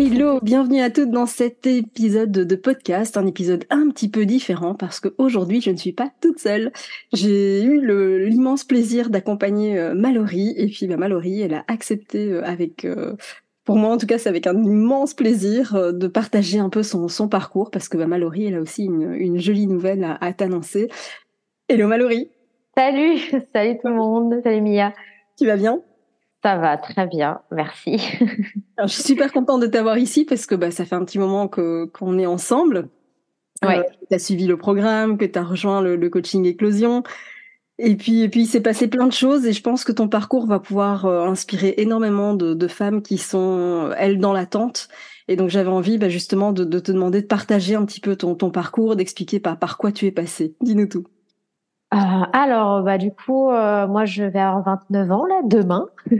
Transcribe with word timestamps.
Hello, 0.00 0.38
bienvenue 0.40 0.80
à 0.80 0.90
toutes 0.90 1.10
dans 1.10 1.26
cet 1.26 1.66
épisode 1.66 2.30
de 2.30 2.54
podcast, 2.54 3.16
un 3.16 3.26
épisode 3.26 3.64
un 3.68 3.90
petit 3.90 4.08
peu 4.08 4.26
différent 4.26 4.76
parce 4.76 5.00
qu'aujourd'hui 5.00 5.60
je 5.60 5.70
ne 5.70 5.76
suis 5.76 5.90
pas 5.90 6.12
toute 6.20 6.38
seule. 6.38 6.70
J'ai 7.12 7.64
eu 7.64 7.84
l'immense 8.24 8.62
plaisir 8.62 9.10
d'accompagner 9.10 9.76
euh, 9.76 9.94
Mallory 9.94 10.54
et 10.56 10.68
puis 10.68 10.86
bah, 10.86 10.96
Mallory 10.96 11.40
elle 11.40 11.54
a 11.54 11.64
accepté 11.66 12.30
euh, 12.30 12.44
avec, 12.44 12.84
euh, 12.84 13.16
pour 13.64 13.74
moi 13.74 13.90
en 13.92 13.96
tout 13.96 14.06
cas 14.06 14.18
c'est 14.18 14.28
avec 14.28 14.46
un 14.46 14.62
immense 14.62 15.14
plaisir 15.14 15.92
de 15.92 16.06
partager 16.06 16.60
un 16.60 16.68
peu 16.68 16.84
son, 16.84 17.08
son 17.08 17.28
parcours 17.28 17.72
parce 17.72 17.88
que 17.88 17.96
bah, 17.96 18.06
Mallory 18.06 18.46
elle 18.46 18.54
a 18.54 18.60
aussi 18.60 18.84
une, 18.84 19.12
une 19.14 19.40
jolie 19.40 19.66
nouvelle 19.66 20.04
à, 20.04 20.16
à 20.20 20.32
t'annoncer. 20.32 20.88
Hello 21.68 21.88
Mallory 21.88 22.30
Salut, 22.76 23.18
salut 23.52 23.76
tout 23.82 23.88
le 23.88 23.94
monde, 23.94 24.40
salut 24.44 24.60
Mia. 24.60 24.92
Tu 25.36 25.44
vas 25.44 25.56
bien? 25.56 25.82
Ça 26.48 26.56
va 26.56 26.78
très 26.78 27.06
bien, 27.06 27.40
merci. 27.50 27.98
je 28.78 28.86
suis 28.86 29.02
super 29.02 29.32
contente 29.32 29.60
de 29.60 29.66
t'avoir 29.66 29.98
ici 29.98 30.24
parce 30.24 30.46
que 30.46 30.54
bah, 30.54 30.70
ça 30.70 30.86
fait 30.86 30.94
un 30.94 31.04
petit 31.04 31.18
moment 31.18 31.46
que 31.46 31.84
qu'on 31.86 32.18
est 32.18 32.24
ensemble. 32.24 32.88
Ouais. 33.62 33.80
Euh, 33.80 33.82
tu 34.08 34.14
as 34.14 34.18
suivi 34.18 34.46
le 34.46 34.56
programme, 34.56 35.18
que 35.18 35.26
tu 35.26 35.38
as 35.38 35.44
rejoint 35.44 35.82
le, 35.82 36.08
coaching 36.08 36.46
éclosion. 36.46 37.02
Et 37.78 37.96
puis, 37.96 38.22
et 38.22 38.30
puis, 38.30 38.42
il 38.42 38.46
s'est 38.46 38.62
passé 38.62 38.88
plein 38.88 39.06
de 39.06 39.12
choses 39.12 39.44
et 39.44 39.52
je 39.52 39.60
pense 39.60 39.84
que 39.84 39.92
ton 39.92 40.08
parcours 40.08 40.46
va 40.46 40.58
pouvoir 40.58 41.04
euh, 41.04 41.26
inspirer 41.26 41.74
énormément 41.76 42.32
de, 42.32 42.54
de, 42.54 42.68
femmes 42.68 43.02
qui 43.02 43.18
sont, 43.18 43.90
elles, 43.98 44.18
dans 44.18 44.32
l'attente. 44.32 44.88
Et 45.28 45.36
donc, 45.36 45.50
j'avais 45.50 45.68
envie 45.68 45.98
bah, 45.98 46.08
justement 46.08 46.52
de, 46.52 46.64
de, 46.64 46.78
te 46.78 46.92
demander 46.92 47.20
de 47.20 47.26
partager 47.26 47.74
un 47.74 47.84
petit 47.84 48.00
peu 48.00 48.16
ton, 48.16 48.34
ton 48.34 48.50
parcours, 48.50 48.96
d'expliquer 48.96 49.38
par, 49.38 49.58
par 49.58 49.76
quoi 49.76 49.92
tu 49.92 50.06
es 50.06 50.12
passé. 50.12 50.54
Dis-nous 50.62 50.86
tout. 50.86 51.04
Euh, 51.94 51.96
alors, 52.32 52.82
bah, 52.82 52.98
du 52.98 53.12
coup, 53.12 53.50
euh, 53.50 53.86
moi, 53.86 54.04
je 54.04 54.24
vais 54.24 54.38
avoir 54.38 54.62
29 54.62 55.10
ans, 55.10 55.24
là, 55.24 55.40
demain. 55.44 55.86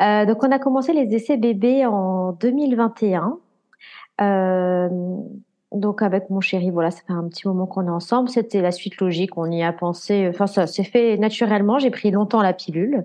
euh, 0.00 0.26
donc, 0.26 0.42
on 0.42 0.50
a 0.50 0.58
commencé 0.58 0.92
les 0.92 1.14
essais 1.14 1.36
bébés 1.36 1.86
en 1.86 2.32
2021. 2.32 3.38
Euh, 4.20 4.88
donc, 5.72 6.02
avec 6.02 6.30
mon 6.30 6.40
chéri, 6.40 6.70
voilà, 6.70 6.90
ça 6.90 7.02
fait 7.06 7.12
un 7.12 7.28
petit 7.28 7.46
moment 7.46 7.66
qu'on 7.66 7.86
est 7.86 7.90
ensemble. 7.90 8.28
C'était 8.28 8.60
la 8.60 8.72
suite 8.72 8.96
logique, 8.98 9.36
on 9.36 9.50
y 9.50 9.62
a 9.62 9.72
pensé. 9.72 10.26
Enfin, 10.28 10.46
ça 10.46 10.66
s'est 10.66 10.84
fait 10.84 11.16
naturellement. 11.16 11.78
J'ai 11.78 11.90
pris 11.90 12.10
longtemps 12.10 12.42
la 12.42 12.52
pilule 12.52 13.04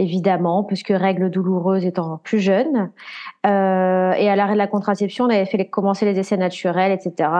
évidemment, 0.00 0.64
puisque 0.64 0.88
règles 0.88 1.30
douloureuses 1.30 1.84
étant 1.84 2.16
plus 2.24 2.40
jeune. 2.40 2.90
Euh, 3.46 4.12
et 4.12 4.30
à 4.30 4.34
l'arrêt 4.34 4.54
de 4.54 4.58
la 4.58 4.66
contraception, 4.66 5.26
on 5.26 5.28
avait 5.28 5.44
fait 5.44 5.68
commencer 5.68 6.06
les 6.06 6.18
essais 6.18 6.38
naturels, 6.38 6.90
etc. 6.90 7.30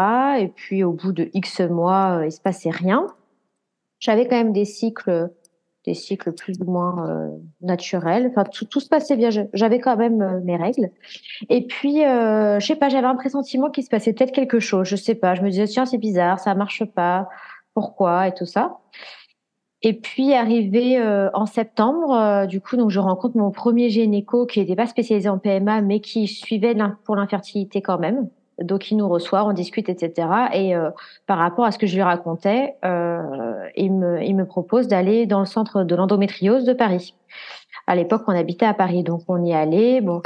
Et 0.40 0.48
puis 0.48 0.84
au 0.84 0.92
bout 0.92 1.12
de 1.12 1.30
X 1.32 1.60
mois, 1.60 2.18
euh, 2.18 2.26
il 2.26 2.32
se 2.32 2.40
passait 2.40 2.70
rien 2.70 3.06
j'avais 4.00 4.26
quand 4.26 4.36
même 4.36 4.52
des 4.52 4.64
cycles 4.64 5.30
des 5.84 5.94
cycles 5.94 6.32
plus 6.32 6.60
ou 6.60 6.70
moins 6.70 7.08
euh, 7.08 7.28
naturels. 7.62 8.26
Enfin, 8.30 8.44
tout, 8.44 8.64
tout, 8.66 8.80
se 8.80 8.88
passait 8.88 9.16
bien. 9.16 9.30
J'avais 9.52 9.80
quand 9.80 9.96
même 9.96 10.20
euh, 10.20 10.40
mes 10.40 10.56
règles. 10.56 10.90
Et 11.48 11.66
puis, 11.66 12.04
euh, 12.04 12.60
je 12.60 12.66
sais 12.66 12.76
pas, 12.76 12.88
j'avais 12.88 13.06
un 13.06 13.14
pressentiment 13.14 13.70
qu'il 13.70 13.84
se 13.84 13.88
passait 13.88 14.12
peut-être 14.12 14.32
quelque 14.32 14.60
chose. 14.60 14.86
Je 14.86 14.96
sais 14.96 15.14
pas. 15.14 15.34
Je 15.34 15.42
me 15.42 15.50
disais 15.50 15.66
tiens, 15.66 15.86
c'est 15.86 15.98
bizarre, 15.98 16.38
ça 16.38 16.54
marche 16.54 16.84
pas. 16.84 17.28
Pourquoi 17.74 18.28
et 18.28 18.34
tout 18.34 18.46
ça. 18.46 18.78
Et 19.82 19.94
puis, 19.94 20.34
arrivé 20.34 20.98
euh, 20.98 21.30
en 21.32 21.46
septembre, 21.46 22.46
du 22.46 22.60
coup, 22.60 22.76
donc 22.76 22.90
je 22.90 23.00
rencontre 23.00 23.38
mon 23.38 23.50
premier 23.50 23.88
gynéco 23.88 24.44
qui 24.44 24.60
n'était 24.60 24.76
pas 24.76 24.86
spécialisé 24.86 25.30
en 25.30 25.38
PMA, 25.38 25.80
mais 25.80 26.00
qui 26.00 26.26
suivait 26.28 26.76
pour 27.04 27.16
l'infertilité 27.16 27.80
quand 27.80 27.98
même. 27.98 28.28
Donc 28.60 28.90
il 28.90 28.96
nous 28.96 29.08
reçoit, 29.08 29.44
on 29.44 29.52
discute, 29.52 29.88
etc. 29.88 30.28
Et 30.52 30.76
euh, 30.76 30.90
par 31.26 31.38
rapport 31.38 31.64
à 31.64 31.72
ce 31.72 31.78
que 31.78 31.86
je 31.86 31.94
lui 31.94 32.02
racontais, 32.02 32.74
euh, 32.84 33.68
il, 33.76 33.92
me, 33.92 34.22
il 34.22 34.34
me 34.34 34.44
propose 34.44 34.88
d'aller 34.88 35.26
dans 35.26 35.40
le 35.40 35.46
centre 35.46 35.82
de 35.84 35.94
l'endométriose 35.94 36.64
de 36.64 36.72
Paris. 36.72 37.14
À 37.86 37.94
l'époque, 37.94 38.22
on 38.26 38.36
habitait 38.36 38.66
à 38.66 38.74
Paris, 38.74 39.02
donc 39.02 39.22
on 39.28 39.42
y 39.44 39.54
allait. 39.54 40.00
Bon, 40.00 40.22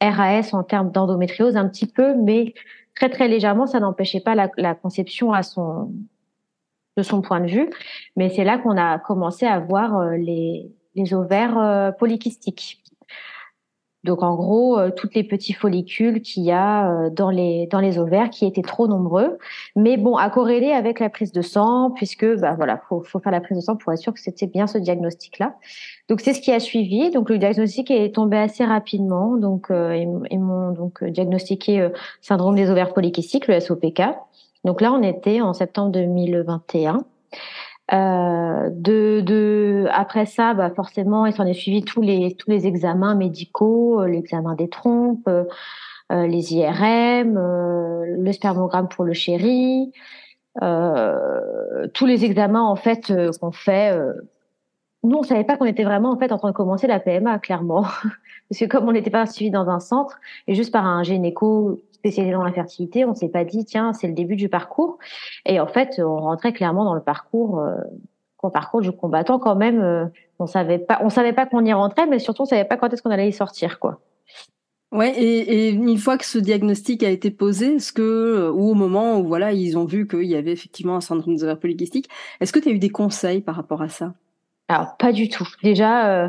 RAS 0.00 0.50
en 0.52 0.62
termes 0.62 0.90
d'endométriose 0.90 1.56
un 1.56 1.68
petit 1.68 1.86
peu, 1.86 2.14
mais 2.14 2.54
très 2.94 3.08
très 3.08 3.28
légèrement, 3.28 3.66
ça 3.66 3.80
n'empêchait 3.80 4.20
pas 4.20 4.34
la, 4.34 4.50
la, 4.56 4.74
conception 4.74 5.32
à 5.32 5.42
son 5.42 5.92
de 6.96 7.02
son 7.02 7.22
point 7.22 7.40
de 7.40 7.46
vue. 7.46 7.70
Mais 8.16 8.28
c'est 8.28 8.44
là 8.44 8.58
qu'on 8.58 8.76
a 8.76 8.98
commencé 8.98 9.46
à 9.46 9.60
voir 9.60 9.96
euh, 9.96 10.16
les, 10.16 10.70
les 10.96 11.14
ovaires 11.14 11.58
euh, 11.58 11.92
polykystiques. 11.92 12.82
Donc 14.04 14.22
en 14.22 14.36
gros, 14.36 14.78
euh, 14.78 14.90
toutes 14.94 15.14
les 15.14 15.24
petits 15.24 15.52
follicules 15.52 16.22
qu'il 16.22 16.44
y 16.44 16.52
a 16.52 16.88
euh, 16.88 17.10
dans 17.10 17.30
les 17.30 17.66
dans 17.66 17.80
les 17.80 17.98
ovaires 17.98 18.30
qui 18.30 18.46
étaient 18.46 18.62
trop 18.62 18.86
nombreux, 18.86 19.38
mais 19.74 19.96
bon 19.96 20.16
à 20.16 20.30
corréler 20.30 20.70
avec 20.70 21.00
la 21.00 21.10
prise 21.10 21.32
de 21.32 21.42
sang 21.42 21.90
puisque 21.90 22.24
bah 22.36 22.54
voilà 22.54 22.80
faut 22.88 23.02
faut 23.02 23.18
faire 23.18 23.32
la 23.32 23.40
prise 23.40 23.58
de 23.58 23.62
sang 23.62 23.76
pour 23.76 23.92
être 23.92 23.98
sûr 23.98 24.14
que 24.14 24.20
c'était 24.20 24.46
bien 24.46 24.68
ce 24.68 24.78
diagnostic 24.78 25.40
là. 25.40 25.56
Donc 26.08 26.20
c'est 26.20 26.32
ce 26.32 26.40
qui 26.40 26.52
a 26.52 26.60
suivi. 26.60 27.10
Donc 27.10 27.28
le 27.28 27.38
diagnostic 27.38 27.90
est 27.90 28.14
tombé 28.14 28.38
assez 28.38 28.64
rapidement. 28.64 29.36
Donc 29.36 29.70
euh, 29.70 29.96
ils, 29.96 30.38
m'ont 30.38 30.70
donc 30.70 31.02
diagnostiqué 31.02 31.88
syndrome 32.20 32.54
des 32.54 32.70
ovaires 32.70 32.94
polykystiques, 32.94 33.48
le 33.48 33.58
SOPK. 33.58 34.02
Donc 34.64 34.80
là 34.80 34.92
on 34.92 35.02
était 35.02 35.40
en 35.40 35.52
septembre 35.54 35.90
2021. 35.90 37.04
Euh, 37.92 38.68
de, 38.70 39.22
de, 39.22 39.86
après 39.92 40.26
ça, 40.26 40.52
bah 40.52 40.70
forcément, 40.70 41.24
il 41.24 41.32
s'en 41.32 41.46
est 41.46 41.54
suivi 41.54 41.82
tous 41.82 42.02
les 42.02 42.34
tous 42.34 42.50
les 42.50 42.66
examens 42.66 43.14
médicaux, 43.14 44.02
euh, 44.02 44.06
l'examen 44.06 44.54
des 44.54 44.68
trompes, 44.68 45.26
euh, 45.28 45.44
euh 46.12 46.26
les 46.26 46.54
IRM, 46.54 47.38
euh, 47.38 48.04
le 48.18 48.32
spermogramme 48.32 48.88
pour 48.88 49.04
le 49.04 49.14
chéri, 49.14 49.92
tous 51.94 52.06
les 52.06 52.24
examens 52.24 52.62
en 52.62 52.76
fait 52.76 53.12
qu'on 53.40 53.52
fait. 53.52 53.96
nous, 55.04 55.16
on 55.18 55.22
savait 55.22 55.44
pas 55.44 55.56
qu'on 55.56 55.64
était 55.66 55.84
vraiment 55.84 56.10
en 56.12 56.18
fait 56.18 56.32
en 56.32 56.38
train 56.38 56.50
de 56.50 56.54
commencer 56.54 56.86
la 56.86 57.00
PMA, 57.00 57.38
clairement, 57.38 57.82
parce 58.50 58.60
que 58.60 58.64
comme 58.66 58.88
on 58.88 58.92
n'était 58.92 59.10
pas 59.10 59.26
suivi 59.26 59.50
dans 59.50 59.68
un 59.68 59.80
centre 59.80 60.18
et 60.46 60.54
juste 60.54 60.72
par 60.72 60.86
un 60.86 61.02
gynéco 61.04 61.80
spécialisé 61.98 62.34
dans 62.34 62.44
la 62.44 62.52
fertilité, 62.52 63.04
on 63.04 63.14
s'est 63.14 63.28
pas 63.28 63.44
dit 63.44 63.64
tiens 63.64 63.92
c'est 63.92 64.06
le 64.06 64.14
début 64.14 64.36
du 64.36 64.48
parcours. 64.48 64.98
Et 65.46 65.60
en 65.60 65.66
fait, 65.66 66.00
on 66.00 66.16
rentrait 66.16 66.52
clairement 66.52 66.84
dans 66.84 66.94
le 66.94 67.02
parcours, 67.02 67.60
euh, 67.60 67.76
parcours 68.52 68.80
du 68.80 68.92
combattant 68.92 69.38
quand 69.38 69.56
même. 69.56 69.80
Euh, 69.80 70.06
on 70.38 70.46
savait 70.46 70.78
pas, 70.78 71.00
on 71.02 71.10
savait 71.10 71.32
pas 71.32 71.46
qu'on 71.46 71.64
y 71.64 71.72
rentrait, 71.72 72.06
mais 72.06 72.18
surtout 72.18 72.42
on 72.42 72.46
savait 72.46 72.64
pas 72.64 72.76
quand 72.76 72.92
est-ce 72.92 73.02
qu'on 73.02 73.10
allait 73.10 73.28
y 73.28 73.32
sortir 73.32 73.78
quoi. 73.78 74.00
Ouais, 74.90 75.12
et, 75.20 75.66
et, 75.66 75.68
une 75.68 75.98
fois 75.98 76.16
que 76.16 76.24
ce 76.24 76.38
diagnostic 76.38 77.02
a 77.02 77.10
été 77.10 77.30
posé, 77.30 77.74
est-ce 77.74 77.92
que, 77.92 78.50
ou 78.54 78.70
au 78.70 78.74
moment 78.74 79.18
où 79.18 79.26
voilà, 79.26 79.52
ils 79.52 79.76
ont 79.76 79.84
vu 79.84 80.08
qu'il 80.08 80.24
y 80.24 80.34
avait 80.34 80.52
effectivement 80.52 80.96
un 80.96 81.02
syndrome 81.02 81.34
des 81.34 81.44
ovaires 81.44 81.58
polykystiques, 81.58 82.08
est-ce 82.40 82.54
que 82.54 82.58
tu 82.58 82.70
as 82.70 82.72
eu 82.72 82.78
des 82.78 82.88
conseils 82.88 83.42
par 83.42 83.54
rapport 83.54 83.82
à 83.82 83.90
ça? 83.90 84.14
Alors, 84.68 84.96
pas 84.96 85.12
du 85.12 85.28
tout. 85.28 85.46
Déjà, 85.62 86.24
euh, 86.24 86.28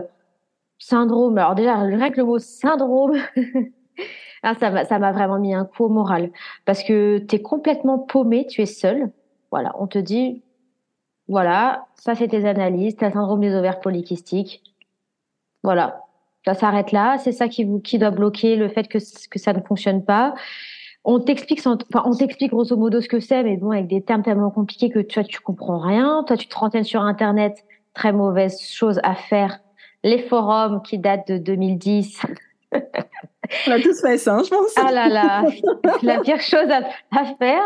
syndrome, 0.77 1.37
alors 1.37 1.55
déjà, 1.55 1.77
rien 1.77 2.09
que 2.09 2.17
le 2.17 2.25
mot 2.25 2.39
syndrome, 2.39 3.17
Ah, 4.43 4.55
ça 4.55 4.99
m'a 4.99 5.11
vraiment 5.11 5.39
mis 5.39 5.53
un 5.53 5.65
coup 5.65 5.85
au 5.85 5.89
moral 5.89 6.31
parce 6.65 6.83
que 6.83 7.19
tu 7.19 7.35
es 7.35 7.41
complètement 7.41 7.99
paumé, 7.99 8.47
tu 8.47 8.61
es 8.61 8.65
seul. 8.65 9.11
Voilà, 9.51 9.73
on 9.79 9.87
te 9.87 9.99
dit, 9.99 10.43
voilà, 11.27 11.87
ça 11.95 12.15
c'est 12.15 12.27
tes 12.27 12.45
analyses, 12.45 12.95
tu 12.97 13.05
as 13.05 13.11
syndrome 13.11 13.41
des 13.41 13.53
ovaires 13.55 13.79
polykystiques. 13.79 14.63
Voilà, 15.63 16.03
ça 16.45 16.53
s'arrête 16.53 16.91
là. 16.91 17.17
C'est 17.17 17.31
ça 17.31 17.47
qui, 17.47 17.65
doit 17.65 18.11
bloquer 18.11 18.55
le 18.55 18.69
fait 18.69 18.87
que, 18.87 18.97
que 19.29 19.39
ça 19.39 19.53
ne 19.53 19.61
fonctionne 19.61 20.03
pas. 20.03 20.33
On 21.05 21.19
t'explique, 21.19 21.59
enfin, 21.65 21.77
on 22.05 22.15
t'explique 22.15 22.51
grosso 22.51 22.75
modo 22.75 23.01
ce 23.01 23.07
que 23.07 23.19
c'est, 23.19 23.43
mais 23.43 23.57
bon, 23.57 23.71
avec 23.71 23.87
des 23.87 24.01
termes 24.01 24.23
tellement 24.23 24.51
compliqués 24.51 24.89
que 24.89 24.99
toi, 24.99 25.23
tu 25.23 25.39
comprends 25.39 25.79
rien. 25.79 26.23
Toi, 26.27 26.37
tu 26.37 26.47
te 26.47 26.55
renseignes 26.55 26.83
sur 26.83 27.01
Internet, 27.01 27.65
très 27.93 28.11
mauvaise 28.11 28.61
chose 28.61 28.99
à 29.03 29.15
faire. 29.15 29.59
Les 30.03 30.19
forums 30.19 30.81
qui 30.81 30.97
datent 30.97 31.27
de 31.27 31.37
2010. 31.37 32.21
On 33.67 33.71
a 33.71 33.79
tous 33.79 33.99
fait 34.01 34.17
ça, 34.17 34.41
je 34.43 34.49
pense. 34.49 34.73
Ah 34.75 34.91
là 34.91 35.07
là, 35.07 35.43
la 36.03 36.19
pire 36.19 36.41
chose 36.41 36.69
à, 36.69 37.25
faire. 37.39 37.63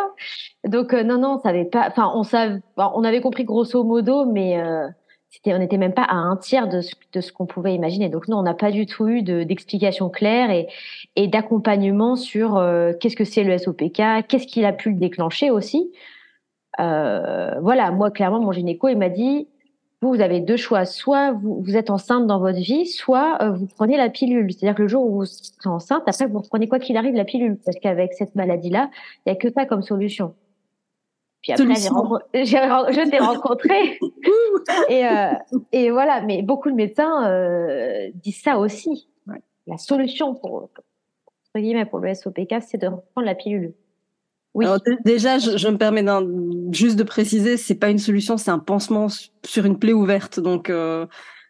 Donc 0.65 0.94
euh, 0.94 1.03
non 1.03 1.17
non, 1.17 1.35
on 1.35 1.39
savait 1.39 1.65
pas. 1.65 1.88
Enfin, 1.89 2.11
on 2.15 2.23
savait, 2.23 2.61
on 2.77 3.03
avait 3.03 3.21
compris 3.21 3.44
grosso 3.44 3.83
modo, 3.83 4.25
mais 4.25 4.57
euh, 4.59 4.88
on 5.45 5.59
n'était 5.59 5.77
même 5.77 5.94
pas 5.94 6.03
à 6.03 6.15
un 6.15 6.38
tiers 6.38 6.69
de 6.69 6.81
ce, 6.81 7.31
qu'on 7.31 7.45
pouvait 7.45 7.73
imaginer. 7.73 8.09
Donc 8.09 8.27
nous, 8.27 8.38
on 8.38 8.44
n'a 8.44 8.53
pas 8.53 8.71
du 8.71 8.85
tout 8.85 9.07
eu 9.07 9.23
d'explication 9.23 10.09
claire 10.09 10.50
et, 11.15 11.27
d'accompagnement 11.27 12.15
sur 12.15 12.57
euh, 12.57 12.94
qu'est-ce 13.00 13.15
que 13.15 13.25
c'est 13.25 13.44
le 13.44 13.57
SOPK, 13.57 14.27
qu'est-ce 14.27 14.47
qu'il 14.47 14.65
a 14.65 14.73
pu 14.73 14.91
le 14.91 14.97
déclencher 14.97 15.51
aussi. 15.51 15.91
Voilà, 16.77 17.91
moi 17.91 18.09
clairement, 18.09 18.39
mon 18.39 18.53
gynéco, 18.53 18.88
il 18.88 18.97
m'a 18.97 19.09
dit, 19.09 19.47
vous, 20.03 20.09
vous 20.09 20.21
avez 20.21 20.41
deux 20.41 20.57
choix, 20.57 20.85
soit 20.85 21.31
vous, 21.31 21.61
vous 21.61 21.77
êtes 21.77 21.89
enceinte 21.89 22.27
dans 22.27 22.39
votre 22.39 22.59
vie, 22.59 22.85
soit 22.85 23.41
euh, 23.41 23.51
vous 23.51 23.67
prenez 23.67 23.97
la 23.97 24.09
pilule. 24.09 24.51
C'est-à-dire 24.51 24.75
que 24.75 24.81
le 24.83 24.88
jour 24.88 25.05
où 25.05 25.17
vous 25.19 25.23
êtes 25.25 25.65
enceinte, 25.65 26.03
après 26.05 26.27
vous 26.27 26.39
reprenez 26.39 26.67
quoi 26.67 26.79
qu'il 26.79 26.97
arrive 26.97 27.15
la 27.15 27.25
pilule, 27.25 27.57
parce 27.63 27.77
qu'avec 27.79 28.13
cette 28.13 28.35
maladie-là, 28.35 28.89
il 29.25 29.31
n'y 29.31 29.38
a 29.38 29.39
que 29.39 29.51
ça 29.51 29.65
comme 29.65 29.81
solution. 29.81 30.35
Puis 31.41 31.53
après, 31.53 31.65
je 32.33 33.09
t'ai 33.09 33.19
rencontré. 33.19 34.00
et, 34.89 35.05
euh, 35.05 35.31
et 35.71 35.89
voilà, 35.89 36.21
mais 36.21 36.41
beaucoup 36.41 36.69
de 36.69 36.75
médecins 36.75 37.29
euh, 37.29 38.09
disent 38.15 38.41
ça 38.41 38.57
aussi. 38.57 39.07
La 39.65 39.77
solution 39.77 40.35
pour, 40.35 40.69
guillemets, 41.55 41.85
pour 41.85 42.00
le 42.00 42.13
SOPK, 42.13 42.55
c'est 42.61 42.77
de 42.77 42.88
reprendre 42.88 43.25
la 43.25 43.35
pilule. 43.35 43.73
Oui. 44.53 44.65
Déjà, 45.03 45.39
je, 45.39 45.57
je 45.57 45.67
me 45.67 45.77
permets 45.77 46.05
juste 46.71 46.95
de 46.95 47.03
préciser, 47.03 47.57
c'est 47.57 47.75
pas 47.75 47.89
une 47.89 47.97
solution, 47.97 48.38
c'est 48.38 48.51
un 48.51 48.59
pansement 48.59 49.07
sur 49.45 49.65
une 49.65 49.79
plaie 49.79 49.94
ouverte. 49.94 50.39
Donc, 50.39 50.69
euh, 50.69 51.07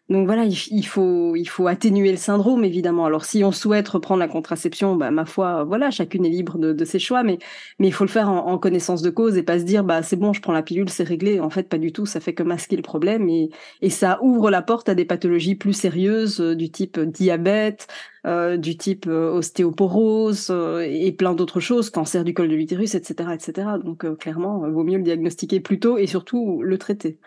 donc 0.09 0.25
voilà, 0.25 0.43
il, 0.43 0.85
faut 0.85 1.33
il 1.37 1.45
faut 1.45 1.67
atténuer 1.67 2.11
le 2.11 2.17
syndrome 2.17 2.65
évidemment. 2.65 3.05
Alors 3.05 3.23
si 3.23 3.41
on 3.45 3.53
souhaite 3.53 3.87
reprendre 3.87 4.19
la 4.19 4.27
contraception, 4.27 4.97
bah 4.97 5.11
ma 5.11 5.23
foi, 5.25 5.63
voilà, 5.63 5.91
chacune 5.91 6.25
est 6.25 6.29
libre 6.29 6.57
de, 6.57 6.73
de 6.73 6.85
ses 6.85 6.99
choix, 6.99 7.23
mais 7.23 7.39
mais 7.79 7.87
il 7.87 7.93
faut 7.93 8.03
le 8.03 8.09
faire 8.09 8.29
en, 8.29 8.57
connaissance 8.57 9.01
de 9.01 9.09
cause 9.09 9.37
et 9.37 9.43
pas 9.43 9.59
se 9.59 9.63
dire 9.63 9.85
bah 9.85 10.03
c'est 10.03 10.17
bon, 10.17 10.33
je 10.33 10.41
prends 10.41 10.51
la 10.51 10.61
pilule, 10.61 10.89
c'est 10.89 11.05
réglé. 11.05 11.39
En 11.39 11.49
fait, 11.49 11.69
pas 11.69 11.77
du 11.77 11.93
tout. 11.93 12.05
Ça 12.05 12.19
fait 12.19 12.33
que 12.33 12.43
masquer 12.43 12.75
le 12.75 12.81
problème 12.81 13.29
et 13.29 13.49
et 13.81 13.89
ça 13.89 14.19
ouvre 14.21 14.51
la 14.51 14.61
porte 14.61 14.89
à 14.89 14.95
des 14.95 15.05
pathologies 15.05 15.55
plus 15.55 15.73
sérieuses 15.73 16.41
euh, 16.41 16.53
du 16.55 16.69
type 16.69 16.99
diabète, 16.99 17.87
euh, 18.27 18.57
du 18.57 18.77
type 18.77 19.05
euh, 19.07 19.31
ostéoporose 19.31 20.51
et 20.85 21.13
plein 21.13 21.33
d'autres 21.33 21.61
choses, 21.61 21.89
cancer 21.89 22.25
du 22.25 22.33
col 22.33 22.49
de 22.49 22.55
l'utérus, 22.55 22.95
etc., 22.95 23.29
etc. 23.33 23.67
Donc 23.83 24.05
clairement, 24.19 24.69
vaut 24.69 24.83
mieux 24.83 24.97
le 24.97 25.03
diagnostiquer 25.03 25.61
plus 25.61 25.79
tôt 25.79 25.97
et 25.97 26.07
surtout 26.07 26.61
le 26.61 26.77
traiter. 26.77 27.19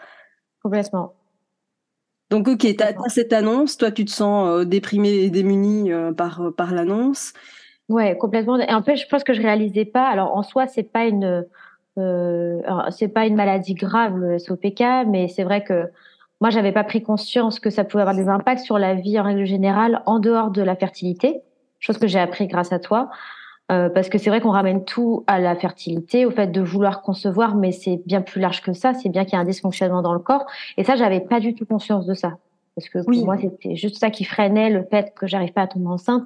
Complètement. 0.62 1.14
Donc, 2.36 2.48
ok, 2.48 2.58
tu 2.58 2.82
as, 2.82 2.92
cette 3.08 3.32
annonce, 3.32 3.78
toi, 3.78 3.90
tu 3.90 4.04
te 4.04 4.10
sens 4.10 4.46
euh, 4.46 4.64
déprimé 4.66 5.08
et 5.08 5.30
démuni 5.30 5.90
euh, 5.90 6.12
par, 6.12 6.42
euh, 6.42 6.50
par 6.50 6.74
l'annonce. 6.74 7.32
Ouais, 7.88 8.14
complètement. 8.18 8.58
Et 8.58 8.74
en 8.74 8.82
fait, 8.82 8.96
je 8.96 9.06
pense 9.06 9.24
que 9.24 9.32
je 9.32 9.40
réalisais 9.40 9.86
pas. 9.86 10.06
Alors, 10.06 10.36
en 10.36 10.42
soi, 10.42 10.66
c'est 10.66 10.82
pas 10.82 11.06
une, 11.06 11.46
c'est 11.96 13.08
pas 13.08 13.24
une 13.24 13.36
maladie 13.36 13.72
grave 13.72 14.18
le 14.18 14.38
SOPK, 14.38 15.06
mais 15.06 15.28
c'est 15.28 15.44
vrai 15.44 15.64
que 15.64 15.84
moi, 16.42 16.50
j'avais 16.50 16.72
pas 16.72 16.84
pris 16.84 17.02
conscience 17.02 17.58
que 17.58 17.70
ça 17.70 17.84
pouvait 17.84 18.02
avoir 18.02 18.14
des 18.14 18.28
impacts 18.28 18.60
sur 18.60 18.78
la 18.78 18.92
vie 18.92 19.18
en 19.18 19.22
règle 19.22 19.46
générale 19.46 20.02
en 20.04 20.18
dehors 20.18 20.50
de 20.50 20.60
la 20.60 20.76
fertilité, 20.76 21.40
chose 21.80 21.96
que 21.96 22.06
j'ai 22.06 22.18
appris 22.18 22.48
grâce 22.48 22.70
à 22.70 22.78
toi. 22.78 23.08
Euh, 23.72 23.88
parce 23.88 24.08
que 24.08 24.16
c'est 24.18 24.30
vrai 24.30 24.40
qu'on 24.40 24.52
ramène 24.52 24.84
tout 24.84 25.24
à 25.26 25.40
la 25.40 25.56
fertilité, 25.56 26.24
au 26.24 26.30
fait 26.30 26.46
de 26.46 26.60
vouloir 26.60 27.02
concevoir, 27.02 27.56
mais 27.56 27.72
c'est 27.72 28.00
bien 28.06 28.22
plus 28.22 28.40
large 28.40 28.62
que 28.62 28.72
ça. 28.72 28.94
C'est 28.94 29.08
bien 29.08 29.24
qu'il 29.24 29.34
y 29.34 29.36
a 29.36 29.40
un 29.40 29.44
dysfonctionnement 29.44 30.02
dans 30.02 30.12
le 30.12 30.20
corps. 30.20 30.46
Et 30.76 30.84
ça, 30.84 30.94
j'avais 30.94 31.20
pas 31.20 31.40
du 31.40 31.54
tout 31.54 31.66
conscience 31.66 32.06
de 32.06 32.14
ça, 32.14 32.38
parce 32.76 32.88
que 32.88 33.04
pour 33.04 33.24
moi, 33.24 33.36
c'était 33.38 33.74
juste 33.74 33.98
ça 33.98 34.10
qui 34.10 34.24
freinait 34.24 34.70
le 34.70 34.84
fait 34.84 35.12
que 35.14 35.26
j'arrive 35.26 35.52
pas 35.52 35.62
à 35.62 35.66
tomber 35.66 35.88
enceinte, 35.88 36.24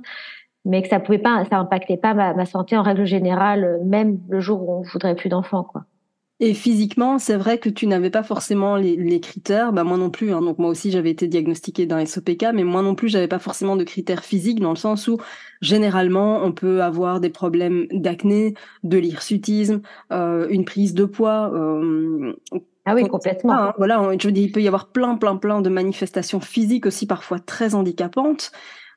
mais 0.67 0.83
que 0.83 0.89
ça 0.89 1.01
pouvait 1.01 1.19
pas, 1.19 1.43
ça 1.47 1.59
impactait 1.59 1.97
pas 1.97 2.13
ma, 2.13 2.35
ma 2.35 2.45
santé 2.45 2.77
en 2.77 2.83
règle 2.83 3.07
générale, 3.07 3.81
même 3.85 4.19
le 4.29 4.41
jour 4.41 4.69
où 4.69 4.73
on 4.75 4.83
voudrait 4.83 5.15
plus 5.15 5.31
d'enfants, 5.31 5.65
quoi. 5.65 5.85
Et 6.43 6.55
physiquement, 6.55 7.19
c'est 7.19 7.37
vrai 7.37 7.59
que 7.59 7.69
tu 7.69 7.87
n'avais 7.87 8.09
pas 8.09 8.23
forcément 8.23 8.77
les, 8.77 8.97
les 8.97 9.21
critères, 9.21 9.75
bah 9.75 9.85
moi 9.85 9.99
non 9.99 10.09
plus. 10.09 10.33
Hein. 10.33 10.41
Donc 10.41 10.59
moi 10.59 10.71
aussi, 10.71 10.91
j'avais 10.91 11.11
été 11.11 11.29
diagnostiquée 11.29 11.85
d'un 11.85 12.05
SOPK, 12.07 12.47
mais 12.55 12.65
moi 12.65 12.81
non 12.81 12.95
plus, 12.95 13.11
j'avais 13.11 13.29
pas 13.29 13.39
forcément 13.39 13.77
de 13.77 13.85
critères 13.85 14.25
physiques 14.25 14.59
dans 14.59 14.71
le 14.71 14.77
sens 14.77 15.07
où 15.07 15.19
généralement, 15.61 16.43
on 16.43 16.53
peut 16.53 16.83
avoir 16.83 17.21
des 17.21 17.29
problèmes 17.29 17.87
d'acné, 17.93 18.55
de 18.85 18.97
l'hirsutisme, 18.97 19.83
euh, 20.13 20.49
une 20.49 20.65
prise 20.65 20.95
de 20.95 21.05
poids. 21.05 21.53
Euh, 21.53 22.33
ah 22.87 22.95
oui, 22.95 23.07
complètement. 23.07 23.53
Hein. 23.53 23.75
voilà, 23.77 24.03
je 24.19 24.31
dis, 24.31 24.45
il 24.45 24.53
peut 24.53 24.63
y 24.63 24.67
avoir 24.67 24.89
plein, 24.89 25.17
plein, 25.17 25.37
plein 25.37 25.61
de 25.61 25.69
manifestations 25.69 26.41
physiques 26.41 26.87
aussi 26.87 27.07
parfois 27.07 27.39
très 27.39 27.75
handicapantes. 27.75 28.51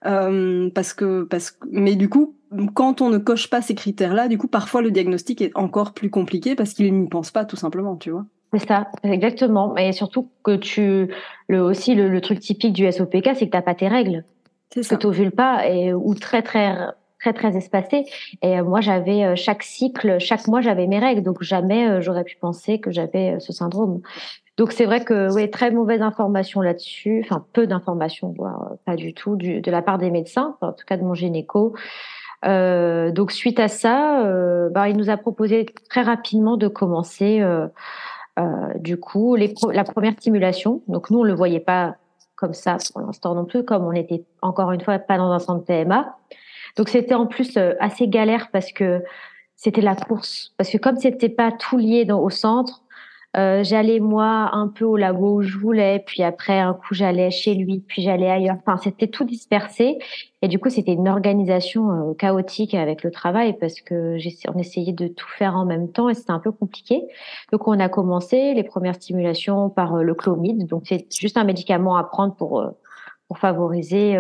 Euh, 0.05 0.69
parce 0.73 0.94
que, 0.94 1.23
parce 1.23 1.51
que, 1.51 1.67
mais 1.71 1.95
du 1.95 2.09
coup, 2.09 2.35
quand 2.73 3.01
on 3.01 3.09
ne 3.09 3.17
coche 3.17 3.50
pas 3.50 3.61
ces 3.61 3.75
critères-là, 3.75 4.27
du 4.27 4.38
coup, 4.38 4.47
parfois 4.47 4.81
le 4.81 4.91
diagnostic 4.91 5.41
est 5.41 5.51
encore 5.55 5.94
plus 5.94 6.09
compliqué 6.09 6.55
parce 6.55 6.73
qu'il 6.73 6.94
n'y 6.94 7.07
pense 7.07 7.31
pas 7.31 7.45
tout 7.45 7.55
simplement, 7.55 7.95
tu 7.95 8.11
vois. 8.11 8.25
C'est 8.53 8.67
ça, 8.67 8.88
exactement. 9.03 9.75
Et 9.77 9.91
surtout 9.94 10.29
que 10.44 10.55
tu, 10.55 11.09
le 11.47 11.61
aussi 11.61 11.95
le, 11.95 12.21
truc 12.21 12.39
typique 12.39 12.73
du 12.73 12.89
SOPK, 12.91 13.31
c'est 13.35 13.47
que 13.47 13.51
t'as 13.51 13.61
pas 13.61 13.73
tes 13.73 13.88
règles. 13.88 14.23
C'est 14.71 14.83
ça. 14.83 14.95
Que 14.95 15.01
t'ovules 15.01 15.31
pas 15.31 15.67
et 15.67 15.94
ou 15.94 16.13
très 16.15 16.41
très 16.41 16.75
très 17.19 17.33
très 17.33 17.55
espacé. 17.55 18.05
Et 18.41 18.59
euh, 18.59 18.63
moi, 18.63 18.81
j'avais 18.81 19.23
euh, 19.23 19.35
chaque 19.35 19.63
cycle, 19.63 20.19
chaque 20.19 20.47
mois, 20.47 20.61
j'avais 20.61 20.88
mes 20.88 21.00
règles, 21.00 21.23
donc 21.23 21.41
jamais 21.41 22.01
j'aurais 22.01 22.25
pu 22.25 22.35
penser 22.35 22.79
que 22.79 22.91
j'avais 22.91 23.39
ce 23.39 23.53
syndrome. 23.53 24.01
Donc 24.57 24.71
c'est 24.71 24.85
vrai 24.85 25.03
que 25.03 25.33
oui, 25.33 25.50
très 25.50 25.71
mauvaise 25.71 26.01
information 26.01 26.61
là-dessus, 26.61 27.21
enfin 27.25 27.44
peu 27.53 27.65
d'informations, 27.65 28.33
voire 28.38 28.73
pas 28.85 28.95
du 28.95 29.13
tout, 29.13 29.35
du, 29.35 29.61
de 29.61 29.71
la 29.71 29.81
part 29.81 29.97
des 29.97 30.11
médecins, 30.11 30.55
en 30.61 30.73
tout 30.73 30.85
cas 30.85 30.97
de 30.97 31.03
mon 31.03 31.15
gynéco. 31.15 31.73
Euh, 32.45 33.11
donc 33.11 33.31
suite 33.31 33.59
à 33.59 33.67
ça, 33.67 34.25
euh, 34.25 34.69
bah, 34.69 34.89
il 34.89 34.97
nous 34.97 35.09
a 35.09 35.17
proposé 35.17 35.65
très 35.89 36.01
rapidement 36.01 36.57
de 36.57 36.67
commencer 36.67 37.41
euh, 37.41 37.67
du 38.75 38.97
coup 38.97 39.35
les 39.35 39.53
la 39.71 39.83
première 39.83 40.13
stimulation. 40.13 40.81
Donc 40.88 41.09
nous 41.09 41.19
on 41.19 41.23
le 41.23 41.33
voyait 41.33 41.59
pas 41.59 41.95
comme 42.35 42.53
ça 42.53 42.77
pour 42.91 43.01
l'instant 43.01 43.33
non 43.33 43.45
plus, 43.45 43.63
comme 43.63 43.85
on 43.85 43.94
était 43.94 44.23
encore 44.41 44.71
une 44.71 44.81
fois 44.81 45.00
pas 45.00 45.17
dans 45.17 45.31
un 45.31 45.39
centre 45.39 45.65
PMA. 45.65 46.15
Donc 46.77 46.89
c'était 46.89 47.15
en 47.15 47.25
plus 47.25 47.57
assez 47.79 48.07
galère 48.07 48.50
parce 48.51 48.71
que 48.71 49.01
c'était 49.55 49.81
la 49.81 49.95
course, 49.95 50.53
parce 50.57 50.69
que 50.69 50.77
comme 50.77 50.97
c'était 50.97 51.29
pas 51.29 51.51
tout 51.51 51.77
lié 51.77 52.05
dans, 52.05 52.19
au 52.19 52.29
centre, 52.29 52.83
euh, 53.35 53.63
j'allais 53.63 54.00
moi 54.00 54.51
un 54.53 54.68
peu 54.68 54.85
au 54.85 54.95
labo 54.95 55.38
où 55.38 55.41
je 55.41 55.57
voulais, 55.57 56.03
puis 56.06 56.21
après 56.21 56.59
un 56.59 56.74
coup 56.74 56.94
j'allais 56.94 57.31
chez 57.31 57.56
lui, 57.56 57.80
puis 57.80 58.03
j'allais 58.03 58.30
ailleurs. 58.30 58.57
Enfin, 58.59 58.77
c'était 58.77 59.07
tout 59.07 59.24
dispersé 59.24 59.97
et 60.44 60.47
du 60.47 60.59
coup 60.59 60.69
c'était 60.69 60.94
une 60.94 61.07
organisation 61.07 62.12
euh, 62.12 62.13
chaotique 62.13 62.75
avec 62.75 63.03
le 63.03 63.09
travail 63.09 63.57
parce 63.59 63.81
que 63.81 64.18
on 64.53 64.59
essayait 64.59 64.94
de 64.94 65.07
tout 65.07 65.27
faire 65.30 65.56
en 65.56 65.65
même 65.65 65.91
temps 65.91 66.09
et 66.09 66.13
c'était 66.13 66.31
un 66.31 66.39
peu 66.39 66.51
compliqué. 66.51 67.01
Donc 67.51 67.68
on 67.68 67.80
a 67.80 67.89
commencé 67.89 68.53
les 68.53 68.63
premières 68.63 68.95
stimulations 68.95 69.69
par 69.71 69.95
euh, 69.95 70.03
le 70.03 70.13
clomide. 70.13 70.68
Donc 70.68 70.83
c'est 70.86 71.07
juste 71.12 71.38
un 71.38 71.44
médicament 71.44 71.95
à 71.97 72.03
prendre 72.03 72.36
pour 72.36 72.63
pour 73.29 73.39
favoriser 73.39 74.15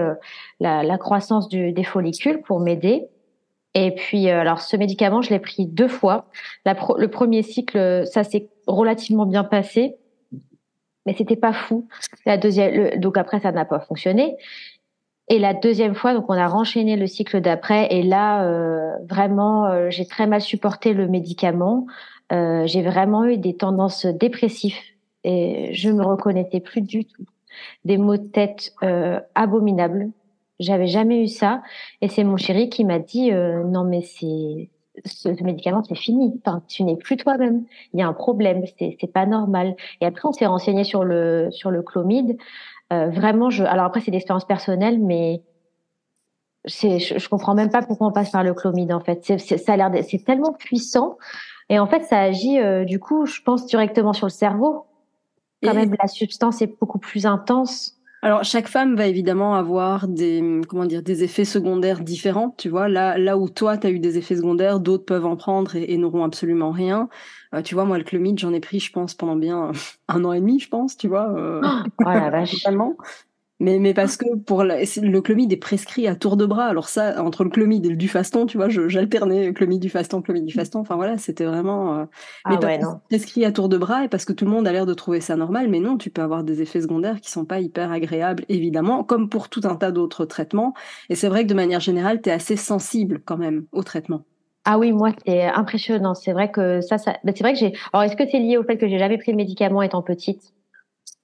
la, 0.59 0.81
la, 0.81 0.97
croissance 0.97 1.47
du, 1.47 1.71
des 1.71 1.83
follicules, 1.83 2.41
pour 2.41 2.61
m'aider. 2.61 3.09
Et 3.75 3.91
puis, 3.91 4.29
alors, 4.29 4.61
ce 4.61 4.77
médicament, 4.77 5.21
je 5.21 5.31
l'ai 5.31 5.39
pris 5.39 5.65
deux 5.65 5.87
fois. 5.87 6.29
Le 6.65 7.07
premier 7.07 7.41
cycle, 7.41 8.05
ça 8.05 8.23
s'est 8.23 8.49
relativement 8.67 9.25
bien 9.25 9.43
passé, 9.43 9.95
mais 11.05 11.15
c'était 11.17 11.35
pas 11.35 11.53
fou. 11.53 11.87
La 12.25 12.37
deuxième, 12.37 12.99
donc 12.99 13.17
après, 13.17 13.39
ça 13.39 13.51
n'a 13.51 13.65
pas 13.65 13.79
fonctionné. 13.79 14.35
Et 15.29 15.39
la 15.39 15.53
deuxième 15.53 15.95
fois, 15.95 16.13
donc 16.13 16.25
on 16.27 16.33
a 16.33 16.47
renchaîné 16.47 16.97
le 16.97 17.07
cycle 17.07 17.39
d'après, 17.39 17.87
et 17.91 18.03
là, 18.03 18.45
euh, 18.45 18.91
vraiment, 19.07 19.65
euh, 19.67 19.89
j'ai 19.89 20.05
très 20.05 20.27
mal 20.27 20.41
supporté 20.41 20.93
le 20.93 21.07
médicament. 21.07 21.87
Euh, 22.31 22.67
j'ai 22.67 22.81
vraiment 22.81 23.25
eu 23.25 23.37
des 23.37 23.55
tendances 23.55 24.05
dépressives 24.05 24.77
et 25.23 25.73
je 25.73 25.89
me 25.89 26.03
reconnaissais 26.03 26.59
plus 26.59 26.81
du 26.81 27.05
tout. 27.05 27.25
Des 27.85 27.97
maux 27.97 28.17
de 28.17 28.27
tête 28.27 28.73
abominables. 29.35 30.09
J'avais 30.63 30.87
jamais 30.87 31.23
eu 31.23 31.27
ça, 31.27 31.61
et 32.01 32.07
c'est 32.07 32.23
mon 32.23 32.37
chéri 32.37 32.69
qui 32.69 32.85
m'a 32.85 32.99
dit 32.99 33.31
non 33.31 33.83
mais 33.83 34.01
c'est 34.01 34.69
ce, 35.05 35.29
médicament, 35.43 35.83
c'est 35.83 35.95
fini. 35.95 36.39
Enfin, 36.45 36.61
tu 36.67 36.83
n'es 36.83 36.95
plus 36.95 37.17
toi-même. 37.17 37.65
Il 37.93 37.99
y 37.99 38.03
a 38.03 38.07
un 38.07 38.13
problème. 38.13 38.63
C'est, 38.77 38.97
c'est 38.99 39.11
pas 39.11 39.25
normal. 39.25 39.75
Et 40.01 40.05
après, 40.05 40.27
on 40.27 40.31
s'est 40.31 40.45
renseigné 40.45 40.83
sur 40.83 41.03
le 41.03 41.49
sur 41.51 41.71
le 41.71 41.81
chlomide. 41.81 42.37
Euh, 42.91 43.09
vraiment, 43.09 43.49
je. 43.49 43.63
Alors 43.63 43.85
après, 43.85 44.01
c'est 44.01 44.11
l'expérience 44.11 44.45
personnelle, 44.45 44.99
mais 44.99 45.41
je, 46.65 47.17
je, 47.17 47.29
comprends 47.29 47.55
même 47.55 47.69
pas 47.69 47.81
pourquoi 47.81 48.07
on 48.07 48.11
passe 48.11 48.31
par 48.31 48.43
le 48.43 48.53
chlomide. 48.53 48.91
En 48.93 48.99
fait, 48.99 49.23
c'est, 49.23 49.57
ça 49.57 49.73
a 49.73 49.77
l'air, 49.77 49.91
c'est 50.07 50.23
tellement 50.23 50.53
puissant. 50.53 51.17
Et 51.69 51.79
en 51.79 51.87
fait, 51.87 52.03
ça 52.03 52.19
agit 52.19 52.59
euh, 52.59 52.85
du 52.85 52.99
coup, 52.99 53.25
je 53.25 53.41
pense 53.41 53.65
directement 53.65 54.13
sur 54.13 54.27
le 54.27 54.31
cerveau. 54.31 54.85
Quand 55.63 55.73
même, 55.73 55.95
la 55.97 56.07
substance 56.07 56.61
est 56.61 56.77
beaucoup 56.77 56.99
plus 56.99 57.25
intense. 57.25 57.95
Alors 58.23 58.45
chaque 58.45 58.69
femme 58.69 58.95
va 58.95 59.07
évidemment 59.07 59.55
avoir 59.55 60.07
des 60.07 60.61
comment 60.69 60.85
dire 60.85 61.03
des 61.03 61.25
effets 61.25 61.43
secondaires 61.43 61.99
différents, 61.99 62.55
tu 62.57 62.69
vois. 62.69 62.87
Là 62.87 63.17
là 63.17 63.37
où 63.37 63.49
toi 63.49 63.77
tu 63.77 63.85
as 63.85 63.89
eu 63.89 63.99
des 63.99 64.17
effets 64.17 64.37
secondaires, 64.37 64.79
d'autres 64.79 65.03
peuvent 65.03 65.25
en 65.25 65.35
prendre 65.35 65.75
et, 65.75 65.97
n'auront 65.97 66.23
absolument 66.23 66.71
rien. 66.71 67.09
Euh, 67.53 67.61
tu 67.61 67.75
vois 67.75 67.83
moi 67.83 67.97
le 67.97 68.05
clomide, 68.05 68.39
j'en 68.39 68.53
ai 68.53 68.61
pris 68.61 68.79
je 68.79 68.93
pense 68.93 69.13
pendant 69.13 69.35
bien 69.35 69.73
un 70.07 70.23
an 70.23 70.31
et 70.31 70.39
demi, 70.39 70.57
je 70.61 70.69
pense, 70.69 70.95
tu 70.95 71.09
vois. 71.09 71.33
Euh, 71.37 71.59
oh, 71.65 71.83
la 72.05 72.29
vache. 72.29 72.65
Mais, 73.63 73.79
mais 73.79 73.93
parce 73.93 74.17
que 74.17 74.25
pour 74.35 74.65
le 74.65 75.19
clomide 75.21 75.53
est 75.53 75.57
prescrit 75.57 76.05
à 76.09 76.17
tour 76.17 76.35
de 76.35 76.45
bras. 76.45 76.65
Alors 76.65 76.89
ça, 76.89 77.23
entre 77.23 77.45
le 77.45 77.49
clomide 77.49 77.85
et 77.85 77.89
le 77.89 78.07
faston, 78.07 78.45
tu 78.45 78.57
vois, 78.57 78.67
j'alternais 78.67 79.53
clomide 79.53 79.81
du 79.81 79.89
faston, 79.89 80.21
clomide 80.21 80.43
du 80.43 80.53
faston. 80.53 80.79
Enfin 80.79 80.97
voilà, 80.97 81.17
c'était 81.17 81.45
vraiment 81.45 81.97
euh, 81.97 82.05
ah 82.43 82.59
ouais, 82.59 82.77
non. 82.77 82.99
prescrit 83.07 83.45
à 83.45 83.53
tour 83.53 83.69
de 83.69 83.77
bras 83.77 84.03
et 84.03 84.09
parce 84.09 84.25
que 84.25 84.33
tout 84.33 84.43
le 84.43 84.51
monde 84.51 84.67
a 84.67 84.73
l'air 84.73 84.85
de 84.85 84.93
trouver 84.93 85.21
ça 85.21 85.37
normal. 85.37 85.69
Mais 85.69 85.79
non, 85.79 85.97
tu 85.97 86.09
peux 86.09 86.21
avoir 86.21 86.43
des 86.43 86.61
effets 86.61 86.81
secondaires 86.81 87.21
qui 87.21 87.31
sont 87.31 87.45
pas 87.45 87.61
hyper 87.61 87.89
agréables, 87.89 88.43
évidemment, 88.49 89.05
comme 89.05 89.29
pour 89.29 89.47
tout 89.47 89.61
un 89.63 89.77
tas 89.77 89.91
d'autres 89.91 90.25
traitements. 90.25 90.73
Et 91.07 91.15
c'est 91.15 91.29
vrai 91.29 91.43
que 91.43 91.49
de 91.49 91.53
manière 91.53 91.79
générale, 91.79 92.21
tu 92.21 92.27
es 92.27 92.33
assez 92.33 92.57
sensible 92.57 93.21
quand 93.23 93.37
même 93.37 93.65
au 93.71 93.81
traitement. 93.83 94.25
Ah 94.65 94.77
oui, 94.77 94.91
moi 94.91 95.11
c'est 95.25 95.43
impressionnant. 95.43 96.15
C'est 96.15 96.33
vrai 96.33 96.51
que 96.51 96.81
ça, 96.81 96.97
ça... 96.97 97.15
Ben, 97.23 97.33
c'est 97.33 97.43
vrai 97.43 97.53
que 97.53 97.59
j'ai. 97.59 97.71
Alors 97.93 98.03
est-ce 98.03 98.17
que 98.17 98.27
c'est 98.29 98.39
lié 98.39 98.57
au 98.57 98.63
fait 98.63 98.77
que 98.77 98.89
j'ai 98.89 98.99
jamais 98.99 99.17
pris 99.17 99.31
de 99.31 99.37
médicaments 99.37 99.81
étant 99.81 100.01
petite? 100.01 100.53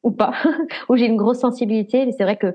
Ou 0.04 0.12
pas, 0.12 0.34
où 0.90 0.96
j'ai 0.96 1.06
une 1.06 1.18
grosse 1.18 1.40
sensibilité 1.40 2.12
c'est 2.12 2.24
vrai 2.24 2.38
que 2.38 2.54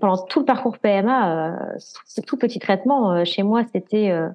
pendant 0.00 0.18
tout 0.18 0.40
le 0.40 0.44
parcours 0.44 0.78
PMA, 0.78 1.50
euh, 1.50 1.78
tout 2.26 2.36
petit 2.36 2.58
traitement 2.58 3.12
euh, 3.12 3.24
chez 3.24 3.42
moi, 3.42 3.62
c'était 3.72 4.10
euh, 4.10 4.28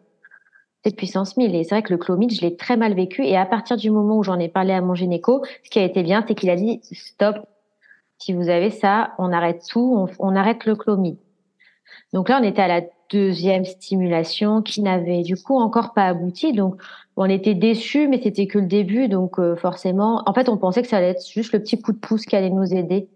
puissance 0.96 1.38
1000. 1.38 1.56
Et 1.56 1.64
c'est 1.64 1.76
vrai 1.76 1.84
que 1.84 1.92
le 1.92 1.98
clomide, 1.98 2.34
je 2.34 2.42
l'ai 2.42 2.56
très 2.56 2.78
mal 2.78 2.94
vécu. 2.94 3.26
Et 3.26 3.38
à 3.38 3.46
partir 3.46 3.78
du 3.78 3.92
moment 3.92 4.18
où 4.18 4.24
j'en 4.24 4.40
ai 4.40 4.50
parlé 4.50 4.74
à 4.74 4.82
mon 4.82 4.96
gynéco, 4.96 5.44
ce 5.64 5.70
qui 5.70 5.80
a 5.80 5.84
été 5.84 6.04
bien, 6.04 6.24
c'est 6.28 6.36
qu'il 6.36 6.50
a 6.50 6.56
dit 6.56 6.82
stop. 6.92 7.38
Si 8.18 8.34
vous 8.34 8.50
avez 8.50 8.70
ça, 8.70 9.14
on 9.18 9.32
arrête 9.32 9.64
tout, 9.68 9.96
on, 9.98 10.08
on 10.20 10.36
arrête 10.36 10.66
le 10.66 10.76
clomide. 10.76 11.18
Donc 12.14 12.30
là, 12.30 12.40
on 12.42 12.44
était 12.44 12.62
à 12.62 12.68
la 12.68 12.82
deuxième 13.12 13.66
stimulation 13.66 14.62
qui 14.62 14.82
n'avait 14.82 15.24
du 15.24 15.36
coup 15.36 15.58
encore 15.58 15.94
pas 15.94 16.08
abouti. 16.08 16.54
Donc 16.54 16.82
on 17.16 17.26
était 17.26 17.54
déçus, 17.54 18.08
mais 18.08 18.22
c'était 18.22 18.48
que 18.48 18.60
le 18.60 18.68
début. 18.68 19.08
Donc 19.08 19.40
euh, 19.40 19.56
forcément, 19.56 20.24
en 20.26 20.34
fait, 20.34 20.50
on 20.50 20.58
pensait 20.58 20.82
que 20.82 20.88
ça 20.88 20.98
allait 20.98 21.10
être 21.10 21.28
juste 21.28 21.54
le 21.54 21.60
petit 21.60 21.80
coup 21.80 21.92
de 21.92 21.98
pouce 21.98 22.26
qui 22.26 22.36
allait 22.36 22.50
nous 22.50 22.74
aider. 22.74 23.10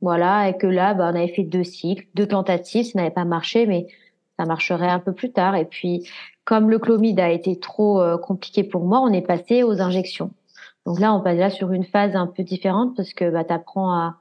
Voilà, 0.00 0.48
et 0.48 0.56
que 0.56 0.66
là, 0.66 0.94
bah, 0.94 1.10
on 1.12 1.16
avait 1.16 1.28
fait 1.28 1.44
deux 1.44 1.62
cycles, 1.62 2.06
deux 2.14 2.26
tentatives, 2.26 2.86
ça 2.86 2.98
n'avait 2.98 3.12
pas 3.12 3.24
marché, 3.24 3.66
mais 3.66 3.86
ça 4.36 4.44
marcherait 4.46 4.88
un 4.88 4.98
peu 4.98 5.12
plus 5.12 5.30
tard. 5.30 5.54
Et 5.54 5.64
puis, 5.64 6.08
comme 6.44 6.70
le 6.70 6.80
clomide 6.80 7.20
a 7.20 7.30
été 7.30 7.58
trop 7.60 8.00
euh, 8.02 8.18
compliqué 8.18 8.64
pour 8.64 8.84
moi, 8.84 9.00
on 9.00 9.12
est 9.12 9.22
passé 9.24 9.62
aux 9.62 9.80
injections. 9.80 10.32
Donc 10.86 10.98
là, 10.98 11.14
on 11.14 11.20
passe 11.20 11.38
là 11.38 11.50
sur 11.50 11.70
une 11.72 11.84
phase 11.84 12.16
un 12.16 12.26
peu 12.26 12.42
différente 12.42 12.96
parce 12.96 13.14
que 13.14 13.30
bah, 13.30 13.44
tu 13.44 13.52
à, 13.52 14.16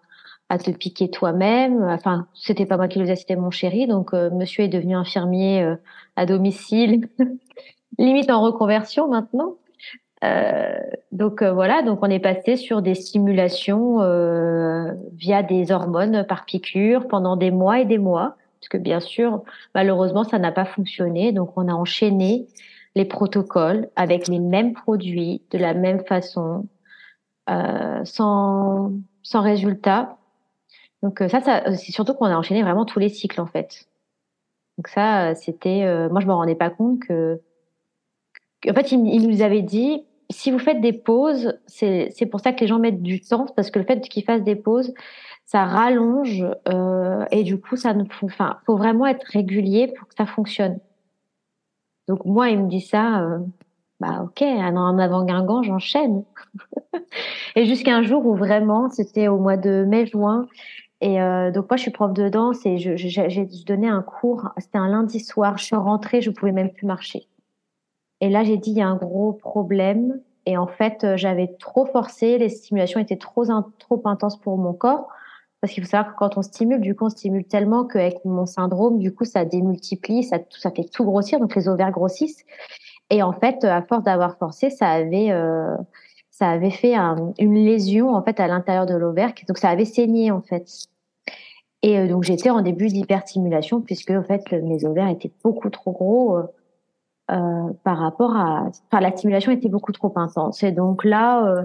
à 0.51 0.57
te 0.57 0.69
piquer 0.69 1.09
toi-même. 1.09 1.81
Enfin, 1.81 2.27
c'était 2.33 2.65
pas 2.65 2.75
moi 2.75 2.89
qui 2.89 2.99
le 2.99 3.05
faisais, 3.05 3.15
c'était 3.15 3.37
mon 3.37 3.51
chéri. 3.51 3.87
Donc, 3.87 4.13
euh, 4.13 4.29
monsieur 4.31 4.65
est 4.65 4.67
devenu 4.67 4.95
infirmier 4.95 5.63
euh, 5.63 5.77
à 6.17 6.25
domicile, 6.25 7.07
limite 7.97 8.29
en 8.29 8.41
reconversion 8.41 9.07
maintenant. 9.07 9.55
Euh, 10.25 10.77
donc 11.13 11.41
voilà, 11.41 11.81
donc 11.83 11.99
on 12.01 12.09
est 12.09 12.19
passé 12.19 12.57
sur 12.57 12.81
des 12.81 12.95
stimulations 12.95 13.99
via 15.13 15.41
des 15.41 15.71
hormones 15.71 16.25
par 16.27 16.43
piqûre 16.45 17.07
pendant 17.07 17.37
des 17.37 17.49
mois 17.49 17.79
et 17.79 17.85
des 17.85 17.97
mois, 17.97 18.35
parce 18.59 18.67
que 18.69 18.77
bien 18.77 18.99
sûr, 18.99 19.41
malheureusement, 19.73 20.25
ça 20.25 20.37
n'a 20.37 20.51
pas 20.51 20.65
fonctionné. 20.65 21.31
Donc 21.31 21.53
on 21.55 21.69
a 21.69 21.73
enchaîné 21.73 22.45
les 22.93 23.05
protocoles 23.05 23.87
avec 23.95 24.27
les 24.27 24.39
mêmes 24.39 24.73
produits, 24.73 25.41
de 25.49 25.57
la 25.57 25.73
même 25.73 26.03
façon, 26.05 26.67
sans 27.47 28.91
sans 29.23 29.41
résultat. 29.41 30.17
Donc 31.03 31.21
euh, 31.21 31.27
ça, 31.27 31.63
euh, 31.67 31.75
c'est 31.75 31.91
surtout 31.91 32.13
qu'on 32.13 32.25
a 32.25 32.35
enchaîné 32.35 32.61
vraiment 32.61 32.85
tous 32.85 32.99
les 32.99 33.09
cycles 33.09 33.41
en 33.41 33.47
fait. 33.47 33.87
Donc 34.77 34.87
ça, 34.87 35.29
euh, 35.29 35.35
c'était, 35.35 36.09
moi 36.09 36.21
je 36.21 36.27
me 36.27 36.33
rendais 36.33 36.55
pas 36.55 36.69
compte 36.69 36.99
que, 36.99 37.41
en 38.69 38.73
fait, 38.73 38.91
il, 38.91 39.27
nous 39.27 39.41
avait 39.41 39.61
dit, 39.61 40.05
si 40.29 40.51
vous 40.51 40.59
faites 40.59 40.81
des 40.81 40.93
pauses, 40.93 41.59
c'est 41.67 42.29
pour 42.29 42.39
ça 42.39 42.53
que 42.53 42.61
les 42.61 42.67
gens 42.67 42.79
mettent 42.79 43.01
du 43.01 43.21
temps 43.21 43.47
parce 43.55 43.71
que 43.71 43.79
le 43.79 43.85
fait 43.85 44.01
qu'ils 44.01 44.23
fassent 44.23 44.43
des 44.43 44.55
pauses, 44.55 44.93
ça 45.45 45.65
rallonge 45.65 46.45
et 47.31 47.43
du 47.43 47.59
coup 47.59 47.75
ça 47.75 47.93
ne, 47.93 48.05
enfin, 48.21 48.59
faut 48.65 48.77
vraiment 48.77 49.07
être 49.07 49.25
régulier 49.25 49.87
pour 49.97 50.07
que 50.07 50.13
ça 50.15 50.25
fonctionne. 50.25 50.79
Donc 52.07 52.25
moi, 52.25 52.49
il 52.49 52.59
me 52.59 52.69
dit 52.69 52.81
ça, 52.81 53.39
bah 53.99 54.21
ok, 54.23 54.41
en 54.41 54.97
avant 54.99 55.25
Guingamp, 55.25 55.63
j'enchaîne. 55.63 56.23
et 57.55 57.65
jusqu'à 57.65 57.95
un 57.95 58.03
jour 58.03 58.25
où 58.25 58.35
vraiment, 58.35 58.89
c'était 58.89 59.27
au 59.27 59.37
mois 59.37 59.57
de 59.57 59.85
mai-juin, 59.87 60.47
et 61.01 61.19
euh, 61.19 61.49
donc 61.51 61.69
moi, 61.69 61.77
je 61.77 61.81
suis 61.81 61.91
prof 61.91 62.13
de 62.13 62.29
danse 62.29 62.63
et 62.65 62.77
j'ai 62.77 62.97
je, 62.97 63.65
donné 63.65 63.87
un 63.87 64.03
cours. 64.03 64.49
C'était 64.57 64.77
un 64.77 64.87
lundi 64.87 65.19
soir. 65.19 65.57
Je 65.57 65.65
suis 65.65 65.75
rentrée, 65.75 66.21
je 66.21 66.29
pouvais 66.29 66.51
même 66.51 66.71
plus 66.71 66.85
marcher. 66.85 67.27
Et 68.21 68.29
là, 68.29 68.43
j'ai 68.43 68.57
dit 68.57 68.69
il 68.71 68.77
y 68.77 68.81
a 68.81 68.87
un 68.87 68.95
gros 68.95 69.33
problème. 69.33 70.21
Et 70.45 70.57
en 70.57 70.67
fait, 70.67 71.03
euh, 71.03 71.17
j'avais 71.17 71.55
trop 71.59 71.87
forcé. 71.87 72.37
Les 72.37 72.49
stimulations 72.49 72.99
étaient 72.99 73.17
trop 73.17 73.45
trop 73.79 74.01
intenses 74.05 74.39
pour 74.39 74.57
mon 74.57 74.73
corps. 74.73 75.07
Parce 75.59 75.73
qu'il 75.73 75.83
faut 75.83 75.89
savoir 75.89 76.13
que 76.13 76.19
quand 76.19 76.37
on 76.37 76.43
stimule, 76.43 76.81
du 76.81 76.95
coup, 76.95 77.05
on 77.05 77.09
stimule 77.09 77.45
tellement 77.45 77.85
qu'avec 77.85 78.23
mon 78.25 78.45
syndrome, 78.45 78.99
du 78.99 79.13
coup, 79.13 79.25
ça 79.25 79.45
démultiplie, 79.45 80.23
ça, 80.23 80.37
ça 80.49 80.71
fait 80.71 80.85
tout 80.91 81.03
grossir, 81.03 81.39
donc 81.39 81.55
les 81.55 81.67
ovaires 81.67 81.91
grossissent. 81.91 82.43
Et 83.11 83.21
en 83.21 83.31
fait, 83.31 83.63
à 83.63 83.83
force 83.83 84.03
d'avoir 84.03 84.37
forcé, 84.37 84.71
ça 84.71 84.89
avait, 84.89 85.31
euh, 85.31 85.75
ça 86.31 86.49
avait 86.49 86.71
fait 86.71 86.95
une 86.95 87.53
lésion 87.53 88.15
en 88.15 88.23
fait 88.23 88.39
à 88.39 88.47
l'intérieur 88.47 88.87
de 88.87 88.95
l'ovaire, 88.95 89.33
donc 89.47 89.59
ça 89.59 89.69
avait 89.69 89.85
saigné 89.85 90.31
en 90.31 90.41
fait. 90.41 90.65
Et 91.83 91.97
euh, 91.97 92.07
donc 92.07 92.23
j'étais 92.23 92.49
en 92.49 92.61
début 92.61 92.87
d'hyperstimulation 92.87 93.81
puisque 93.81 94.11
en 94.11 94.23
fait 94.23 94.51
mes 94.51 94.85
ovaires 94.85 95.07
étaient 95.07 95.31
beaucoup 95.43 95.69
trop 95.69 95.91
gros 95.91 96.37
euh, 96.37 96.43
euh, 97.31 97.71
par 97.83 97.97
rapport 97.97 98.35
à, 98.35 98.67
enfin 98.87 98.99
la 98.99 99.15
stimulation 99.15 99.51
était 99.51 99.69
beaucoup 99.69 99.91
trop 99.93 100.11
intense. 100.15 100.63
Et 100.63 100.71
donc 100.71 101.05
là, 101.05 101.45
euh, 101.47 101.63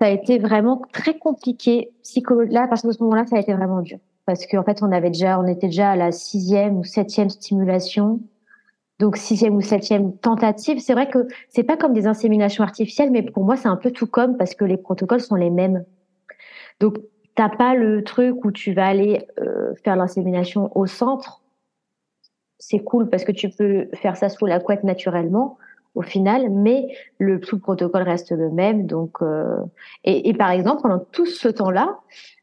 ça 0.00 0.06
a 0.06 0.10
été 0.10 0.38
vraiment 0.38 0.82
très 0.92 1.18
compliqué 1.18 1.92
psychologiquement. 2.02 2.62
Là, 2.62 2.68
parce 2.68 2.82
que 2.82 2.92
ce 2.92 3.02
moment-là, 3.02 3.26
ça 3.26 3.36
a 3.36 3.40
été 3.40 3.52
vraiment 3.52 3.82
dur 3.82 3.98
parce 4.26 4.46
qu'en 4.46 4.62
fait 4.62 4.82
on 4.82 4.90
avait 4.90 5.10
déjà, 5.10 5.38
on 5.38 5.46
était 5.46 5.66
déjà 5.66 5.90
à 5.90 5.96
la 5.96 6.12
sixième 6.12 6.78
ou 6.78 6.84
septième 6.84 7.30
stimulation. 7.30 8.20
Donc 9.00 9.16
sixième 9.16 9.56
ou 9.56 9.60
septième 9.60 10.16
tentative, 10.16 10.78
c'est 10.78 10.94
vrai 10.94 11.10
que 11.10 11.26
c'est 11.48 11.64
pas 11.64 11.76
comme 11.76 11.92
des 11.92 12.06
inséminations 12.06 12.62
artificielles, 12.64 13.10
mais 13.10 13.22
pour 13.22 13.44
moi 13.44 13.56
c'est 13.56 13.68
un 13.68 13.76
peu 13.76 13.90
tout 13.90 14.06
comme 14.06 14.36
parce 14.36 14.54
que 14.54 14.64
les 14.64 14.76
protocoles 14.76 15.20
sont 15.20 15.34
les 15.34 15.50
mêmes. 15.50 15.84
Donc 16.80 16.98
t'as 17.34 17.48
pas 17.48 17.74
le 17.74 18.04
truc 18.04 18.44
où 18.44 18.52
tu 18.52 18.72
vas 18.72 18.86
aller 18.86 19.26
euh, 19.40 19.74
faire 19.84 19.96
l'insémination 19.96 20.70
au 20.76 20.86
centre? 20.86 21.42
C'est 22.58 22.78
cool 22.78 23.10
parce 23.10 23.24
que 23.24 23.32
tu 23.32 23.50
peux 23.50 23.88
faire 23.94 24.16
ça 24.16 24.28
sous 24.28 24.46
la 24.46 24.60
couette 24.60 24.84
naturellement 24.84 25.58
au 25.94 26.02
final, 26.02 26.50
mais 26.50 26.88
le 27.18 27.40
tout 27.40 27.58
protocole 27.58 28.02
reste 28.02 28.32
le 28.32 28.50
même. 28.50 28.86
Donc, 28.86 29.18
euh, 29.22 29.58
et, 30.02 30.28
et, 30.28 30.34
par 30.34 30.50
exemple, 30.50 30.82
pendant 30.82 30.98
tout 30.98 31.26
ce 31.26 31.48
temps-là, 31.48 31.98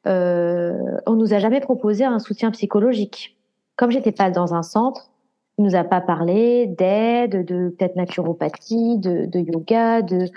euh, 0.07 0.74
on 1.05 1.13
nous 1.13 1.33
a 1.33 1.39
jamais 1.39 1.60
proposé 1.60 2.05
un 2.05 2.19
soutien 2.19 2.51
psychologique. 2.51 3.38
Comme 3.75 3.91
j'étais 3.91 4.12
pas 4.12 4.31
dans 4.31 4.53
un 4.53 4.63
centre, 4.63 5.12
il 5.57 5.65
nous 5.65 5.75
a 5.75 5.83
pas 5.83 6.01
parlé 6.01 6.67
d'aide, 6.67 7.45
de 7.45 7.69
peut-être 7.69 7.95
naturopathie, 7.95 8.98
de, 9.00 9.25
de 9.25 9.39
yoga, 9.39 10.01
de 10.01 10.27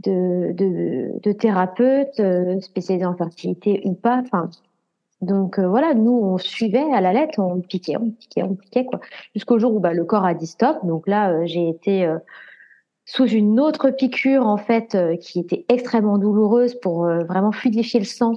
de, 0.00 0.52
de, 0.52 1.20
de 1.22 1.32
thérapeutes 1.32 2.20
euh, 2.20 2.60
spécialisés 2.60 3.06
en 3.06 3.16
fertilité 3.16 3.82
ou 3.84 3.94
pas. 3.94 4.22
Enfin, 4.24 4.50
donc 5.20 5.58
euh, 5.58 5.68
voilà, 5.68 5.94
nous 5.94 6.12
on 6.12 6.38
suivait 6.38 6.92
à 6.92 7.00
la 7.00 7.12
lettre, 7.12 7.38
on 7.38 7.60
piquait, 7.60 7.96
on 7.96 8.10
piquait, 8.10 8.42
on 8.42 8.54
piquait 8.54 8.84
quoi, 8.84 9.00
jusqu'au 9.34 9.58
jour 9.58 9.74
où 9.74 9.80
bah, 9.80 9.92
le 9.92 10.04
corps 10.04 10.24
a 10.24 10.34
dit 10.34 10.46
stop. 10.46 10.84
Donc 10.84 11.06
là, 11.06 11.30
euh, 11.30 11.42
j'ai 11.46 11.68
été 11.68 12.10
sous 13.04 13.26
une 13.26 13.60
autre 13.60 13.90
piqûre 13.90 14.46
en 14.46 14.56
fait 14.56 14.96
qui 15.20 15.40
était 15.40 15.64
extrêmement 15.68 16.18
douloureuse 16.18 16.74
pour 16.80 17.04
vraiment 17.04 17.52
fluidifier 17.52 18.00
le 18.00 18.06
sang 18.06 18.34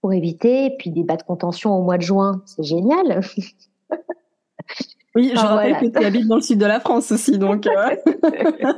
pour 0.00 0.12
éviter. 0.12 0.74
Puis 0.78 0.90
des 0.90 1.04
bas 1.04 1.16
de 1.16 1.22
contention 1.22 1.76
au 1.76 1.82
mois 1.82 1.96
de 1.96 2.02
juin, 2.02 2.42
c'est 2.44 2.64
génial. 2.64 3.20
Oui, 5.18 5.32
je 5.34 5.40
rappelle 5.40 5.76
que 5.78 5.98
tu 5.98 6.04
habites 6.04 6.28
dans 6.28 6.36
le 6.36 6.40
sud 6.40 6.60
de 6.60 6.66
la 6.66 6.78
France 6.78 7.10
aussi, 7.10 7.38
donc. 7.38 7.66
Euh. 7.66 7.96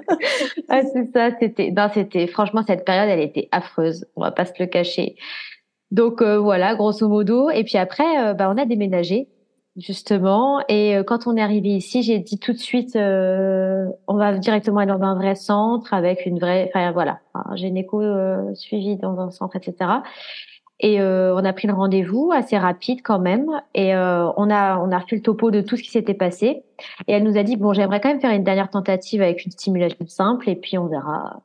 ah, 0.70 0.80
c'est 0.90 1.12
ça, 1.12 1.30
c'était, 1.38 1.70
non, 1.70 1.88
c'était, 1.92 2.26
franchement, 2.26 2.62
cette 2.66 2.86
période, 2.86 3.10
elle 3.10 3.20
était 3.20 3.48
affreuse. 3.52 4.06
On 4.16 4.22
va 4.22 4.30
pas 4.30 4.46
se 4.46 4.54
le 4.58 4.66
cacher. 4.66 5.16
Donc 5.90 6.22
euh, 6.22 6.38
voilà, 6.38 6.74
grosso 6.76 7.06
modo. 7.08 7.50
Et 7.50 7.62
puis 7.62 7.76
après, 7.76 8.24
euh, 8.24 8.32
bah, 8.32 8.50
on 8.50 8.56
a 8.56 8.64
déménagé 8.64 9.28
justement. 9.76 10.62
Et 10.68 10.96
quand 11.06 11.26
on 11.26 11.36
est 11.36 11.42
arrivé 11.42 11.68
ici, 11.68 12.02
j'ai 12.02 12.18
dit 12.18 12.38
tout 12.38 12.52
de 12.52 12.58
suite, 12.58 12.96
on 12.96 14.16
va 14.16 14.36
directement 14.38 14.80
aller 14.80 14.92
dans 14.92 15.02
un 15.02 15.14
vrai 15.14 15.34
centre 15.34 15.94
avec 15.94 16.26
une 16.26 16.38
vraie, 16.38 16.68
enfin 16.68 16.90
voilà, 16.92 17.20
un 17.34 17.54
gynéco 17.54 18.02
suivi 18.54 18.96
dans 18.96 19.20
un 19.20 19.30
centre, 19.30 19.56
etc. 19.56 19.90
Et 20.80 21.00
euh, 21.00 21.34
on 21.34 21.44
a 21.44 21.52
pris 21.52 21.68
le 21.68 21.74
rendez-vous 21.74 22.32
assez 22.32 22.56
rapide 22.56 23.00
quand 23.02 23.18
même. 23.18 23.46
Et 23.74 23.94
euh, 23.94 24.30
on 24.36 24.50
a 24.50 24.78
on 24.78 24.90
a 24.90 24.98
refait 24.98 25.16
le 25.16 25.22
topo 25.22 25.50
de 25.50 25.60
tout 25.60 25.76
ce 25.76 25.82
qui 25.82 25.90
s'était 25.90 26.14
passé. 26.14 26.64
Et 27.06 27.12
elle 27.12 27.24
nous 27.24 27.36
a 27.36 27.42
dit 27.42 27.56
bon, 27.56 27.72
j'aimerais 27.72 28.00
quand 28.00 28.08
même 28.08 28.20
faire 28.20 28.32
une 28.32 28.44
dernière 28.44 28.70
tentative 28.70 29.20
avec 29.20 29.44
une 29.44 29.52
stimulation 29.52 30.06
simple 30.06 30.48
et 30.48 30.56
puis 30.56 30.78
on 30.78 30.86
verra. 30.86 31.42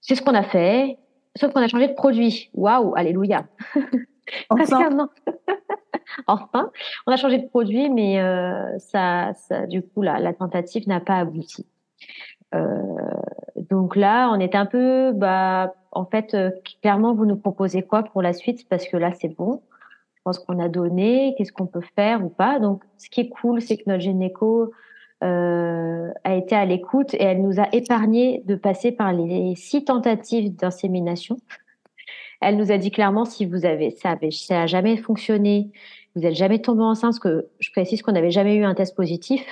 C'est 0.00 0.14
ce 0.14 0.22
qu'on 0.22 0.34
a 0.34 0.44
fait. 0.44 0.98
Sauf 1.36 1.52
qu'on 1.52 1.62
a 1.62 1.68
changé 1.68 1.88
de 1.88 1.94
produit. 1.94 2.50
Waouh, 2.54 2.94
alléluia. 2.96 3.46
Enfin. 4.48 5.08
enfin, 6.26 6.70
on 7.06 7.12
a 7.12 7.16
changé 7.16 7.38
de 7.38 7.46
produit, 7.46 7.90
mais 7.90 8.20
euh, 8.20 8.78
ça, 8.78 9.32
ça, 9.34 9.66
du 9.66 9.82
coup, 9.82 10.02
la, 10.02 10.18
la 10.18 10.32
tentative 10.32 10.88
n'a 10.88 11.00
pas 11.00 11.18
abouti. 11.18 11.66
Euh, 12.54 12.68
donc 13.70 13.96
là, 13.96 14.30
on 14.32 14.40
est 14.40 14.54
un 14.54 14.66
peu, 14.66 15.12
bah, 15.12 15.74
en 15.92 16.04
fait, 16.04 16.34
euh, 16.34 16.50
clairement, 16.82 17.14
vous 17.14 17.26
nous 17.26 17.36
proposez 17.36 17.82
quoi 17.82 18.02
pour 18.02 18.22
la 18.22 18.32
suite? 18.32 18.68
Parce 18.68 18.86
que 18.86 18.96
là, 18.96 19.12
c'est 19.12 19.28
bon. 19.28 19.62
pense 20.24 20.38
qu'on 20.38 20.58
a 20.58 20.68
donné, 20.68 21.34
qu'est-ce 21.36 21.52
qu'on 21.52 21.66
peut 21.66 21.84
faire 21.96 22.24
ou 22.24 22.28
pas? 22.28 22.58
Donc, 22.58 22.82
ce 22.98 23.08
qui 23.10 23.20
est 23.20 23.28
cool, 23.28 23.60
c'est 23.60 23.76
que 23.76 23.84
notre 23.86 24.02
gynéco 24.02 24.72
euh, 25.22 26.10
a 26.24 26.34
été 26.34 26.54
à 26.54 26.64
l'écoute 26.64 27.14
et 27.14 27.22
elle 27.22 27.42
nous 27.42 27.60
a 27.60 27.68
épargné 27.72 28.42
de 28.46 28.56
passer 28.56 28.92
par 28.92 29.12
les 29.12 29.54
six 29.56 29.84
tentatives 29.84 30.54
d'insémination. 30.54 31.36
Elle 32.40 32.56
nous 32.56 32.72
a 32.72 32.78
dit 32.78 32.90
clairement 32.90 33.24
si 33.24 33.46
vous 33.46 33.64
avez 33.64 33.90
ça, 33.90 34.16
ça 34.30 34.62
a 34.62 34.66
jamais 34.66 34.96
fonctionné, 34.98 35.70
vous 36.14 36.22
n'êtes 36.22 36.34
jamais 36.34 36.60
tombé 36.60 36.82
enceinte, 36.82 37.12
parce 37.12 37.18
que 37.20 37.48
je 37.58 37.70
précise 37.70 38.02
qu'on 38.02 38.12
n'avait 38.12 38.30
jamais 38.30 38.56
eu 38.56 38.64
un 38.64 38.74
test 38.74 38.94
positif, 38.94 39.42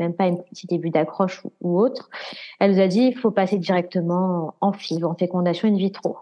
même 0.00 0.14
pas 0.14 0.24
un 0.24 0.36
petit 0.36 0.66
début 0.66 0.90
d'accroche 0.90 1.44
ou, 1.60 1.78
autre. 1.78 2.10
Elle 2.58 2.72
nous 2.72 2.80
a 2.80 2.88
dit 2.88 3.02
il 3.02 3.16
faut 3.16 3.30
passer 3.30 3.58
directement 3.58 4.54
en 4.60 4.72
FIV, 4.72 5.04
en 5.04 5.14
fécondation 5.14 5.68
in 5.68 5.76
vitro. 5.76 6.16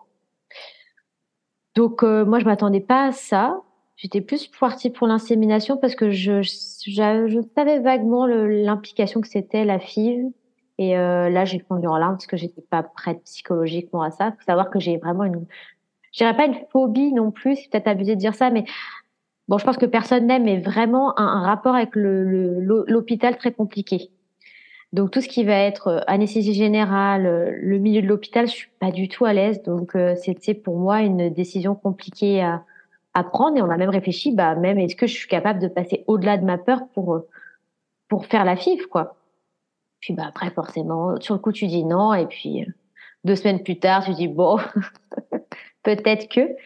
Donc 1.75 2.03
euh, 2.03 2.25
moi 2.25 2.39
je 2.41 2.45
m'attendais 2.45 2.81
pas 2.81 3.07
à 3.07 3.13
ça. 3.13 3.61
J'étais 3.97 4.21
plus 4.21 4.47
partie 4.47 4.91
pour 4.91 5.07
l'insémination 5.07 5.77
parce 5.77 5.95
que 5.95 6.11
je, 6.11 6.43
je, 6.43 7.41
savais 7.57 7.81
vaguement 7.81 8.27
l'implication 8.27 9.21
que 9.21 9.29
c'était 9.29 9.65
la 9.65 9.79
FIV. 9.81 10.27
Et 10.81 10.97
euh, 10.97 11.29
là, 11.29 11.45
j'ai 11.45 11.59
fondu 11.59 11.89
en 11.89 11.97
larmes 11.97 12.15
parce 12.15 12.29
que 12.29 12.37
j'étais 12.37 12.63
pas 12.63 12.85
prête 12.85 13.21
psychologiquement 13.25 14.03
à 14.03 14.13
ça. 14.13 14.31
Faut 14.31 14.45
savoir 14.47 14.71
que 14.71 14.79
j'ai 14.79 14.99
vraiment 14.99 15.25
une, 15.25 15.45
je 16.13 16.19
dirais 16.19 16.37
pas 16.37 16.47
une 16.47 16.59
phobie 16.71 17.13
non 17.13 17.31
plus, 17.31 17.57
c'est 17.57 17.71
peut-être 17.71 17.89
abusé 17.89 18.15
de 18.15 18.21
dire 18.21 18.35
ça, 18.35 18.51
mais 18.51 18.65
bon, 19.49 19.59
je 19.59 19.65
pense 19.65 19.77
que 19.79 19.87
personne 19.87 20.27
n'aime, 20.27 20.45
mais 20.45 20.59
vraiment 20.61 21.19
un, 21.19 21.43
rapport 21.43 21.75
avec 21.75 21.91
l'hôpital 21.95 23.33
le, 23.33 23.39
très 23.39 23.53
compliqué. 23.53 24.11
Donc 24.93 25.11
tout 25.11 25.21
ce 25.21 25.29
qui 25.29 25.45
va 25.45 25.55
être 25.55 25.89
euh, 25.89 26.01
anesthésie 26.07 26.55
générale, 26.55 27.27
euh, 27.27 27.51
le 27.61 27.79
milieu 27.79 28.01
de 28.01 28.07
l'hôpital, 28.07 28.47
je 28.47 28.53
suis 28.53 28.71
pas 28.81 28.91
du 28.91 29.09
tout 29.09 29.27
à 29.27 29.33
l'aise. 29.35 29.63
Donc 29.63 29.95
euh, 29.95 30.15
c'était 30.17 30.55
pour 30.55 30.79
moi 30.79 31.03
une 31.03 31.29
décision 31.31 31.75
compliquée 31.75 32.43
à, 32.43 32.65
à, 33.13 33.23
prendre 33.25 33.59
et 33.59 33.63
on 33.63 33.69
a 33.71 33.77
même 33.77 33.91
réfléchi, 33.91 34.33
bah 34.35 34.55
même 34.55 34.79
est-ce 34.79 34.97
que 34.97 35.07
je 35.07 35.15
suis 35.15 35.29
capable 35.29 35.61
de 35.61 35.69
passer 35.69 36.05
au-delà 36.07 36.39
de 36.39 36.45
ma 36.45 36.57
peur 36.57 36.89
pour 36.95 37.23
pour 38.09 38.27
faire 38.27 38.45
la 38.47 38.57
FIF 38.57 38.87
quoi? 38.87 39.17
Puis 40.01 40.15
bah 40.15 40.25
après 40.29 40.51
forcément 40.51 41.21
sur 41.21 41.35
le 41.35 41.41
coup 41.41 41.53
tu 41.53 41.67
dis 41.67 41.85
non 41.85 42.15
et 42.15 42.27
puis 42.27 42.65
deux 43.25 43.37
semaines 43.37 43.63
plus 43.63 43.79
tard 43.79 44.05
tu 44.05 44.13
dis 44.15 44.29
bon 44.29 44.59
peut-être 45.83 46.29
que. 46.29 46.57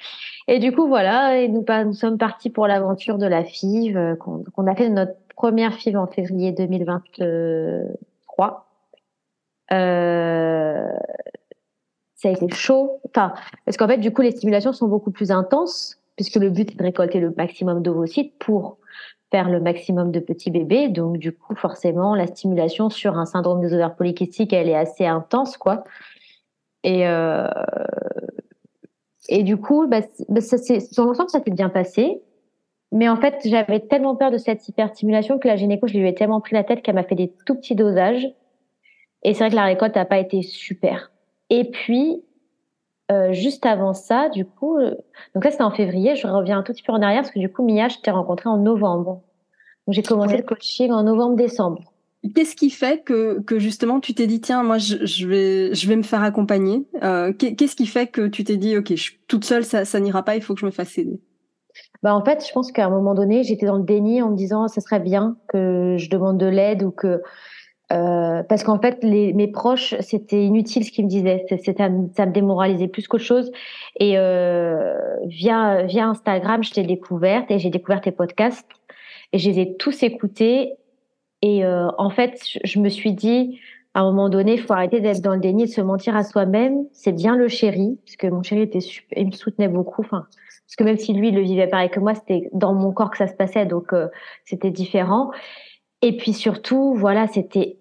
Et 0.48 0.58
du 0.58 0.72
coup 0.72 0.88
voilà 0.88 1.38
et 1.38 1.48
nous, 1.48 1.64
nous 1.84 1.92
sommes 1.92 2.18
partis 2.18 2.50
pour 2.50 2.66
l'aventure 2.66 3.18
de 3.18 3.26
la 3.26 3.44
FIV 3.44 4.16
qu'on 4.18 4.66
a 4.66 4.74
fait 4.74 4.88
notre 4.88 5.14
première 5.36 5.74
FIV 5.74 5.96
en 5.96 6.06
février 6.06 6.52
2020. 6.52 7.02
3. 8.32 8.66
Euh, 9.72 10.92
ça 12.14 12.28
a 12.28 12.32
été 12.32 12.48
chaud. 12.50 13.00
Enfin, 13.08 13.34
parce 13.64 13.76
qu'en 13.76 13.88
fait, 13.88 13.98
du 13.98 14.12
coup, 14.12 14.22
les 14.22 14.30
stimulations 14.30 14.72
sont 14.72 14.88
beaucoup 14.88 15.10
plus 15.10 15.30
intenses, 15.30 15.98
puisque 16.16 16.36
le 16.36 16.50
but 16.50 16.70
est 16.70 16.76
de 16.76 16.82
récolter 16.82 17.20
le 17.20 17.32
maximum 17.36 17.82
d'ovocytes 17.82 18.38
pour 18.38 18.78
faire 19.30 19.48
le 19.48 19.60
maximum 19.60 20.12
de 20.12 20.20
petits 20.20 20.50
bébés. 20.50 20.88
Donc, 20.88 21.18
du 21.18 21.32
coup, 21.32 21.54
forcément, 21.54 22.14
la 22.14 22.26
stimulation 22.26 22.90
sur 22.90 23.16
un 23.16 23.26
syndrome 23.26 23.60
des 23.60 23.72
ovaires 23.72 23.94
polykystiques, 23.94 24.52
elle 24.52 24.68
est 24.68 24.76
assez 24.76 25.06
intense, 25.06 25.56
quoi. 25.56 25.84
Et 26.84 27.06
euh, 27.06 27.48
et 29.28 29.42
du 29.42 29.56
coup, 29.56 29.86
bah, 29.86 30.00
bah 30.28 30.40
ça, 30.40 30.58
sur 30.58 31.04
l'ensemble, 31.04 31.30
ça 31.30 31.40
s'est 31.42 31.50
bien 31.50 31.68
passé. 31.68 32.20
Mais 32.90 33.08
en 33.08 33.16
fait, 33.16 33.36
j'avais 33.44 33.80
tellement 33.80 34.16
peur 34.16 34.30
de 34.30 34.38
cette 34.38 34.68
hyperstimulation 34.68 35.38
que 35.38 35.48
la 35.48 35.56
gynéco, 35.56 35.86
je 35.86 35.96
lui 35.96 36.06
ai 36.06 36.14
tellement 36.14 36.40
pris 36.40 36.54
la 36.54 36.64
tête 36.64 36.82
qu'elle 36.82 36.94
m'a 36.94 37.04
fait 37.04 37.14
des 37.14 37.32
tout 37.46 37.54
petits 37.54 37.74
dosages. 37.74 38.28
Et 39.22 39.32
c'est 39.32 39.44
vrai 39.44 39.50
que 39.50 39.56
la 39.56 39.64
récolte 39.64 39.94
n'a 39.94 40.04
pas 40.04 40.18
été 40.18 40.42
super. 40.42 41.10
Et 41.48 41.70
puis, 41.70 42.22
euh, 43.10 43.32
juste 43.32 43.64
avant 43.64 43.94
ça, 43.94 44.28
du 44.28 44.44
coup, 44.44 44.78
euh, 44.78 44.94
donc 45.34 45.44
là 45.44 45.50
c'était 45.50 45.62
en 45.62 45.70
février, 45.70 46.16
je 46.16 46.26
reviens 46.26 46.58
un 46.58 46.62
tout 46.62 46.72
petit 46.72 46.82
peu 46.82 46.92
en 46.92 47.02
arrière 47.02 47.22
parce 47.22 47.32
que 47.32 47.38
du 47.38 47.50
coup, 47.50 47.64
Mia, 47.64 47.88
je 47.88 47.98
t'ai 47.98 48.10
rencontré 48.10 48.48
en 48.48 48.58
novembre. 48.58 49.22
Donc 49.86 49.94
j'ai 49.94 50.02
commencé 50.02 50.36
le 50.36 50.42
coaching 50.42 50.90
en 50.90 51.02
novembre-décembre. 51.02 51.91
Qu'est-ce 52.34 52.54
qui 52.54 52.70
fait 52.70 53.02
que, 53.02 53.40
que 53.40 53.58
justement 53.58 53.98
tu 53.98 54.14
t'es 54.14 54.28
dit 54.28 54.40
tiens 54.40 54.62
moi 54.62 54.78
je, 54.78 55.26
vais 55.26 55.74
je 55.74 55.88
vais 55.88 55.96
me 55.96 56.02
faire 56.02 56.22
accompagner 56.22 56.86
euh, 57.02 57.32
Qu'est-ce 57.32 57.74
qui 57.74 57.86
fait 57.86 58.06
que 58.06 58.28
tu 58.28 58.44
t'es 58.44 58.56
dit 58.56 58.76
ok 58.76 58.90
je 58.90 59.02
suis 59.02 59.18
toute 59.26 59.44
seule 59.44 59.64
ça, 59.64 59.84
ça 59.84 59.98
n'ira 59.98 60.24
pas 60.24 60.36
il 60.36 60.42
faut 60.42 60.54
que 60.54 60.60
je 60.60 60.66
me 60.66 60.70
fasse 60.70 60.96
aider? 60.98 61.20
Bah 62.02 62.14
en 62.14 62.24
fait, 62.24 62.44
je 62.46 62.52
pense 62.52 62.72
qu'à 62.72 62.86
un 62.86 62.90
moment 62.90 63.14
donné, 63.14 63.44
j'étais 63.44 63.66
dans 63.66 63.76
le 63.76 63.84
déni 63.84 64.22
en 64.22 64.30
me 64.30 64.36
disant 64.36 64.66
ça 64.68 64.80
serait 64.80 65.00
bien 65.00 65.36
que 65.48 65.96
je 65.98 66.10
demande 66.10 66.38
de 66.38 66.46
l'aide 66.46 66.82
ou 66.82 66.90
que 66.90 67.22
euh, 67.92 68.42
parce 68.44 68.64
qu'en 68.64 68.80
fait, 68.80 68.98
les, 69.02 69.32
mes 69.34 69.48
proches, 69.48 69.94
c'était 70.00 70.44
inutile 70.44 70.84
ce 70.84 70.90
qu'ils 70.90 71.04
me 71.04 71.10
disaient. 71.10 71.44
C'était, 71.48 71.88
ça 72.16 72.26
me 72.26 72.32
démoralisait 72.32 72.88
plus 72.88 73.06
qu'autre 73.06 73.24
chose. 73.24 73.52
Et 74.00 74.16
euh, 74.16 74.94
via 75.26 75.82
via 75.82 76.06
Instagram, 76.06 76.64
je 76.64 76.72
t'ai 76.72 76.84
découverte 76.84 77.50
et 77.50 77.58
j'ai 77.58 77.70
découvert 77.70 78.00
tes 78.00 78.12
podcasts 78.12 78.68
et 79.32 79.38
je 79.38 79.50
les 79.50 79.60
ai 79.60 79.76
tous 79.76 80.02
écoutés. 80.02 80.74
Et 81.42 81.64
euh, 81.64 81.88
en 81.98 82.10
fait, 82.10 82.40
je 82.64 82.78
me 82.78 82.88
suis 82.88 83.12
dit, 83.12 83.60
à 83.94 84.00
un 84.00 84.04
moment 84.04 84.28
donné, 84.28 84.54
il 84.54 84.60
faut 84.60 84.72
arrêter 84.72 85.00
d'être 85.00 85.20
dans 85.20 85.34
le 85.34 85.40
déni, 85.40 85.64
de 85.64 85.70
se 85.70 85.80
mentir 85.80 86.16
à 86.16 86.22
soi-même. 86.22 86.86
C'est 86.92 87.12
bien 87.12 87.36
le 87.36 87.48
chéri, 87.48 87.98
parce 88.04 88.16
que 88.16 88.28
mon 88.28 88.42
chéri 88.42 88.62
était 88.62 88.78
il 89.16 89.26
me 89.26 89.32
soutenait 89.32 89.68
beaucoup. 89.68 90.02
Enfin, 90.02 90.26
parce 90.30 90.76
que 90.78 90.84
même 90.84 90.96
si 90.96 91.12
lui, 91.12 91.32
le 91.32 91.42
vivait 91.42 91.66
pareil 91.66 91.90
que 91.90 92.00
moi, 92.00 92.14
c'était 92.14 92.48
dans 92.52 92.74
mon 92.74 92.92
corps 92.92 93.10
que 93.10 93.18
ça 93.18 93.26
se 93.26 93.34
passait, 93.34 93.66
donc 93.66 93.92
euh, 93.92 94.08
c'était 94.44 94.70
différent. 94.70 95.30
Et 96.00 96.16
puis 96.16 96.32
surtout, 96.32 96.94
voilà, 96.94 97.26
c'était 97.26 97.78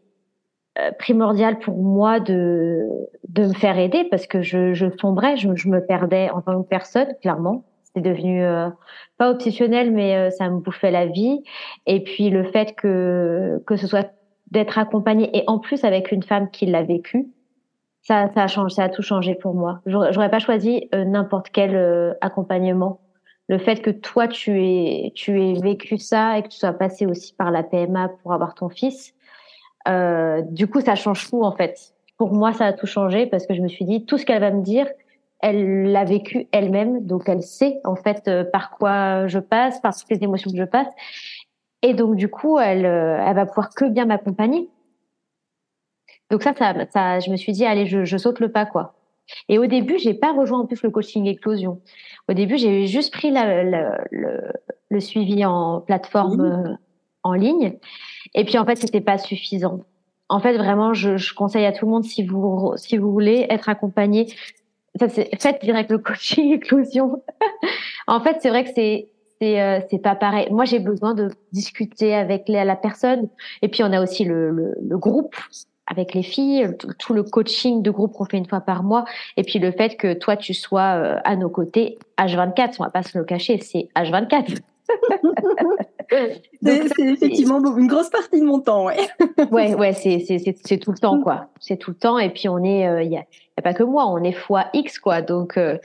euh, 0.80 0.91
primordial 1.00 1.60
pour 1.60 1.78
moi 1.78 2.19
de 2.19 2.88
de 3.28 3.45
me 3.47 3.54
faire 3.54 3.78
aider 3.78 4.06
parce 4.10 4.28
que 4.28 4.41
je, 4.41 4.74
je 4.74 4.88
sombrais, 5.00 5.38
je, 5.38 5.56
je 5.56 5.69
me 5.69 5.86
perdais 5.86 6.30
en 6.32 6.41
tant 6.41 6.62
que 6.63 6.67
personne, 6.67 7.08
clairement. 7.21 7.63
C'était 7.94 8.10
devenu 8.10 8.44
euh, 8.44 8.70
pas 9.18 9.30
obsessionnel, 9.32 9.92
mais 9.92 10.32
ça 10.32 10.50
me 10.50 10.60
bouffait 10.60 10.92
la 10.92 11.06
vie. 11.06 11.44
Et 11.86 12.04
puis 12.04 12.30
le 12.30 12.44
fait 12.44 12.76
que 12.76 13.62
que 13.66 13.76
ce 13.76 13.88
soit 13.88 14.12
d'être 14.52 14.78
accompagnée 14.78 15.30
et 15.38 15.44
en 15.48 15.60
plus 15.60 15.84
avec 15.84 16.12
une 16.12 16.24
femme 16.24 16.50
qui 16.52 16.66
l'a 16.66 16.84
vécu, 16.84 17.28
ça, 18.02 18.30
ça 18.34 18.44
a 18.44 18.48
changé, 18.48 18.76
ça 18.76 18.84
a 18.84 18.90
tout 18.90 19.02
changé 19.02 19.36
pour 19.36 19.54
moi. 19.54 19.82
J'aurais 19.86 20.32
pas 20.32 20.40
choisi 20.40 20.90
euh, 20.94 21.06
n'importe 21.06 21.50
quel 21.52 21.76
euh, 21.76 22.14
accompagnement. 22.22 23.00
Le 23.48 23.58
fait 23.58 23.82
que 23.82 23.90
toi 23.90 24.28
tu 24.28 24.64
aies, 24.64 25.12
tu 25.16 25.42
aies 25.42 25.60
vécu 25.62 25.98
ça 25.98 26.38
et 26.38 26.44
que 26.44 26.48
tu 26.48 26.58
sois 26.58 26.74
passé 26.74 27.06
aussi 27.06 27.34
par 27.34 27.52
la 27.52 27.64
PMA 27.64 28.10
pour 28.22 28.34
avoir 28.34 28.56
ton 28.56 28.70
fils, 28.70 29.14
euh, 29.88 30.42
du 30.42 30.68
coup 30.68 30.82
ça 30.82 30.96
change 30.96 31.30
tout 31.30 31.44
en 31.44 31.52
fait. 31.52 31.94
Pour 32.18 32.34
moi, 32.34 32.54
ça 32.54 32.68
a 32.68 32.74
tout 32.74 32.86
changé 32.86 33.26
parce 33.26 33.48
que 33.48 33.56
je 33.56 33.62
me 33.62 33.68
suis 33.68 33.84
dit 33.84 34.06
tout 34.06 34.20
ce 34.20 34.26
qu'elle 34.28 34.42
va 34.42 34.52
me 34.52 34.62
dire, 34.62 34.88
elle 35.42 35.92
l'a 35.92 36.04
vécu 36.04 36.48
elle-même, 36.52 37.06
donc 37.06 37.28
elle 37.28 37.44
sait 37.44 37.80
en 37.84 37.96
fait 37.96 38.28
euh, 38.28 38.44
par 38.44 38.72
quoi 38.72 39.28
je 39.28 39.40
passe, 39.40 39.80
par 39.82 39.96
toutes 39.96 40.10
les 40.10 40.24
émotions 40.24 40.52
que 40.52 40.58
je 40.58 40.64
passe, 40.64 40.88
et 41.82 41.94
donc 41.94 42.16
du 42.16 42.30
coup 42.30 42.60
elle, 42.60 42.86
elle 42.86 43.36
va 43.36 43.46
pouvoir 43.46 43.70
que 43.70 43.86
bien 43.86 44.06
m'accompagner 44.06 44.70
donc 46.32 46.44
ça, 46.44 46.54
ça, 46.58 46.74
ça, 46.92 47.20
je 47.20 47.30
me 47.30 47.36
suis 47.36 47.52
dit, 47.52 47.66
allez, 47.66 47.86
je, 47.86 48.06
je 48.06 48.18
saute 48.18 48.40
le 48.40 48.50
pas, 48.50 48.66
quoi. 48.66 48.94
Et 49.50 49.60
au 49.60 49.66
début, 49.66 50.00
j'ai 50.00 50.14
pas 50.14 50.32
rejoint 50.32 50.62
en 50.62 50.66
plus 50.66 50.82
le 50.82 50.90
coaching 50.90 51.26
éclosion. 51.26 51.82
Au 52.30 52.34
début, 52.34 52.58
j'ai 52.58 52.88
juste 52.88 53.14
pris 53.14 53.32
la, 53.32 53.64
le, 54.12 54.42
le, 54.90 55.00
suivi 55.02 55.46
en 55.46 55.82
plateforme 55.82 56.42
euh, 56.42 56.76
en 57.24 57.34
ligne. 57.34 57.78
Et 58.34 58.46
puis 58.46 58.58
en 58.58 58.66
fait, 58.66 58.78
c'était 58.78 59.02
pas 59.02 59.18
suffisant. 59.18 59.82
En 60.30 60.40
fait, 60.40 60.58
vraiment, 60.58 60.94
je, 60.94 61.18
je, 61.18 61.34
conseille 61.34 61.66
à 61.66 61.74
tout 61.74 61.86
le 61.86 61.92
monde 61.92 62.06
si 62.06 62.24
vous 62.24 62.74
si 62.78 62.98
vous 62.98 63.12
voulez 63.12 63.46
être 63.50 63.68
accompagné, 63.68 64.28
faites 65.10 65.64
direct 65.64 65.92
le 65.92 65.98
coaching 65.98 66.54
éclosion. 66.54 67.24
en 68.08 68.22
fait, 68.22 68.38
c'est 68.42 68.50
vrai 68.50 68.64
que 68.64 68.72
c'est 68.76 69.10
c'est 69.42 69.62
euh, 69.62 69.80
c'est 69.90 70.00
pas 70.00 70.16
pareil. 70.16 70.48
Moi, 70.52 70.66
j'ai 70.66 70.80
besoin 70.80 71.14
de 71.14 71.30
discuter 71.52 72.14
avec 72.14 72.48
la, 72.48 72.64
la 72.64 72.76
personne. 72.76 73.28
Et 73.62 73.68
puis 73.68 73.84
on 73.84 73.92
a 73.92 74.02
aussi 74.02 74.24
le, 74.24 74.52
le, 74.52 74.76
le 74.80 74.98
groupe 74.98 75.36
avec 75.92 76.14
les 76.14 76.24
filles, 76.24 76.70
tout 77.00 77.14
le 77.14 77.24
coaching 77.24 77.82
de 77.82 77.92
groupe 77.92 78.14
qu'on 78.14 78.26
fait 78.26 78.38
une 78.38 78.48
fois 78.48 78.62
par 78.62 78.82
mois, 78.82 79.04
et 79.36 79.44
puis 79.44 79.60
le 79.60 79.72
fait 79.72 79.98
que 79.98 80.14
toi 80.14 80.38
tu 80.38 80.54
sois 80.54 80.96
euh, 80.96 81.18
à 81.26 81.36
nos 81.36 81.50
côtés 81.50 82.00
H24, 82.18 82.76
on 82.80 82.84
va 82.86 82.90
pas 82.90 83.04
se 83.04 83.18
le 83.18 83.26
cacher, 83.26 83.60
c'est 83.60 83.90
H24. 83.96 84.58
c'est 86.62 87.00
effectivement 87.00 87.60
une 87.78 87.88
grosse 87.88 88.10
partie 88.10 88.40
de 88.40 88.46
mon 88.46 88.60
temps, 88.60 88.86
ouais. 88.86 88.98
ouais, 89.52 89.76
ouais, 89.76 89.94
c'est 89.94 90.78
tout 90.78 90.92
le 90.92 90.98
temps, 90.98 91.22
quoi. 91.22 91.48
C'est 91.60 91.78
tout 91.78 91.92
le 91.92 91.98
temps, 91.98 92.18
et 92.18 92.30
puis 92.30 92.48
on 92.48 92.64
est, 92.64 92.82
il 92.82 92.88
euh, 92.88 93.04
y, 93.04 93.18
a, 93.18 93.24
pas 93.62 93.74
que 93.74 93.84
moi, 93.84 94.08
on 94.08 94.24
est 94.24 94.32
fois 94.34 94.67
X, 94.74 95.00
quoi. 95.00 95.21
Donc, 95.21 95.58
euh, 95.58 95.78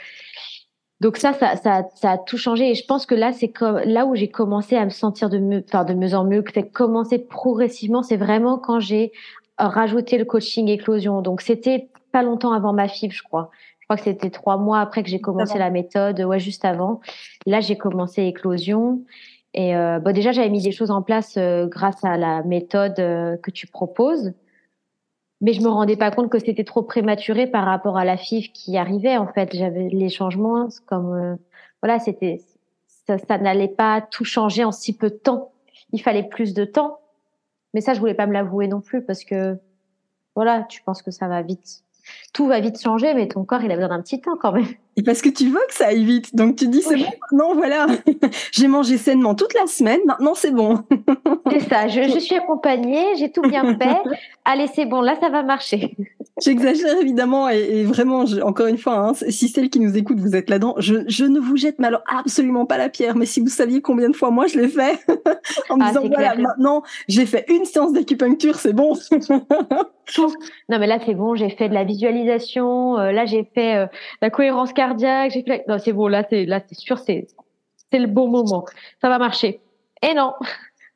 donc 1.00 1.16
ça, 1.16 1.32
ça, 1.32 1.56
ça, 1.56 1.84
ça, 1.94 2.12
a 2.12 2.18
tout 2.18 2.38
changé. 2.38 2.70
Et 2.70 2.74
je 2.74 2.84
pense 2.86 3.06
que 3.06 3.14
là, 3.14 3.32
c'est 3.32 3.50
comme 3.50 3.78
là 3.84 4.06
où 4.06 4.14
j'ai 4.14 4.28
commencé 4.28 4.76
à 4.76 4.84
me 4.84 4.90
sentir 4.90 5.28
de 5.30 5.38
mieux, 5.38 5.64
enfin 5.68 5.84
de 5.84 5.94
mieux 5.94 6.14
en 6.14 6.24
mieux, 6.24 6.42
que 6.42 6.52
c'est 6.52 6.70
commencé 6.70 7.18
progressivement. 7.18 8.02
C'est 8.02 8.16
vraiment 8.16 8.58
quand 8.58 8.80
j'ai 8.80 9.12
rajouter 9.58 10.18
le 10.18 10.24
coaching 10.24 10.68
éclosion. 10.68 11.22
Donc 11.22 11.40
c'était 11.40 11.88
pas 12.12 12.22
longtemps 12.22 12.52
avant 12.52 12.72
ma 12.72 12.88
fibre, 12.88 13.14
je 13.14 13.22
crois. 13.22 13.50
Je 13.80 13.86
crois 13.86 13.96
que 13.96 14.02
c'était 14.02 14.30
trois 14.30 14.56
mois 14.56 14.80
après 14.80 15.02
que 15.02 15.08
j'ai 15.08 15.20
commencé 15.20 15.58
la 15.58 15.70
méthode, 15.70 16.20
ouais, 16.20 16.40
juste 16.40 16.64
avant. 16.64 17.00
Là, 17.46 17.60
j'ai 17.60 17.76
commencé 17.76 18.22
éclosion. 18.24 19.04
Et 19.54 19.76
euh, 19.76 20.00
bon, 20.00 20.12
déjà, 20.12 20.32
j'avais 20.32 20.50
mis 20.50 20.60
des 20.60 20.72
choses 20.72 20.90
en 20.90 21.02
place 21.02 21.36
euh, 21.36 21.66
grâce 21.66 22.04
à 22.04 22.16
la 22.16 22.42
méthode 22.42 22.98
euh, 22.98 23.36
que 23.36 23.50
tu 23.52 23.68
proposes. 23.68 24.32
Mais 25.40 25.52
je 25.52 25.60
me 25.60 25.68
rendais 25.68 25.96
pas 25.96 26.10
compte 26.10 26.30
que 26.30 26.38
c'était 26.38 26.64
trop 26.64 26.82
prématuré 26.82 27.46
par 27.46 27.64
rapport 27.64 27.98
à 27.98 28.04
la 28.04 28.16
FIF 28.16 28.52
qui 28.52 28.76
arrivait. 28.78 29.16
En 29.16 29.26
fait, 29.26 29.54
j'avais 29.54 29.88
les 29.88 30.08
changements 30.08 30.68
comme 30.86 31.38
voilà, 31.82 31.98
c'était 31.98 32.40
ça, 33.06 33.18
ça 33.18 33.38
n'allait 33.38 33.68
pas 33.68 34.00
tout 34.00 34.24
changer 34.24 34.64
en 34.64 34.72
si 34.72 34.96
peu 34.96 35.10
de 35.10 35.16
temps. 35.16 35.52
Il 35.92 36.02
fallait 36.02 36.24
plus 36.28 36.54
de 36.54 36.64
temps. 36.64 37.00
Mais 37.74 37.80
ça, 37.80 37.94
je 37.94 38.00
voulais 38.00 38.14
pas 38.14 38.26
me 38.26 38.32
l'avouer 38.32 38.68
non 38.68 38.80
plus 38.80 39.04
parce 39.04 39.24
que 39.24 39.58
voilà, 40.34 40.62
tu 40.64 40.82
penses 40.82 41.02
que 41.02 41.10
ça 41.10 41.28
va 41.28 41.42
vite. 41.42 41.82
Tout 42.32 42.46
va 42.46 42.60
vite 42.60 42.80
changer, 42.80 43.14
mais 43.14 43.28
ton 43.28 43.44
corps, 43.44 43.62
il 43.62 43.70
a 43.70 43.74
besoin 43.74 43.88
d'un 43.88 44.02
petit 44.02 44.20
temps 44.20 44.36
quand 44.40 44.52
même. 44.52 44.66
Et 44.98 45.02
parce 45.02 45.20
que 45.20 45.28
tu 45.28 45.50
veux 45.50 45.60
que 45.68 45.74
ça 45.74 45.88
aille 45.88 46.04
vite. 46.04 46.34
Donc 46.34 46.56
tu 46.56 46.68
dis, 46.68 46.80
c'est 46.80 46.96
bon, 46.96 47.04
maintenant, 47.04 47.54
voilà. 47.54 47.86
j'ai 48.52 48.66
mangé 48.66 48.96
sainement 48.96 49.34
toute 49.34 49.52
la 49.52 49.66
semaine, 49.66 50.00
maintenant 50.06 50.34
c'est 50.34 50.52
bon. 50.52 50.84
c'est 51.50 51.60
ça, 51.68 51.86
je, 51.86 52.02
je, 52.04 52.18
suis 52.18 52.34
accompagnée, 52.34 53.14
j'ai 53.18 53.30
tout 53.30 53.42
bien 53.42 53.76
fait. 53.76 53.98
Allez, 54.46 54.68
c'est 54.74 54.86
bon, 54.86 55.02
là, 55.02 55.16
ça 55.20 55.28
va 55.28 55.42
marcher. 55.42 55.94
J'exagère 56.42 56.98
évidemment 57.00 57.48
et, 57.48 57.84
vraiment, 57.84 58.24
encore 58.42 58.66
une 58.66 58.78
fois, 58.78 58.94
hein, 58.94 59.12
si 59.14 59.48
celles 59.48 59.70
qui 59.70 59.80
nous 59.80 59.96
écoutent, 59.96 60.20
vous 60.20 60.36
êtes 60.36 60.50
là-dedans, 60.50 60.74
je, 60.78 60.96
je, 61.08 61.24
ne 61.24 61.40
vous 61.40 61.56
jette 61.56 61.78
mais 61.78 61.88
alors 61.88 62.02
absolument 62.06 62.66
pas 62.66 62.76
la 62.76 62.88
pierre. 62.88 63.16
Mais 63.16 63.26
si 63.26 63.40
vous 63.40 63.48
saviez 63.48 63.80
combien 63.80 64.10
de 64.10 64.16
fois 64.16 64.30
moi 64.30 64.46
je 64.46 64.58
l'ai 64.58 64.68
fait, 64.68 64.98
en 65.70 65.76
me 65.76 65.82
ah, 65.82 65.88
disant 65.88 66.02
voilà, 66.06 66.34
maintenant 66.36 66.82
j'ai 67.08 67.24
fait 67.26 67.46
une 67.48 67.64
séance 67.64 67.92
d'acupuncture, 67.92 68.56
c'est 68.56 68.74
bon. 68.74 68.92
non 70.68 70.78
mais 70.78 70.86
là 70.86 70.98
c'est 71.04 71.14
bon, 71.14 71.34
j'ai 71.34 71.50
fait 71.50 71.68
de 71.68 71.74
la 71.74 71.84
visualisation, 71.84 72.98
euh, 72.98 73.12
là 73.12 73.24
j'ai 73.24 73.48
fait 73.54 73.76
euh, 73.76 73.86
la 74.20 74.30
cohérence 74.30 74.72
cardiaque, 74.72 74.85
j'ai 74.98 75.42
fait 75.42 75.64
non 75.68 75.78
c'est 75.78 75.92
bon, 75.92 76.08
là 76.08 76.24
c'est 76.28 76.44
là 76.44 76.60
c'est 76.66 76.78
sûr 76.78 76.98
c'est 76.98 77.26
c'est 77.90 77.98
le 77.98 78.08
bon 78.08 78.28
moment, 78.28 78.64
ça 79.00 79.08
va 79.08 79.18
marcher. 79.18 79.60
Et 80.02 80.14
non. 80.14 80.32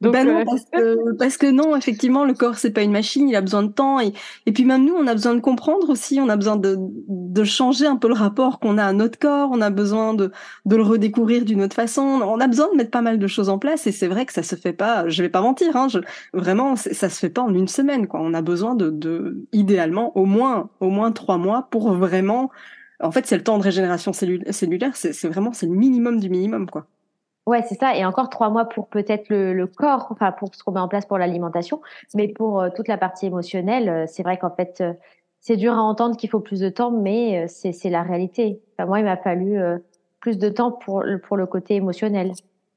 Ben 0.01 0.27
non, 0.27 0.39
euh, 0.39 0.45
parce 0.47 0.65
que, 0.73 1.17
parce 1.17 1.37
que 1.37 1.51
non, 1.51 1.77
effectivement, 1.77 2.25
le 2.25 2.33
corps 2.33 2.57
c'est 2.57 2.71
pas 2.71 2.83
une 2.83 2.93
machine, 2.93 3.29
il 3.29 3.37
a 3.37 3.43
besoin 3.43 3.63
de 3.63 3.71
temps 3.71 4.01
et, 4.01 4.15
et 4.47 4.53
puis 4.53 4.65
même 4.65 4.87
nous, 4.87 4.95
on 4.95 5.07
a 5.07 5.13
besoin 5.13 5.35
de 5.35 5.41
comprendre 5.41 5.91
aussi, 5.91 6.19
on 6.21 6.29
a 6.31 6.37
besoin 6.37 6.57
de, 6.57 6.77
de 6.79 7.45
changer 7.45 7.87
un 7.87 7.97
peu 7.97 8.09
le 8.09 8.15
rapport 8.15 8.61
qu'on 8.61 8.79
a 8.79 8.85
à 8.85 8.93
notre 8.95 9.19
corps, 9.19 9.51
on 9.53 9.61
a 9.61 9.69
besoin 9.69 10.15
de, 10.15 10.33
de 10.65 10.77
le 10.77 10.83
redécouvrir 10.83 11.45
d'une 11.45 11.63
autre 11.63 11.77
façon, 11.77 12.01
on 12.01 12.41
a 12.41 12.47
besoin 12.47 12.71
de 12.73 12.77
mettre 12.77 12.91
pas 12.91 13.03
mal 13.03 13.19
de 13.19 13.27
choses 13.27 13.51
en 13.51 13.59
place 13.59 13.87
et 13.87 13.93
c'est 13.93 14.09
vrai 14.09 14.25
que 14.25 14.33
ça 14.33 14.43
se 14.43 14.57
fait 14.57 14.73
pas, 14.73 15.07
je 15.07 15.23
vais 15.23 15.29
pas 15.29 15.43
mentir, 15.43 15.77
hein, 15.77 15.89
je, 15.89 15.99
vraiment, 16.33 16.77
ça 16.77 17.11
se 17.11 17.19
fait 17.19 17.29
pas 17.29 17.43
en 17.43 17.55
une 17.55 17.69
semaine, 17.69 18.07
quoi. 18.07 18.21
On 18.23 18.33
a 18.33 18.41
besoin 18.41 18.75
de, 18.75 18.89
de 18.89 19.45
idéalement 19.53 20.17
au 20.17 20.25
moins, 20.25 20.71
au 20.81 20.89
moins 20.89 21.13
trois 21.13 21.37
mois 21.37 21.69
pour 21.71 21.93
vraiment, 21.93 22.51
en 23.03 23.11
fait, 23.11 23.27
c'est 23.27 23.37
le 23.37 23.43
temps 23.43 23.59
de 23.59 23.63
régénération 23.63 24.13
cellulaire, 24.13 24.97
c'est 24.97 25.29
vraiment 25.29 25.53
c'est 25.53 25.67
le 25.67 25.73
minimum 25.73 26.21
du 26.21 26.29
minimum, 26.29 26.69
quoi. 26.69 26.87
Ouais, 27.47 27.63
c'est 27.69 27.79
ça. 27.79 27.97
Et 27.97 28.05
encore 28.05 28.29
trois 28.29 28.51
mois 28.51 28.67
pour 28.67 28.89
peut-être 28.89 29.29
le, 29.31 29.67
corps, 29.67 30.09
enfin 30.11 30.31
pour 30.33 30.51
qu'on 30.53 30.73
met 30.73 30.81
en 30.81 30.89
place 30.89 31.07
pour 31.07 31.19
l'alimentation, 31.19 31.81
mais 32.15 32.29
pour 32.29 32.61
euh, 32.61 32.69
toute 32.75 32.87
la 32.87 32.99
partie 32.99 33.27
émotionnelle, 33.27 33.89
euh, 33.89 34.05
c'est 34.07 34.23
vrai 34.23 34.39
qu'en 34.39 34.55
fait, 34.55 34.81
euh, 34.81 34.93
c'est 35.41 35.57
dur 35.57 35.73
à 35.73 35.83
entendre 35.83 36.17
qu'il 36.17 36.29
faut 36.31 36.41
plus 36.41 36.61
de 36.61 36.69
temps, 36.69 36.91
mais 36.91 37.49
c'est 37.49 37.89
la 37.89 38.03
réalité. 38.03 38.61
Moi, 38.79 39.01
il 39.01 39.05
m'a 39.07 39.17
fallu 39.17 39.59
plus 40.21 40.37
de 40.37 40.51
temps 40.51 40.71
pour 40.71 41.03
pour 41.23 41.37
le 41.39 41.47
côté 41.47 41.77
émotionnel. 41.77 42.33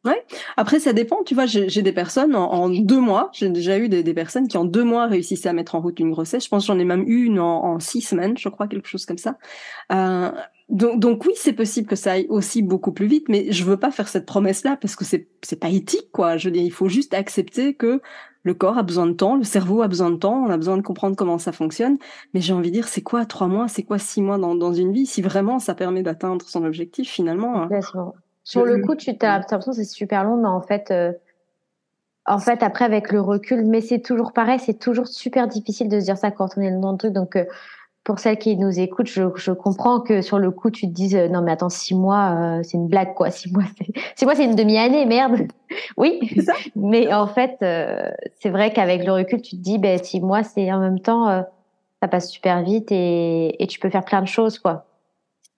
Ouais. 0.05 0.21
Après, 0.57 0.79
ça 0.79 0.91
dépend. 0.91 1.23
Tu 1.23 1.33
vois, 1.33 1.45
j'ai 1.45 1.81
des 1.81 1.91
personnes 1.93 2.35
en, 2.35 2.69
deux 2.69 2.99
mois. 2.99 3.29
J'ai 3.31 3.49
déjà 3.49 3.77
eu 3.77 3.87
des, 3.87 4.03
des, 4.03 4.13
personnes 4.13 4.47
qui 4.47 4.57
en 4.57 4.65
deux 4.65 4.83
mois 4.83 5.07
réussissaient 5.07 5.49
à 5.49 5.53
mettre 5.53 5.75
en 5.75 5.81
route 5.81 5.99
une 5.99 6.11
grossesse. 6.11 6.43
Je 6.43 6.49
pense 6.49 6.65
j'en 6.65 6.77
ai 6.77 6.83
même 6.83 7.03
eu 7.07 7.25
une 7.25 7.39
en, 7.39 7.79
six 7.79 8.01
semaines, 8.01 8.37
je 8.37 8.49
crois, 8.49 8.67
quelque 8.67 8.87
chose 8.87 9.05
comme 9.05 9.17
ça. 9.17 9.37
Euh, 9.93 10.29
donc, 10.69 10.99
donc 10.99 11.25
oui, 11.25 11.33
c'est 11.35 11.53
possible 11.53 11.87
que 11.87 11.95
ça 11.95 12.13
aille 12.13 12.27
aussi 12.29 12.61
beaucoup 12.61 12.91
plus 12.91 13.07
vite, 13.07 13.29
mais 13.29 13.51
je 13.51 13.63
veux 13.63 13.77
pas 13.77 13.91
faire 13.91 14.07
cette 14.07 14.25
promesse-là 14.25 14.77
parce 14.81 14.95
que 14.95 15.05
c'est 15.05 15.27
c'est 15.41 15.59
pas 15.59 15.69
éthique, 15.69 16.09
quoi. 16.11 16.37
Je 16.37 16.47
veux 16.47 16.51
dire, 16.51 16.63
il 16.63 16.71
faut 16.71 16.89
juste 16.89 17.13
accepter 17.13 17.73
que 17.73 18.01
le 18.43 18.53
corps 18.53 18.77
a 18.77 18.83
besoin 18.83 19.07
de 19.07 19.13
temps, 19.13 19.35
le 19.37 19.43
cerveau 19.43 19.81
a 19.81 19.87
besoin 19.87 20.11
de 20.11 20.17
temps, 20.17 20.43
on 20.45 20.49
a 20.49 20.57
besoin 20.57 20.75
de 20.77 20.81
comprendre 20.81 21.15
comment 21.15 21.37
ça 21.37 21.53
fonctionne. 21.53 21.97
Mais 22.33 22.41
j'ai 22.41 22.53
envie 22.53 22.71
de 22.71 22.75
dire, 22.75 22.87
c'est 22.89 23.01
quoi 23.01 23.25
trois 23.25 23.47
mois, 23.47 23.69
c'est 23.69 23.83
quoi 23.83 23.99
six 23.99 24.21
mois 24.21 24.37
dans, 24.37 24.55
dans 24.55 24.73
une 24.73 24.91
vie 24.91 25.05
Si 25.05 25.21
vraiment 25.21 25.59
ça 25.59 25.75
permet 25.75 26.03
d'atteindre 26.03 26.45
son 26.47 26.65
objectif, 26.65 27.09
finalement. 27.09 27.63
Hein? 27.63 27.69
Sur 28.43 28.65
le 28.65 28.79
coup, 28.79 28.95
tu 28.95 29.09
as 29.21 29.39
l'impression 29.39 29.71
que 29.71 29.77
c'est 29.77 29.83
super 29.83 30.23
long, 30.23 30.37
mais 30.37 30.47
en 30.47 30.61
fait, 30.61 30.91
euh, 30.91 31.13
en 32.25 32.39
fait, 32.39 32.63
après 32.63 32.85
avec 32.85 33.11
le 33.11 33.21
recul, 33.21 33.65
mais 33.65 33.81
c'est 33.81 33.99
toujours 33.99 34.33
pareil, 34.33 34.59
c'est 34.59 34.79
toujours 34.79 35.07
super 35.07 35.47
difficile 35.47 35.89
de 35.89 35.99
se 35.99 36.05
dire 36.05 36.17
ça 36.17 36.31
quand 36.31 36.57
on 36.57 36.61
est 36.61 36.71
dans 36.71 36.91
le 36.91 36.97
truc. 36.97 37.13
Donc 37.13 37.35
euh, 37.35 37.45
pour 38.03 38.19
celles 38.19 38.37
qui 38.37 38.57
nous 38.57 38.79
écoutent, 38.79 39.07
je, 39.07 39.23
je, 39.35 39.51
comprends 39.51 40.01
que 40.01 40.21
sur 40.21 40.37
le 40.37 40.51
coup, 40.51 40.69
tu 40.69 40.87
te 40.87 40.91
dises 40.91 41.15
non 41.15 41.41
mais 41.41 41.51
attends 41.51 41.69
six 41.69 41.95
mois, 41.95 42.35
euh, 42.37 42.63
c'est 42.63 42.77
une 42.77 42.87
blague 42.87 43.13
quoi. 43.13 43.31
Six 43.31 43.51
mois, 43.51 43.63
c'est 43.77 43.87
six 44.15 44.25
mois, 44.25 44.35
c'est 44.35 44.45
une 44.45 44.55
demi-année, 44.55 45.05
merde. 45.05 45.47
oui, 45.97 46.29
ça 46.45 46.53
mais 46.75 47.13
en 47.13 47.27
fait, 47.27 47.57
euh, 47.61 48.09
c'est 48.39 48.49
vrai 48.49 48.73
qu'avec 48.73 49.05
le 49.05 49.13
recul, 49.13 49.41
tu 49.41 49.57
te 49.57 49.61
dis 49.61 49.77
ben 49.77 50.01
six 50.01 50.19
mois, 50.19 50.43
c'est 50.43 50.71
en 50.71 50.79
même 50.79 50.99
temps, 50.99 51.29
euh, 51.29 51.41
ça 52.01 52.07
passe 52.09 52.29
super 52.29 52.61
vite 52.63 52.91
et, 52.91 53.61
et 53.61 53.67
tu 53.67 53.79
peux 53.79 53.89
faire 53.89 54.03
plein 54.03 54.21
de 54.21 54.27
choses 54.27 54.59
quoi. 54.59 54.85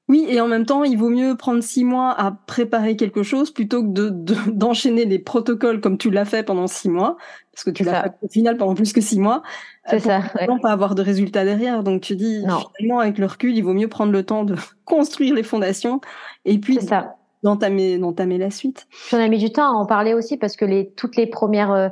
Oui, 0.07 0.25
et 0.29 0.39
en 0.39 0.47
même 0.47 0.65
temps, 0.65 0.83
il 0.83 0.97
vaut 0.97 1.09
mieux 1.09 1.35
prendre 1.35 1.63
six 1.63 1.83
mois 1.83 2.11
à 2.11 2.31
préparer 2.31 2.95
quelque 2.95 3.23
chose 3.23 3.51
plutôt 3.51 3.81
que 3.83 3.89
de 3.89 4.15
d'enchaîner 4.51 5.05
des 5.05 5.17
protocoles 5.17 5.81
comme 5.81 5.97
tu 5.97 6.11
l'as 6.11 6.25
fait 6.25 6.43
pendant 6.43 6.67
six 6.67 6.89
mois, 6.89 7.17
parce 7.51 7.63
que 7.63 7.71
tu 7.71 7.83
l'as 7.83 8.03
fait 8.03 8.11
au 8.21 8.27
final 8.27 8.57
pendant 8.57 8.75
plus 8.75 8.93
que 8.93 9.01
six 9.01 9.19
mois. 9.19 9.41
C'est 9.89 9.99
ça. 9.99 10.21
Ouais. 10.35 10.47
pas 10.61 10.71
avoir 10.71 10.93
de 10.93 11.01
résultats 11.01 11.43
derrière. 11.43 11.83
Donc 11.83 12.01
tu 12.01 12.15
dis 12.15 12.43
finalement 12.77 12.99
avec 12.99 13.17
le 13.17 13.25
recul, 13.25 13.55
il 13.55 13.61
vaut 13.61 13.73
mieux 13.73 13.87
prendre 13.87 14.11
le 14.11 14.23
temps 14.23 14.43
de 14.43 14.55
construire 14.85 15.33
les 15.33 15.43
fondations 15.43 16.01
et 16.45 16.59
puis 16.59 16.77
d'entamer 17.41 17.97
d'entamer 17.97 18.37
la 18.37 18.51
suite. 18.51 18.87
J'en 19.09 19.19
ai 19.19 19.29
mis 19.29 19.39
du 19.39 19.51
temps 19.51 19.65
à 19.65 19.71
en 19.71 19.85
parler 19.87 20.13
aussi 20.13 20.37
parce 20.37 20.55
que 20.55 20.65
les 20.65 20.91
toutes 20.91 21.15
les 21.15 21.27
premières 21.27 21.71
euh, 21.71 21.89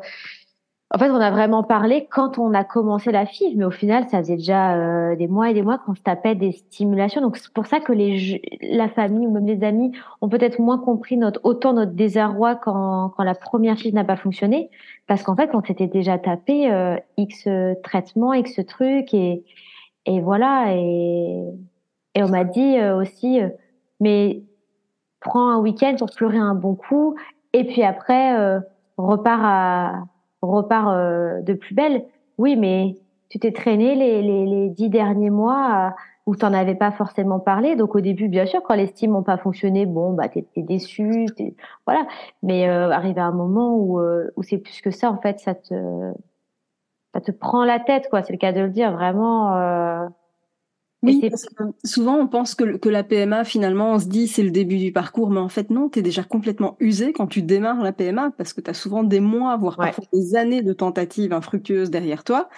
en 0.96 1.00
fait, 1.00 1.10
on 1.10 1.20
a 1.20 1.32
vraiment 1.32 1.64
parlé 1.64 2.08
quand 2.12 2.38
on 2.38 2.54
a 2.54 2.64
commencé 2.64 3.12
la 3.12 3.26
FIV, 3.26 3.58
mais 3.58 3.66
au 3.66 3.72
final, 3.72 4.08
ça 4.10 4.20
faisait 4.20 4.36
déjà 4.36 4.76
euh, 4.76 5.16
des 5.16 5.28
mois 5.28 5.50
et 5.50 5.56
des 5.56 5.64
mois 5.64 5.80
qu'on 5.80 5.96
se 5.96 6.04
tapait 6.04 6.36
des 6.36 6.52
stimulations. 6.52 7.20
Donc, 7.20 7.38
c'est 7.38 7.52
pour 7.52 7.66
ça 7.66 7.80
que 7.80 7.92
les, 7.92 8.44
la 8.62 8.88
famille 8.90 9.26
ou 9.26 9.32
même 9.32 9.48
les 9.48 9.64
amis 9.64 9.92
ont 10.22 10.30
peut-être 10.30 10.60
moins 10.60 10.78
compris 10.78 11.18
notre, 11.18 11.40
autant 11.44 11.74
notre 11.74 11.94
désarroi 11.94 12.56
quand, 12.56 13.10
quand 13.18 13.24
la 13.24 13.34
première 13.34 13.76
FIV 13.76 13.96
n'a 13.96 14.04
pas 14.04 14.18
fonctionné. 14.18 14.70
Parce 15.08 15.24
qu'en 15.24 15.36
fait, 15.36 15.50
on 15.56 15.64
s'était 15.64 15.88
déjà 15.88 16.20
tapé 16.20 16.72
euh, 16.72 16.96
X 17.18 17.48
traitements, 17.82 18.34
X 18.34 18.60
trucs, 18.68 19.16
et, 19.16 19.44
et 20.06 20.22
voilà. 20.22 20.76
Et, 20.76 21.44
et 22.14 22.22
on 22.22 22.30
m'a 22.30 22.44
dit 22.44 22.78
euh, 22.78 23.02
aussi, 23.02 23.40
mais 24.00 24.44
prends 25.22 25.50
un 25.50 25.58
week-end 25.58 25.96
pour 25.98 26.12
pleurer 26.16 26.38
un 26.38 26.54
bon 26.54 26.76
coup, 26.76 27.16
et 27.54 27.64
puis 27.64 27.82
après, 27.82 28.60
repars 28.98 29.44
à 29.44 30.04
repart 30.52 30.90
euh, 30.90 31.42
de 31.42 31.54
plus 31.54 31.76
belle. 31.76 32.06
Oui, 32.38 32.56
mais 32.56 32.96
tu 33.30 33.40
t'es 33.40 33.52
traîné 33.52 33.96
les, 33.96 34.22
les, 34.22 34.46
les, 34.46 34.70
dix 34.70 34.90
derniers 34.90 35.30
mois 35.30 35.96
où 36.26 36.36
tu 36.36 36.46
n'en 36.46 36.54
avais 36.54 36.76
pas 36.76 36.92
forcément 36.92 37.40
parlé. 37.40 37.76
Donc 37.76 37.96
au 37.96 38.02
début, 38.02 38.28
bien 38.28 38.46
sûr, 38.46 38.62
quand 38.64 38.76
les 38.76 38.88
styles 38.88 39.12
n'ont 39.12 39.24
pas 39.24 39.38
fonctionné, 39.38 39.86
bon, 39.86 40.14
bah 40.14 40.30
t'es 40.30 40.46
es 40.56 40.62
déçu, 40.62 41.26
voilà. 41.86 42.08
Mais 42.42 42.70
euh, 42.70 42.92
arrivé 42.92 43.20
à 43.22 43.26
un 43.26 43.32
moment 43.32 43.76
où, 43.76 44.00
euh, 44.00 44.32
où 44.38 44.44
c'est 44.44 44.58
plus 44.58 44.82
que 44.82 44.92
ça, 44.92 45.12
en 45.12 45.18
fait, 45.18 45.40
ça 45.40 45.56
te 45.56 45.74
ça 47.14 47.22
te 47.22 47.32
prend 47.32 47.64
la 47.64 47.80
tête, 47.80 48.10
quoi. 48.10 48.24
C'est 48.24 48.34
le 48.34 48.40
cas 48.40 48.54
de 48.54 48.62
le 48.62 48.70
dire, 48.70 48.92
vraiment. 48.92 49.54
Oui, 51.04 51.30
parce 51.30 51.46
que 51.46 51.64
souvent 51.84 52.18
on 52.18 52.28
pense 52.28 52.56
que, 52.56 52.78
que, 52.78 52.90
la 52.90 53.04
PMA, 53.04 53.44
finalement, 53.44 53.94
on 53.94 54.00
se 54.00 54.08
dit 54.08 54.28
c'est 54.28 54.42
le 54.42 54.52
début 54.52 54.78
du 54.78 54.94
parcours, 54.94 55.30
mais 55.30 55.40
en 55.40 55.50
fait 55.50 55.70
non, 55.70 55.90
tu 55.90 56.00
es 56.00 56.02
déjà 56.02 56.24
complètement 56.24 56.78
usé 56.80 57.12
quand 57.12 57.28
tu 57.28 57.42
démarres 57.42 57.84
la 57.84 57.92
PMA, 57.92 58.32
parce 58.38 58.54
que 58.54 58.62
tu 58.62 58.70
as 58.70 58.74
souvent 58.74 59.04
des 59.04 59.20
mois, 59.20 59.58
voire 59.58 59.76
parfois 59.76 60.06
des 60.14 60.36
années 60.36 60.62
de 60.62 60.74
tentatives 60.74 61.34
infructueuses 61.34 61.92
derrière 61.92 62.24
toi. 62.24 62.50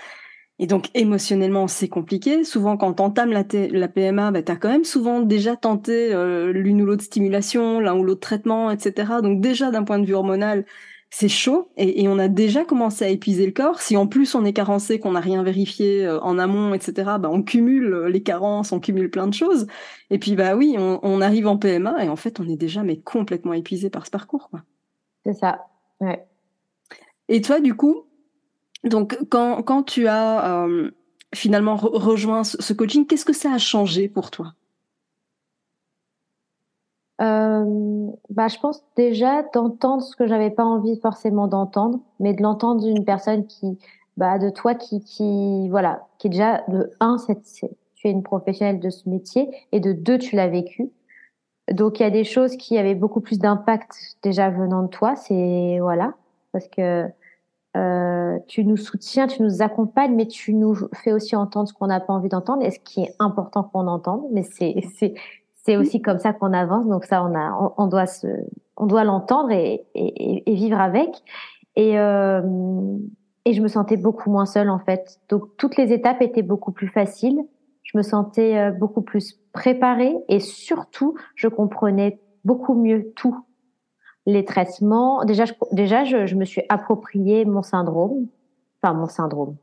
Et 0.58 0.68
donc 0.68 0.90
émotionnellement, 0.94 1.68
c'est 1.68 1.90
compliqué. 1.90 2.44
Souvent, 2.46 2.78
quand 2.78 2.94
t'entames 2.94 3.32
la, 3.32 3.44
la 3.52 3.88
PMA, 3.90 4.32
bah, 4.32 4.42
tu 4.42 4.52
as 4.52 4.56
quand 4.56 4.70
même 4.70 4.86
souvent 4.86 5.20
déjà 5.20 5.58
tenté 5.58 6.14
euh, 6.14 6.54
l'une 6.54 6.82
ou 6.82 6.86
l'autre 6.86 7.04
stimulation, 7.04 7.80
l'un 7.82 7.96
ou 7.96 8.04
l'autre 8.04 8.22
traitement, 8.22 8.72
etc. 8.72 9.16
Donc 9.22 9.42
déjà, 9.42 9.70
d'un 9.72 9.84
point 9.84 10.00
de 10.00 10.06
vue 10.06 10.14
hormonal, 10.14 10.66
c'est 11.10 11.30
chaud 11.30 11.70
et, 11.78 12.08
on 12.10 12.20
a 12.20 12.28
déjà 12.28 12.66
commencé 12.66 13.06
à 13.06 13.10
épuiser 13.10 13.46
le 13.46 13.52
corps. 13.52 13.80
Si 13.80 13.96
en 13.96 14.08
plus 14.08 14.36
on 14.36 14.44
est 14.44 14.54
carencé, 14.54 15.00
qu'on 15.00 15.12
n'a 15.12 15.22
rien 15.22 15.44
vérifié 15.44 16.06
euh, 16.06 16.20
en 16.20 16.38
amont, 16.38 16.74
etc., 16.74 17.12
bah 17.20 17.30
on 17.32 17.42
cumule 17.42 17.94
euh, 17.94 18.10
les 18.10 18.22
carences, 18.22 18.72
on 18.72 18.80
cumule 18.80 19.10
plein 19.10 19.28
de 19.28 19.34
choses. 19.34 19.68
Et 20.10 20.20
puis 20.20 20.36
bah 20.36 20.56
oui, 20.56 20.76
on, 20.78 21.22
arrive 21.22 21.48
en 21.48 21.58
PMA 21.58 22.04
et 22.04 22.10
en 22.10 22.16
fait 22.16 22.40
on 22.40 22.50
est 22.50 22.58
déjà 22.58 22.84
mais 22.84 22.98
complètement 22.98 23.54
épuisé 23.54 23.90
par 23.90 24.06
ce 24.06 24.12
parcours. 24.12 24.50
C'est 25.26 25.34
ça. 25.34 25.68
Ouais. 26.02 26.28
Et 27.30 27.42
toi 27.42 27.60
du 27.62 27.76
coup, 27.76 28.04
donc 28.84 29.18
quand, 29.30 29.64
quand 29.64 29.84
tu 29.84 30.08
as 30.08 30.66
euh, 30.66 30.92
finalement 31.34 31.76
rejoint 31.78 32.44
ce 32.44 32.74
coaching, 32.74 33.06
qu'est-ce 33.08 33.26
que 33.26 33.34
ça 33.34 33.54
a 33.54 33.58
changé 33.58 34.10
pour 34.10 34.32
toi? 34.32 34.54
Euh, 37.22 38.08
bah, 38.30 38.48
je 38.48 38.60
pense 38.60 38.84
déjà 38.96 39.44
d'entendre 39.54 40.04
ce 40.04 40.16
que 40.16 40.28
j'avais 40.28 40.50
pas 40.50 40.66
envie 40.66 41.00
forcément 41.00 41.48
d'entendre, 41.48 42.00
mais 42.20 42.34
de 42.34 42.42
l'entendre 42.42 42.84
d'une 42.84 43.06
personne 43.06 43.48
qui, 43.48 43.78
bah, 44.18 44.38
de 44.40 44.50
toi 44.50 44.76
qui, 44.76 45.00
qui, 45.02 45.70
voilà, 45.70 46.08
qui 46.18 46.30
déjà 46.30 46.64
de 46.68 46.92
un, 47.00 47.18
tu 47.56 48.08
es 48.08 48.12
une 48.12 48.24
professionnelle 48.24 48.80
de 48.80 48.90
ce 48.90 49.10
métier, 49.10 49.50
et 49.72 49.80
de 49.80 49.94
deux, 49.94 50.18
tu 50.18 50.36
l'as 50.36 50.48
vécu. 50.48 50.92
Donc 51.72 52.00
il 52.00 52.04
y 52.04 52.06
a 52.06 52.12
des 52.12 52.24
choses 52.24 52.58
qui 52.58 52.78
avaient 52.78 52.96
beaucoup 52.96 53.22
plus 53.22 53.40
d'impact 53.40 54.18
déjà 54.22 54.50
venant 54.50 54.84
de 54.84 54.88
toi, 54.88 55.16
c'est 55.16 55.80
voilà, 55.80 56.14
parce 56.52 56.68
que 56.68 57.10
euh, 57.76 58.40
tu 58.48 58.64
nous 58.64 58.78
soutiens, 58.78 59.28
tu 59.28 59.42
nous 59.42 59.62
accompagnes, 59.62 60.16
mais 60.16 60.28
tu 60.28 60.54
nous 60.54 60.76
fais 60.94 61.12
aussi 61.12 61.36
entendre 61.36 61.68
ce 61.68 61.74
qu'on 61.74 61.88
n'a 61.88 62.00
pas 62.00 62.14
envie 62.14 62.30
d'entendre 62.30 62.64
et 62.64 62.72
ce 62.72 62.80
qui 62.80 63.02
est 63.02 63.16
important 63.20 63.64
qu'on 63.64 63.88
entende. 63.88 64.24
Mais 64.32 64.44
c'est 64.44 64.76
c'est 65.66 65.78
aussi 65.78 66.02
comme 66.02 66.20
ça 66.20 66.32
qu'on 66.32 66.54
avance. 66.54 66.88
Donc 66.88 67.06
ça, 67.06 67.24
on 67.24 67.36
a, 67.36 67.74
on, 67.78 67.88
doit 67.88 68.06
se, 68.06 68.28
on 68.78 68.86
doit 68.86 69.04
l'entendre 69.04 69.52
et, 69.52 69.86
et, 69.96 70.52
et, 70.52 70.54
vivre 70.54 70.80
avec. 70.80 71.10
Et, 71.76 71.98
euh, 72.00 72.42
et 73.46 73.54
je 73.54 73.62
me 73.62 73.68
sentais 73.68 73.98
beaucoup 73.98 74.30
moins 74.30 74.46
seule 74.46 74.70
en 74.70 74.80
fait. 74.80 75.20
Donc 75.28 75.58
toutes 75.58 75.76
les 75.76 75.92
étapes 75.92 76.22
étaient 76.22 76.44
beaucoup 76.44 76.72
plus 76.72 76.88
faciles. 76.88 77.44
Je 77.82 77.98
me 77.98 78.04
sentais 78.04 78.58
euh, 78.58 78.72
beaucoup 78.72 79.02
plus 79.02 79.40
préparée 79.54 80.16
et 80.30 80.40
surtout, 80.40 81.16
je 81.36 81.48
comprenais 81.48 82.20
beaucoup 82.44 82.76
mieux 82.76 83.12
tout. 83.16 83.36
Les 84.28 84.46
traitements. 84.46 85.24
Déjà, 85.24 85.46
je, 85.46 85.54
déjà, 85.72 86.04
je, 86.04 86.26
je 86.26 86.36
me 86.36 86.46
suis 86.46 86.64
approprié 86.70 87.46
mon 87.46 87.62
syndrome. 87.62 88.28
Enfin, 88.82 88.94
mon 88.94 89.08
syndrome 89.08 89.56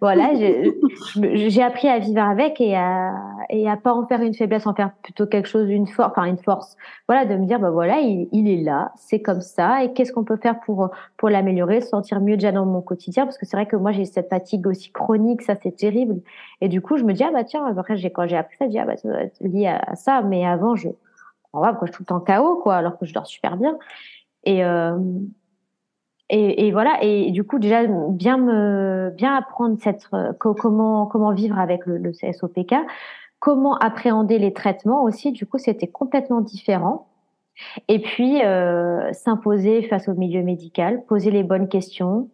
voilà, 0.00 0.32
j'ai 0.34 1.62
appris 1.62 1.88
à 1.88 1.98
vivre 2.00 2.20
avec 2.20 2.60
et 2.60 2.76
à 2.76 3.14
et 3.48 3.68
à 3.68 3.76
pas 3.76 3.92
en 3.94 4.06
faire 4.06 4.22
une 4.22 4.34
faiblesse, 4.34 4.66
en 4.66 4.74
faire 4.74 4.92
plutôt 5.02 5.26
quelque 5.26 5.48
chose 5.48 5.66
d'une 5.66 5.86
force, 5.86 6.10
enfin 6.10 6.24
une 6.24 6.38
force. 6.38 6.76
Voilà, 7.08 7.26
de 7.26 7.36
me 7.36 7.46
dire 7.46 7.60
bah 7.60 7.70
voilà, 7.70 8.00
il, 8.00 8.28
il 8.32 8.48
est 8.48 8.62
là, 8.62 8.92
c'est 8.96 9.22
comme 9.22 9.40
ça 9.40 9.84
et 9.84 9.92
qu'est-ce 9.92 10.12
qu'on 10.12 10.24
peut 10.24 10.36
faire 10.36 10.60
pour 10.60 10.90
pour 11.16 11.28
l'améliorer, 11.28 11.80
se 11.80 11.88
sentir 11.88 12.20
mieux 12.20 12.36
déjà 12.36 12.50
dans 12.50 12.66
mon 12.66 12.80
quotidien? 12.80 13.24
Parce 13.24 13.38
que 13.38 13.46
c'est 13.46 13.56
vrai 13.56 13.66
que 13.66 13.76
moi 13.76 13.92
j'ai 13.92 14.04
cette 14.04 14.28
fatigue 14.28 14.66
aussi 14.66 14.90
chronique, 14.90 15.42
ça 15.42 15.54
c'est 15.62 15.76
terrible. 15.76 16.20
Et 16.60 16.68
du 16.68 16.80
coup, 16.80 16.96
je 16.96 17.04
me 17.04 17.12
dis 17.12 17.22
ah 17.22 17.30
bah 17.32 17.44
tiens, 17.44 17.64
après 17.66 17.96
j'ai 17.96 18.10
quand 18.10 18.26
j'ai 18.26 18.36
appris 18.36 18.56
ça, 18.58 18.66
je 18.66 18.70
dis 18.70 18.78
ah 18.78 18.84
bah 18.84 18.96
ça 18.96 19.08
doit 19.08 19.22
être 19.22 19.40
lié 19.40 19.68
à, 19.68 19.94
ça, 19.94 20.22
mais 20.22 20.44
avant 20.44 20.74
je 20.74 20.88
on 21.52 21.60
va 21.60 21.72
quoi, 21.72 21.86
je 21.86 21.92
suis 21.92 22.04
tout 22.04 22.14
le 22.14 22.20
temps 22.20 22.42
KO 22.42 22.56
quoi, 22.62 22.76
alors 22.76 22.98
que 22.98 23.06
je 23.06 23.14
dors 23.14 23.26
super 23.26 23.56
bien. 23.56 23.78
Et 24.44 24.64
euh, 24.64 24.98
et, 26.30 26.66
et, 26.66 26.72
voilà. 26.72 26.98
Et 27.02 27.30
du 27.30 27.44
coup, 27.44 27.58
déjà 27.58 27.84
bien 27.86 28.38
me 28.38 29.12
bien 29.16 29.36
apprendre 29.36 29.76
cette 29.80 30.06
euh, 30.14 30.32
comment 30.38 31.06
comment 31.06 31.32
vivre 31.32 31.58
avec 31.58 31.86
le, 31.86 31.98
le 31.98 32.12
CSOPK, 32.12 32.74
comment 33.38 33.76
appréhender 33.78 34.38
les 34.38 34.52
traitements 34.52 35.02
aussi. 35.04 35.32
Du 35.32 35.46
coup, 35.46 35.58
c'était 35.58 35.88
complètement 35.88 36.40
différent. 36.40 37.08
Et 37.88 38.00
puis 38.00 38.42
euh, 38.42 39.12
s'imposer 39.12 39.82
face 39.82 40.08
au 40.08 40.14
milieu 40.14 40.42
médical, 40.42 41.04
poser 41.06 41.30
les 41.30 41.42
bonnes 41.42 41.68
questions, 41.68 42.28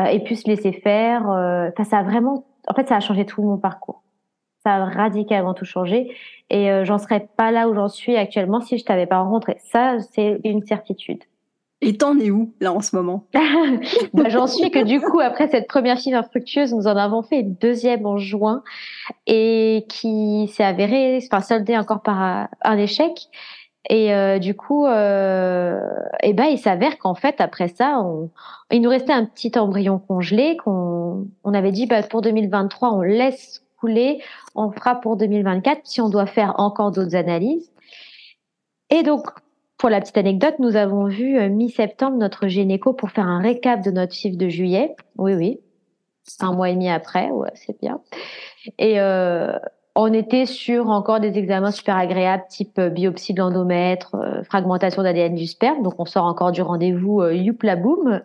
euh, 0.00 0.04
et 0.04 0.20
puis 0.20 0.36
se 0.36 0.48
laisser 0.48 0.72
faire. 0.72 1.30
Euh, 1.30 1.70
ça 1.84 1.98
a 1.98 2.02
vraiment, 2.02 2.46
en 2.68 2.74
fait, 2.74 2.88
ça 2.88 2.96
a 2.96 3.00
changé 3.00 3.26
tout 3.26 3.42
mon 3.42 3.58
parcours. 3.58 4.02
Ça 4.64 4.76
a 4.76 4.84
radicalement 4.86 5.54
tout 5.54 5.64
changé. 5.64 6.14
Et 6.50 6.70
euh, 6.70 6.84
j'en 6.84 6.98
serais 6.98 7.28
pas 7.36 7.50
là 7.50 7.68
où 7.68 7.74
j'en 7.74 7.88
suis 7.88 8.16
actuellement 8.16 8.60
si 8.60 8.78
je 8.78 8.84
t'avais 8.84 9.06
pas 9.06 9.20
rencontré. 9.20 9.56
Ça, 9.58 9.98
c'est 10.00 10.40
une 10.44 10.62
certitude. 10.62 11.22
Et 11.84 11.96
t'en 11.96 12.16
es 12.16 12.30
où, 12.30 12.54
là, 12.60 12.72
en 12.72 12.80
ce 12.80 12.94
moment? 12.94 13.26
Bah, 14.14 14.28
J'en 14.28 14.46
suis 14.46 14.70
que 14.70 14.82
du 14.84 15.00
coup, 15.00 15.18
après 15.18 15.48
cette 15.48 15.66
première 15.66 15.98
fille 15.98 16.14
infructueuse, 16.14 16.72
nous 16.72 16.86
en 16.86 16.96
avons 16.96 17.22
fait 17.22 17.40
une 17.40 17.54
deuxième 17.54 18.06
en 18.06 18.18
juin 18.18 18.62
et 19.26 19.84
qui 19.88 20.48
s'est 20.54 20.62
avérée, 20.64 21.18
enfin, 21.26 21.42
soldée 21.42 21.76
encore 21.76 22.02
par 22.02 22.48
un 22.62 22.78
échec. 22.78 23.28
Et 23.90 24.14
euh, 24.14 24.38
du 24.38 24.54
coup, 24.54 24.86
euh, 24.86 25.80
eh 26.22 26.32
ben, 26.32 26.44
il 26.44 26.58
s'avère 26.58 26.98
qu'en 26.98 27.16
fait, 27.16 27.40
après 27.40 27.66
ça, 27.66 27.98
on, 28.00 28.30
il 28.70 28.80
nous 28.80 28.90
restait 28.90 29.12
un 29.12 29.24
petit 29.24 29.58
embryon 29.58 29.98
congelé 29.98 30.56
qu'on 30.58 31.26
on 31.42 31.54
avait 31.54 31.72
dit 31.72 31.86
bah, 31.86 32.04
pour 32.04 32.22
2023, 32.22 32.92
on 32.92 33.00
laisse 33.00 33.64
couler, 33.80 34.22
on 34.54 34.70
fera 34.70 35.00
pour 35.00 35.16
2024 35.16 35.80
si 35.82 36.00
on 36.00 36.08
doit 36.08 36.26
faire 36.26 36.54
encore 36.58 36.92
d'autres 36.92 37.16
analyses. 37.16 37.72
Et 38.90 39.02
donc, 39.02 39.26
pour 39.82 39.90
la 39.90 40.00
petite 40.00 40.16
anecdote, 40.16 40.54
nous 40.60 40.76
avons 40.76 41.06
vu 41.06 41.36
euh, 41.36 41.48
mi-septembre 41.48 42.16
notre 42.16 42.46
gynéco 42.46 42.92
pour 42.92 43.10
faire 43.10 43.26
un 43.26 43.40
récap 43.40 43.82
de 43.82 43.90
notre 43.90 44.14
chiffre 44.14 44.38
de 44.38 44.48
juillet. 44.48 44.94
Oui, 45.18 45.34
oui. 45.34 45.58
Un 46.38 46.52
mois 46.52 46.70
et 46.70 46.74
demi 46.74 46.88
après, 46.88 47.32
ouais, 47.32 47.50
c'est 47.54 47.76
bien. 47.80 48.00
Et 48.78 49.00
euh, 49.00 49.58
on 49.96 50.12
était 50.12 50.46
sur 50.46 50.88
encore 50.88 51.18
des 51.18 51.36
examens 51.36 51.72
super 51.72 51.96
agréables, 51.96 52.44
type 52.48 52.78
euh, 52.78 52.90
biopsie 52.90 53.34
de 53.34 53.40
l'endomètre, 53.40 54.14
fragmentation 54.44 55.02
d'ADN 55.02 55.34
du 55.34 55.48
sperme. 55.48 55.82
Donc 55.82 55.94
on 55.98 56.04
sort 56.04 56.26
encore 56.26 56.52
du 56.52 56.62
rendez-vous, 56.62 57.24
youp 57.30 57.64
la 57.64 57.74
boum. 57.74 58.22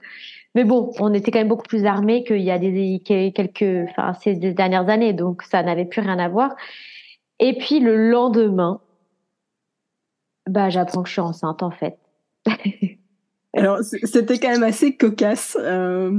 Mais 0.54 0.64
bon, 0.64 0.92
on 1.00 1.12
était 1.12 1.32
quand 1.32 1.40
même 1.40 1.48
beaucoup 1.48 1.68
plus 1.68 1.86
armés 1.86 2.24
qu'il 2.24 2.44
y 2.44 2.52
a 2.52 2.60
quelques, 2.60 3.90
enfin 3.90 4.14
ces 4.14 4.36
dernières 4.36 4.90
années, 4.90 5.14
donc 5.14 5.42
ça 5.42 5.64
n'avait 5.64 5.86
plus 5.86 6.02
rien 6.02 6.20
à 6.20 6.30
voir. 6.30 6.56
Et 7.40 7.58
puis 7.58 7.80
le 7.80 8.12
lendemain, 8.12 8.80
bah, 10.48 10.70
j'apprends 10.70 11.04
que 11.04 11.10
je 11.10 11.14
suis 11.14 11.22
enceinte 11.22 11.64
en 11.64 11.72
fait. 11.72 11.98
Alors, 13.58 13.80
c'était 13.82 14.38
quand 14.38 14.50
même 14.50 14.64
assez 14.64 14.96
cocasse. 14.96 15.58
Euh, 15.60 16.12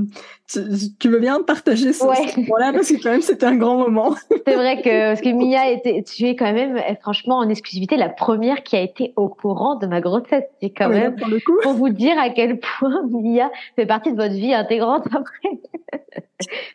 tu, 0.99 1.09
veux 1.11 1.19
bien 1.19 1.43
partager 1.43 1.93
ce, 1.93 2.05
moment-là? 2.05 2.73
Parce 2.73 2.89
que 2.89 3.03
quand 3.03 3.11
même 3.11 3.21
c'était 3.21 3.45
un 3.45 3.57
grand 3.57 3.77
moment. 3.77 4.15
c'est 4.47 4.55
vrai 4.55 4.81
que 4.81 5.11
parce 5.11 5.21
que 5.21 5.29
Mia 5.29 5.71
était, 5.71 6.03
tu 6.03 6.25
es 6.25 6.37
quand 6.37 6.53
même 6.53 6.81
franchement 7.03 7.37
en 7.37 7.49
exclusivité 7.51 7.97
la 7.97 8.09
première 8.09 8.63
qui 8.63 8.75
a 8.75 8.81
été 8.81 9.13
au 9.17 9.29
courant 9.29 9.77
de 9.77 9.87
ma 9.87 10.01
grossesse. 10.01 10.45
C'est 10.63 10.71
quand 10.71 10.89
même 10.89 11.17
pour, 11.17 11.29
le 11.29 11.39
coup. 11.41 11.59
pour 11.63 11.75
vous 11.75 11.91
dire 11.91 12.19
à 12.19 12.31
quel 12.31 12.59
point 12.59 13.03
Mia 13.11 13.51
fait 13.77 13.85
partie 13.85 14.13
de 14.13 14.17
votre 14.17 14.35
vie 14.35 14.55
intégrante 14.55 15.07
après. 15.09 15.59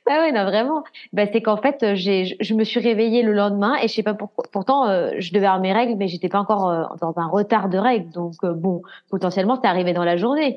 ah 0.08 0.24
oui, 0.24 0.34
non 0.34 0.44
vraiment. 0.44 0.84
Bah, 1.12 1.24
c'est 1.32 1.42
qu'en 1.42 1.58
fait 1.58 1.96
j'ai, 1.96 2.38
je 2.40 2.54
me 2.54 2.64
suis 2.64 2.80
réveillée 2.80 3.24
le 3.24 3.34
lendemain 3.34 3.76
et 3.82 3.88
je 3.88 3.94
sais 3.94 4.04
pas 4.04 4.14
pourquoi. 4.14 4.46
Pourtant 4.52 4.88
euh, 4.88 5.14
je 5.18 5.34
devais 5.34 5.48
avoir 5.48 5.62
mes 5.62 5.74
règles 5.74 5.96
mais 5.98 6.08
j'étais 6.08 6.30
pas 6.30 6.40
encore 6.40 6.70
euh, 6.70 6.84
dans 7.02 7.14
un 7.18 7.28
retard 7.28 7.70
de 7.70 7.80
règles 7.80 8.12
donc 8.12 8.36
bon 8.46 8.84
potentiellement 9.10 9.58
c'est 9.60 9.68
arrivé 9.68 9.94
dans 9.94 10.06
la 10.06 10.16
journée. 10.16 10.53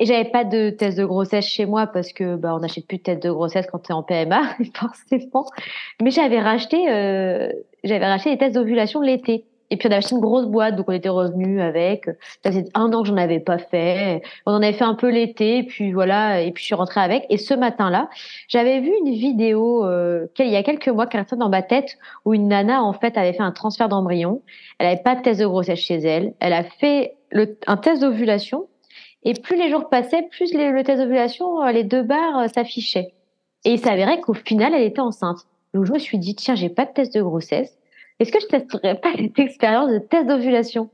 Et 0.00 0.06
j'avais 0.06 0.30
pas 0.30 0.44
de 0.44 0.70
test 0.70 0.96
de 0.96 1.04
grossesse 1.04 1.46
chez 1.46 1.66
moi 1.66 1.86
parce 1.86 2.14
que 2.14 2.34
bah 2.34 2.54
on 2.54 2.60
n'achète 2.60 2.86
plus 2.86 2.96
de 2.96 3.02
test 3.02 3.22
de 3.22 3.30
grossesse 3.30 3.66
quand 3.70 3.80
tu 3.80 3.92
es 3.92 3.94
en 3.94 4.02
PMA 4.02 4.56
forcément. 4.74 5.46
Mais 6.02 6.10
j'avais 6.10 6.40
racheté 6.40 6.90
euh, 6.90 7.52
j'avais 7.84 8.06
racheté 8.06 8.30
des 8.30 8.38
tests 8.38 8.54
d'ovulation 8.54 9.02
l'été. 9.02 9.44
Et 9.72 9.76
puis 9.76 9.86
on 9.86 9.90
avait 9.92 9.98
acheté 9.98 10.16
une 10.16 10.20
grosse 10.20 10.46
boîte, 10.46 10.74
donc 10.74 10.88
on 10.88 10.92
était 10.92 11.10
revenu 11.10 11.60
avec. 11.60 12.06
Ça 12.42 12.50
faisait 12.50 12.64
un 12.74 12.92
an 12.92 13.02
que 13.02 13.08
j'en 13.08 13.16
avais 13.16 13.38
pas 13.38 13.58
fait. 13.58 14.20
On 14.46 14.52
en 14.52 14.62
avait 14.62 14.72
fait 14.72 14.84
un 14.84 14.94
peu 14.94 15.08
l'été, 15.08 15.62
puis 15.62 15.92
voilà, 15.92 16.40
et 16.40 16.50
puis 16.50 16.62
je 16.62 16.66
suis 16.66 16.74
rentrée 16.74 17.00
avec. 17.00 17.24
Et 17.30 17.36
ce 17.36 17.54
matin-là, 17.54 18.08
j'avais 18.48 18.80
vu 18.80 18.90
une 19.04 19.12
vidéo 19.12 19.84
euh, 19.86 20.26
il 20.40 20.48
y 20.48 20.56
a 20.56 20.64
quelques 20.64 20.88
mois 20.88 21.06
qui 21.06 21.18
restait 21.18 21.36
dans 21.36 21.50
ma 21.50 21.62
tête 21.62 21.98
où 22.24 22.34
une 22.34 22.48
nana 22.48 22.82
en 22.82 22.92
fait 22.92 23.16
avait 23.16 23.32
fait 23.32 23.42
un 23.42 23.52
transfert 23.52 23.88
d'embryon. 23.88 24.42
Elle 24.78 24.88
avait 24.88 25.02
pas 25.02 25.14
de 25.14 25.22
test 25.22 25.40
de 25.40 25.46
grossesse 25.46 25.78
chez 25.78 25.98
elle. 25.98 26.34
Elle 26.40 26.52
a 26.52 26.64
fait 26.64 27.14
un 27.68 27.76
test 27.76 28.02
d'ovulation 28.02 28.66
et 29.22 29.34
plus 29.34 29.56
les 29.56 29.70
jours 29.70 29.88
passaient, 29.88 30.22
plus 30.30 30.52
le 30.54 30.82
test 30.82 31.00
d'ovulation, 31.00 31.62
euh, 31.62 31.72
les 31.72 31.84
deux 31.84 32.02
barres 32.02 32.38
euh, 32.38 32.48
s'affichaient. 32.48 33.12
Et 33.64 33.72
il 33.72 33.78
s'avérait 33.78 34.20
qu'au 34.20 34.32
final, 34.32 34.74
elle 34.74 34.82
était 34.82 35.00
enceinte. 35.00 35.46
Donc 35.74 35.84
je 35.84 35.92
me 35.92 35.98
suis 35.98 36.18
dit, 36.18 36.34
tiens, 36.34 36.54
j'ai 36.54 36.70
pas 36.70 36.86
de 36.86 36.92
test 36.92 37.14
de 37.14 37.22
grossesse. 37.22 37.76
Est-ce 38.18 38.32
que 38.32 38.40
je 38.40 38.46
testerais 38.46 38.98
pas 38.98 39.12
cette 39.16 39.38
expérience 39.38 39.90
de 39.90 39.98
test 39.98 40.26
d'ovulation? 40.26 40.90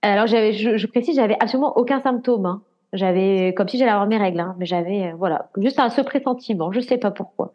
Alors 0.00 0.26
j'avais, 0.26 0.52
je, 0.52 0.76
je, 0.76 0.86
précise, 0.86 1.16
j'avais 1.16 1.36
absolument 1.38 1.76
aucun 1.76 2.00
symptôme. 2.00 2.46
Hein. 2.46 2.62
J'avais 2.92 3.54
comme 3.54 3.68
si 3.68 3.78
j'allais 3.78 3.90
avoir 3.90 4.06
mes 4.06 4.18
règles, 4.18 4.40
hein. 4.40 4.56
mais 4.58 4.66
j'avais 4.66 5.12
euh, 5.12 5.14
voilà 5.16 5.50
juste 5.58 5.78
un 5.78 5.90
ce 5.90 6.00
pressentiment. 6.00 6.72
Je 6.72 6.80
sais 6.80 6.98
pas 6.98 7.10
pourquoi. 7.10 7.52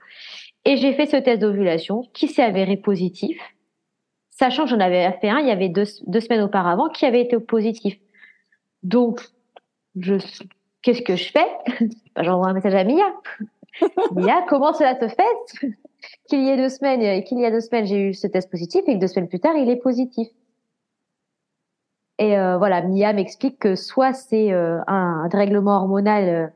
Et 0.66 0.78
j'ai 0.78 0.94
fait 0.94 1.06
ce 1.08 1.18
test 1.18 1.42
d'ovulation 1.42 2.04
qui 2.14 2.28
s'est 2.28 2.44
avéré 2.44 2.78
positif, 2.78 3.40
sachant 4.30 4.64
que 4.64 4.70
j'en 4.70 4.80
avais 4.80 5.12
fait 5.20 5.30
un 5.30 5.40
il 5.40 5.48
y 5.48 5.52
avait 5.52 5.70
deux, 5.70 5.86
deux 6.06 6.20
semaines 6.20 6.42
auparavant 6.42 6.90
qui 6.90 7.06
avait 7.06 7.22
été 7.22 7.40
positif. 7.40 7.98
Donc 8.84 9.22
je, 10.00 10.16
qu'est-ce 10.82 11.02
que 11.02 11.16
je 11.16 11.32
fais? 11.32 11.48
Bah, 12.16 12.24
J'envoie 12.24 12.48
un 12.48 12.54
message 12.54 12.76
à 12.76 12.84
Mia. 12.84 13.14
Mia, 14.16 14.44
comment 14.50 14.74
cela 14.74 15.00
se 15.00 15.08
fait 15.08 15.68
qu'il 16.30 16.44
y 16.44 16.50
ait 16.50 16.58
deux 16.58 16.70
semaines, 16.70 17.24
qu'il 17.24 17.40
y 17.40 17.46
a 17.46 17.52
deux 17.52 17.62
semaines, 17.62 17.86
j'ai 17.86 18.10
eu 18.10 18.14
ce 18.14 18.28
test 18.28 18.50
positif 18.50 18.82
et 18.88 18.94
que 18.94 19.00
deux 19.00 19.08
semaines 19.08 19.28
plus 19.28 19.40
tard, 19.40 19.56
il 19.56 19.70
est 19.70 19.78
positif? 19.78 20.28
Et 22.20 22.38
euh, 22.38 22.58
voilà, 22.58 22.82
Mia 22.82 23.14
m'explique 23.14 23.60
que 23.60 23.76
soit 23.76 24.14
c'est 24.14 24.52
euh, 24.52 24.80
un 24.88 25.28
dérèglement 25.30 25.78
hormonal 25.78 26.30
euh, 26.30 26.48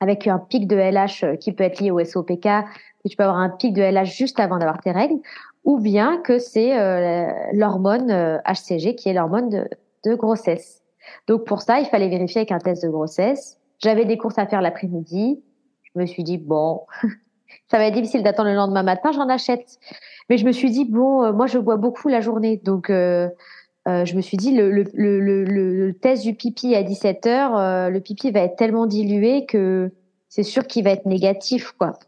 avec 0.00 0.26
un 0.26 0.38
pic 0.38 0.66
de 0.66 0.76
LH 0.76 1.38
qui 1.38 1.52
peut 1.52 1.64
être 1.64 1.80
lié 1.80 1.90
au 1.90 2.02
SOPK, 2.04 2.42
que 2.42 3.08
tu 3.08 3.16
peux 3.16 3.22
avoir 3.22 3.38
un 3.38 3.50
pic 3.50 3.72
de 3.72 3.82
LH 3.82 4.06
juste 4.06 4.40
avant 4.40 4.58
d'avoir 4.58 4.80
tes 4.80 4.90
règles, 4.90 5.20
ou 5.64 5.78
bien 5.78 6.18
que 6.22 6.38
c'est 6.38 6.72
l'hormone 7.52 8.40
HCG 8.46 8.94
qui 8.94 9.10
est 9.10 9.12
l'hormone 9.12 9.50
de, 9.50 9.68
de 10.06 10.14
grossesse. 10.14 10.79
Donc 11.26 11.44
pour 11.44 11.62
ça, 11.62 11.80
il 11.80 11.86
fallait 11.86 12.08
vérifier 12.08 12.40
avec 12.40 12.52
un 12.52 12.58
test 12.58 12.82
de 12.82 12.88
grossesse. 12.88 13.58
J'avais 13.78 14.04
des 14.04 14.18
courses 14.18 14.38
à 14.38 14.46
faire 14.46 14.60
l'après-midi. 14.60 15.42
Je 15.82 16.00
me 16.00 16.06
suis 16.06 16.22
dit 16.22 16.38
bon, 16.38 16.82
ça 17.70 17.78
va 17.78 17.86
être 17.86 17.94
difficile 17.94 18.22
d'attendre 18.22 18.50
le 18.50 18.56
lendemain 18.56 18.82
matin, 18.82 19.12
j'en 19.12 19.28
achète. 19.28 19.78
Mais 20.28 20.38
je 20.38 20.44
me 20.44 20.52
suis 20.52 20.70
dit 20.70 20.84
bon, 20.84 21.22
euh, 21.22 21.32
moi 21.32 21.46
je 21.46 21.58
bois 21.58 21.76
beaucoup 21.76 22.08
la 22.08 22.20
journée, 22.20 22.56
donc 22.58 22.90
euh, 22.90 23.28
euh, 23.88 24.04
je 24.04 24.14
me 24.14 24.20
suis 24.20 24.36
dit 24.36 24.52
le, 24.54 25.92
test 25.92 26.22
du 26.22 26.34
pipi 26.34 26.74
à 26.74 26.82
17 26.82 27.26
heures, 27.26 27.56
euh, 27.56 27.88
le 27.88 28.00
pipi 28.00 28.30
va 28.30 28.40
être 28.40 28.56
tellement 28.56 28.86
dilué 28.86 29.46
que 29.46 29.90
c'est 30.28 30.42
sûr 30.42 30.66
qu'il 30.66 30.84
va 30.84 30.90
être 30.90 31.06
négatif 31.06 31.72
quoi. 31.72 31.98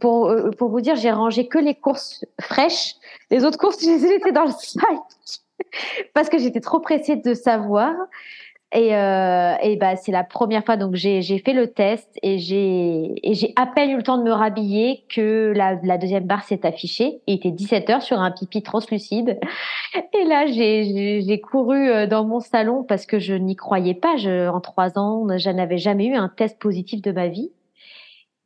Pour 0.00 0.34
pour 0.58 0.70
vous 0.70 0.80
dire, 0.80 0.96
j'ai 0.96 1.10
rangé 1.10 1.46
que 1.46 1.58
les 1.58 1.74
courses 1.74 2.24
fraîches. 2.40 2.94
Les 3.30 3.44
autres 3.44 3.58
courses, 3.58 3.80
je 3.82 3.86
les 3.86 4.04
ai 4.06 4.08
laissées 4.08 4.32
dans 4.32 4.44
le 4.44 4.50
sac 4.50 4.98
parce 6.14 6.28
que 6.28 6.38
j'étais 6.38 6.60
trop 6.60 6.80
pressée 6.80 7.16
de 7.16 7.34
savoir. 7.34 7.94
Et, 8.74 8.96
euh, 8.96 9.76
bah, 9.78 9.96
c'est 9.96 10.12
la 10.12 10.24
première 10.24 10.64
fois, 10.64 10.78
donc 10.78 10.94
j'ai 10.94 11.20
fait 11.44 11.52
le 11.52 11.66
test 11.66 12.08
et 12.22 12.38
j'ai 12.38 13.52
à 13.56 13.66
peine 13.66 13.90
eu 13.90 13.96
le 13.96 14.02
temps 14.02 14.16
de 14.16 14.22
me 14.22 14.32
rhabiller 14.32 15.04
que 15.14 15.52
la, 15.54 15.76
deuxième 15.98 16.24
barre 16.24 16.44
s'est 16.44 16.64
affichée. 16.64 17.20
Il 17.26 17.34
était 17.34 17.50
17 17.50 17.90
heures 17.90 18.02
sur 18.02 18.18
un 18.18 18.30
pipi 18.30 18.62
translucide. 18.62 19.38
Et 20.18 20.24
là, 20.24 20.46
j'ai 20.46 21.40
couru 21.40 21.90
euh, 21.90 22.06
dans 22.06 22.24
mon 22.24 22.40
salon 22.40 22.82
parce 22.82 23.04
que 23.04 23.18
je 23.18 23.34
n'y 23.34 23.56
croyais 23.56 23.94
pas. 23.94 24.14
En 24.50 24.60
trois 24.60 24.98
ans, 24.98 25.26
je 25.36 25.50
n'avais 25.50 25.78
jamais 25.78 26.06
eu 26.06 26.14
un 26.14 26.30
test 26.30 26.58
positif 26.58 27.02
de 27.02 27.12
ma 27.12 27.28
vie. 27.28 27.50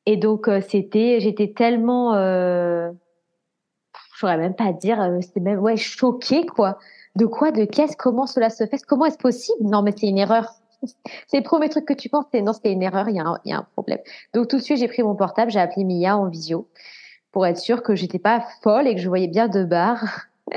Et 0.06 0.16
donc, 0.16 0.48
euh, 0.48 0.60
c'était, 0.60 1.20
j'étais 1.20 1.52
tellement, 1.52 2.14
euh, 2.14 2.90
je 4.14 4.18
saurais 4.18 4.38
même 4.38 4.54
pas 4.54 4.72
dire, 4.72 4.98
c'était 5.20 5.40
même, 5.40 5.60
ouais, 5.60 5.76
choquée, 5.76 6.46
quoi 6.46 6.78
de 7.16 7.26
quoi, 7.26 7.50
de 7.50 7.64
qu'est-ce, 7.64 7.96
comment 7.96 8.26
cela 8.26 8.50
se 8.50 8.66
fait, 8.66 8.78
comment 8.86 9.06
est-ce 9.06 9.18
possible? 9.18 9.58
Non, 9.62 9.82
mais 9.82 9.92
c'est 9.96 10.06
une 10.06 10.18
erreur. 10.18 10.52
C'est 11.26 11.38
le 11.38 11.42
premier 11.42 11.70
truc 11.70 11.86
que 11.86 11.94
tu 11.94 12.10
penses, 12.10 12.26
non, 12.34 12.52
c'était 12.52 12.70
une 12.70 12.82
erreur, 12.82 13.08
il 13.08 13.16
y, 13.16 13.18
a 13.18 13.24
un, 13.24 13.40
il 13.46 13.50
y 13.50 13.54
a 13.54 13.58
un 13.58 13.66
problème. 13.72 13.98
Donc 14.34 14.48
tout 14.48 14.58
de 14.58 14.62
suite, 14.62 14.76
j'ai 14.76 14.88
pris 14.88 15.02
mon 15.02 15.14
portable, 15.14 15.50
j'ai 15.50 15.58
appelé 15.58 15.84
Mia 15.84 16.18
en 16.18 16.28
visio 16.28 16.68
pour 17.32 17.46
être 17.46 17.56
sûre 17.56 17.82
que 17.82 17.94
j'étais 17.94 18.18
pas 18.18 18.44
folle 18.62 18.86
et 18.86 18.94
que 18.94 19.00
je 19.00 19.08
voyais 19.08 19.26
bien 19.26 19.48
deux 19.48 19.64
barres. 19.64 20.26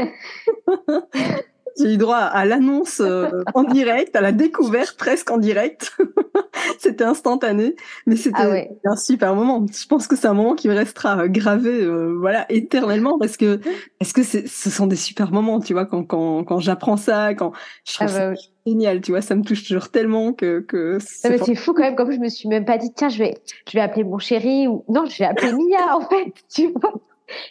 J'ai 1.78 1.94
eu 1.94 1.98
droit 1.98 2.18
à 2.18 2.46
l'annonce 2.46 3.00
euh, 3.00 3.30
en 3.54 3.64
direct, 3.64 4.16
à 4.16 4.22
la 4.22 4.32
découverte 4.32 4.98
presque 4.98 5.30
en 5.32 5.38
direct. 5.38 5.98
c'était 6.80 7.04
instantané, 7.04 7.76
mais 8.06 8.16
c'était 8.16 8.70
ah 8.84 8.92
un 8.92 8.96
super 8.96 9.36
moment. 9.36 9.66
Je 9.72 9.86
pense 9.88 10.08
que 10.08 10.16
c'est 10.16 10.28
un 10.28 10.34
moment 10.34 10.56
qui 10.56 10.68
me 10.68 10.76
restera 10.76 11.28
gravé, 11.28 11.84
euh, 11.84 12.16
voilà, 12.20 12.46
éternellement 12.50 13.18
parce 13.18 13.38
que 13.38 13.60
est-ce 14.00 14.14
que 14.14 14.24
ce 14.24 14.70
sont 14.70 14.88
des 14.88 14.96
super 14.96 15.32
moments, 15.32 15.60
tu 15.60 15.74
vois, 15.74 15.86
quand 15.86 16.04
quand 16.04 16.44
quand 16.44 16.60
j'apprends 16.60 16.98
ça, 16.98 17.34
quand 17.34 17.54
je 17.86 17.94
trouve 17.94 18.08
ah 18.10 18.30
bah 18.30 18.36
ça 18.36 18.42
génial, 18.66 19.02
tu 19.02 19.12
vois, 19.12 19.22
ça 19.22 19.36
me 19.36 19.44
touche 19.44 19.68
toujours 19.68 19.90
tellement 19.90 20.34
que 20.34 20.60
que. 20.60 20.98
C'est 21.02 21.56
fou 21.56 21.74
quand 21.74 21.84
même, 21.84 21.96
comme 21.96 22.12
je 22.12 22.20
me 22.20 22.30
suis 22.30 22.48
même 22.50 22.66
pas 22.66 22.78
dit 22.78 22.92
tiens 22.96 23.10
je 23.10 23.20
vais 23.20 23.38
je 23.68 23.78
vais 23.78 23.82
appeler 23.82 24.04
mon 24.04 24.20
chéri 24.20 24.68
ou 24.68 24.84
non 24.88 25.06
je 25.06 25.20
vais 25.20 25.26
appeler 25.26 25.52
Mia 25.54 25.96
en 25.96 26.02
fait, 26.02 26.34
tu 26.54 26.72
vois 26.72 26.94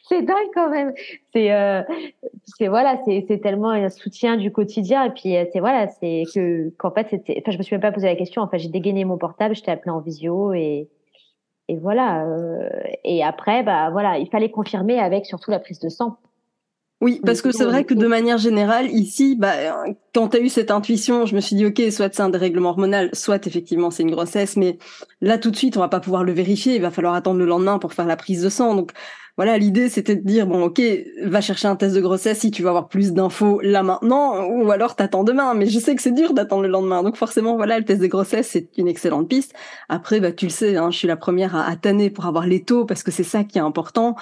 c'est 0.08 0.22
dingue 0.22 0.50
quand 0.54 0.70
même. 0.70 0.92
C'est, 1.32 1.52
euh, 1.52 1.82
c'est 2.44 2.68
voilà, 2.68 3.00
c'est, 3.04 3.24
c'est 3.28 3.38
tellement 3.38 3.70
un 3.70 3.88
soutien 3.88 4.36
du 4.36 4.52
quotidien. 4.52 5.04
Et 5.04 5.10
puis 5.10 5.36
euh, 5.36 5.44
c'est 5.52 5.60
voilà, 5.60 5.88
c'est 6.00 6.24
que 6.34 6.70
qu'en 6.78 6.90
fait 6.90 7.08
c'était. 7.10 7.40
Enfin, 7.40 7.52
je 7.52 7.58
me 7.58 7.62
suis 7.62 7.74
même 7.74 7.82
pas 7.82 7.92
posé 7.92 8.06
la 8.06 8.16
question. 8.16 8.42
En 8.42 8.48
fait, 8.48 8.58
j'ai 8.58 8.68
dégainé 8.68 9.04
mon 9.04 9.18
portable, 9.18 9.54
je 9.54 9.62
t'ai 9.62 9.70
appelé 9.70 9.90
en 9.90 10.00
visio 10.00 10.52
et 10.52 10.88
et 11.68 11.76
voilà. 11.76 12.24
Euh, 12.24 12.68
et 13.04 13.22
après, 13.22 13.62
bah 13.62 13.90
voilà, 13.90 14.18
il 14.18 14.28
fallait 14.28 14.50
confirmer 14.50 14.98
avec 14.98 15.26
surtout 15.26 15.50
la 15.50 15.58
prise 15.58 15.78
de 15.80 15.88
sang. 15.88 16.18
Oui, 17.00 17.20
parce 17.24 17.42
que 17.42 17.52
c'est 17.52 17.64
vrai 17.64 17.84
que 17.84 17.94
de 17.94 18.08
manière 18.08 18.38
générale, 18.38 18.90
ici, 18.90 19.36
bah, 19.36 19.52
quand 20.12 20.30
tu 20.30 20.36
as 20.36 20.40
eu 20.40 20.48
cette 20.48 20.72
intuition, 20.72 21.26
je 21.26 21.36
me 21.36 21.40
suis 21.40 21.54
dit, 21.54 21.64
OK, 21.64 21.80
soit 21.92 22.12
c'est 22.12 22.22
un 22.22 22.28
dérèglement 22.28 22.70
hormonal, 22.70 23.10
soit 23.12 23.46
effectivement 23.46 23.92
c'est 23.92 24.02
une 24.02 24.10
grossesse, 24.10 24.56
mais 24.56 24.78
là, 25.20 25.38
tout 25.38 25.52
de 25.52 25.56
suite, 25.56 25.76
on 25.76 25.80
va 25.80 25.88
pas 25.88 26.00
pouvoir 26.00 26.24
le 26.24 26.32
vérifier, 26.32 26.74
il 26.74 26.82
va 26.82 26.90
falloir 26.90 27.14
attendre 27.14 27.38
le 27.38 27.44
lendemain 27.44 27.78
pour 27.78 27.92
faire 27.92 28.06
la 28.06 28.16
prise 28.16 28.42
de 28.42 28.48
sang. 28.48 28.74
Donc, 28.74 28.90
voilà, 29.38 29.56
l'idée 29.56 29.88
c'était 29.88 30.16
de 30.16 30.26
dire 30.26 30.48
bon 30.48 30.64
ok, 30.64 30.82
va 31.22 31.40
chercher 31.40 31.68
un 31.68 31.76
test 31.76 31.94
de 31.94 32.00
grossesse 32.00 32.40
si 32.40 32.50
tu 32.50 32.62
veux 32.62 32.68
avoir 32.68 32.88
plus 32.88 33.12
d'infos 33.12 33.60
là 33.62 33.84
maintenant, 33.84 34.48
ou 34.48 34.68
alors 34.72 34.96
t'attends 34.96 35.22
demain. 35.22 35.54
Mais 35.54 35.66
je 35.66 35.78
sais 35.78 35.94
que 35.94 36.02
c'est 36.02 36.10
dur 36.10 36.34
d'attendre 36.34 36.62
le 36.62 36.68
lendemain, 36.68 37.04
donc 37.04 37.14
forcément 37.14 37.54
voilà, 37.54 37.78
le 37.78 37.84
test 37.84 38.02
de 38.02 38.08
grossesse 38.08 38.48
c'est 38.48 38.76
une 38.76 38.88
excellente 38.88 39.28
piste. 39.28 39.54
Après 39.88 40.18
bah 40.18 40.32
tu 40.32 40.46
le 40.46 40.50
sais, 40.50 40.76
hein, 40.76 40.90
je 40.90 40.98
suis 40.98 41.06
la 41.06 41.16
première 41.16 41.54
à, 41.54 41.70
à 41.70 41.76
tanner 41.76 42.10
pour 42.10 42.26
avoir 42.26 42.48
les 42.48 42.64
taux 42.64 42.84
parce 42.84 43.04
que 43.04 43.12
c'est 43.12 43.22
ça 43.22 43.44
qui 43.44 43.58
est 43.58 43.60
important. 43.60 44.16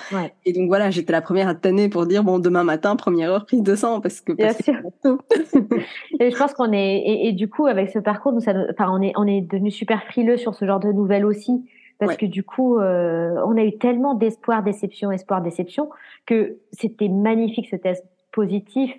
Et 0.45 0.53
donc 0.53 0.69
voilà, 0.69 0.91
j'étais 0.91 1.13
la 1.13 1.23
première 1.23 1.49
à 1.49 1.55
tanner 1.55 1.89
pour 1.89 2.05
dire 2.05 2.23
bon 2.23 2.39
demain 2.39 2.63
matin 2.63 2.95
première 2.95 3.33
heure 3.33 3.47
prise 3.47 3.63
de 3.63 3.75
sang 3.75 4.03
parce 4.03 4.21
que. 4.21 4.33
Bien 4.33 4.53
sûr. 4.53 4.75
et 6.21 6.31
je 6.31 6.37
pense 6.37 6.53
qu'on 6.53 6.73
est 6.73 7.03
et, 7.25 7.33
du 7.33 7.49
coup 7.49 7.65
avec 7.65 7.89
ce 7.89 8.01
parcours, 8.01 8.33
nous 8.33 8.41
ça, 8.41 8.53
enfin 8.71 8.91
on 8.93 9.01
est 9.01 9.15
on 9.17 9.27
est 9.27 9.41
devenu 9.41 9.71
super 9.71 10.03
frileux 10.05 10.37
sur 10.37 10.55
ce 10.55 10.67
genre 10.67 10.79
de 10.79 10.93
nouvelles 10.93 11.25
aussi 11.25 11.65
parce 11.99 12.17
que 12.17 12.27
du 12.27 12.43
coup, 12.43 12.79
euh, 12.79 13.43
on 13.47 13.57
a 13.57 13.65
eu 13.65 13.79
tellement 13.79 14.15
d'espoir, 14.15 14.63
déception, 14.63 15.11
espoir, 15.11 15.41
déception, 15.41 15.91
que 16.27 16.59
c'était 16.73 17.09
magnifique 17.09 17.69
ce 17.71 17.77
test 17.77 18.05
positif. 18.33 18.93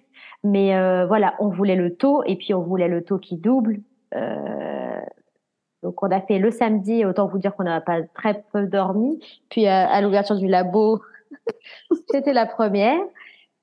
Mais 0.44 0.76
euh, 0.76 1.06
voilà, 1.06 1.36
on 1.40 1.50
voulait 1.50 1.76
le 1.76 1.96
taux 1.96 2.24
et 2.26 2.36
puis 2.36 2.54
on 2.54 2.62
voulait 2.62 2.88
le 2.88 3.04
taux 3.04 3.18
qui 3.18 3.38
double. 3.38 3.82
Euh, 4.16 5.00
donc 5.84 6.02
on 6.02 6.10
a 6.10 6.22
fait 6.22 6.40
le 6.40 6.52
samedi, 6.52 7.06
autant 7.06 7.28
vous 7.28 7.38
dire 7.38 7.56
qu'on 7.56 7.64
n'a 7.64 7.82
pas 7.82 8.02
très 8.16 8.44
peu 8.52 8.66
dormi. 8.66 9.20
Puis 9.50 9.68
à, 9.68 10.02
l'ouverture 10.02 10.36
du 10.36 10.48
labo, 10.48 11.02
c'était 12.12 12.34
la 12.34 12.46
première. 12.46 13.00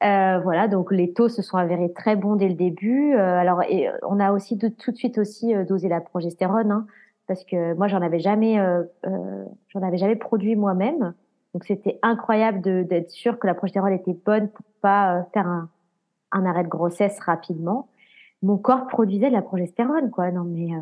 Euh, 0.03 0.38
voilà, 0.40 0.68
donc 0.68 0.92
les 0.92 1.12
taux 1.12 1.29
se 1.29 1.40
sont 1.40 1.57
avérés 1.57 1.92
très 1.92 2.14
bons 2.14 2.37
dès 2.37 2.49
le 2.49 2.55
début. 2.55 3.14
Euh, 3.14 3.38
alors, 3.38 3.62
et 3.62 3.88
on 4.03 4.20
a 4.20 4.33
aussi 4.33 4.57
de, 4.57 4.68
tout 4.68 4.92
de 4.92 4.97
suite 4.97 5.18
aussi 5.18 5.55
euh, 5.55 5.64
dosé 5.64 5.88
la 5.88 6.01
progestérone. 6.01 6.70
Hein 6.70 6.87
parce 7.27 7.45
que 7.45 7.75
moi 7.75 7.89
j'en 7.89 8.03
avais 8.03 8.21
jamais 8.21 8.59
euh, 8.59 8.83
euh, 9.07 9.45
j'en 9.69 9.83
avais 9.83 9.99
jamais 9.99 10.17
produit 10.17 10.57
moi-même. 10.57 11.15
Donc 11.55 11.65
c'était 11.65 12.01
incroyable 12.03 12.61
d'être 12.87 13.11
sûr 13.11 13.39
que 13.39 13.47
la 13.47 13.55
progestérone 13.55 13.93
était 13.93 14.13
bonne 14.13 14.49
pour 14.49 14.67
pas 14.83 15.19
euh, 15.19 15.23
faire 15.33 15.47
un, 15.47 15.69
un, 16.33 16.45
arrêt 16.45 16.65
de 16.65 16.69
grossesse 16.69 17.19
rapidement. 17.21 17.89
Mon 18.43 18.59
corps 18.59 18.89
produisait 18.89 19.29
de 19.29 19.33
la 19.33 19.43
progestérone 19.43 20.11
quoi. 20.11 20.33
Non 20.33 20.43
mais 20.43 20.75
euh, 20.75 20.81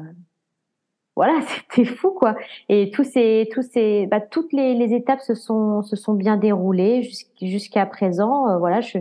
voilà 1.15 1.35
c'était 1.71 1.85
fou 1.85 2.11
quoi. 2.11 2.35
Et 2.71 2.91
tous 2.91 3.05
ces 3.05 3.49
tous 3.53 3.63
ces 3.63 4.07
bah, 4.07 4.21
toutes 4.21 4.53
les, 4.55 4.75
les, 4.75 4.95
étapes 4.95 5.21
se 5.21 5.35
sont 5.35 5.83
se 5.83 5.95
sont 5.95 6.15
bien 6.15 6.39
déroulées 6.39 7.09
jusqu'à 7.41 7.85
présent. 7.85 8.49
Euh, 8.49 8.59
voilà 8.59 8.81
je 8.81 8.99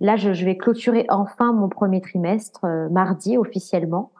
là 0.00 0.16
je, 0.16 0.34
je, 0.34 0.44
vais 0.44 0.58
clôturer 0.58 1.06
enfin 1.08 1.54
mon 1.54 1.70
premier 1.70 2.02
trimestre 2.02 2.66
mardi 2.90 3.38
officiellement 3.38 4.10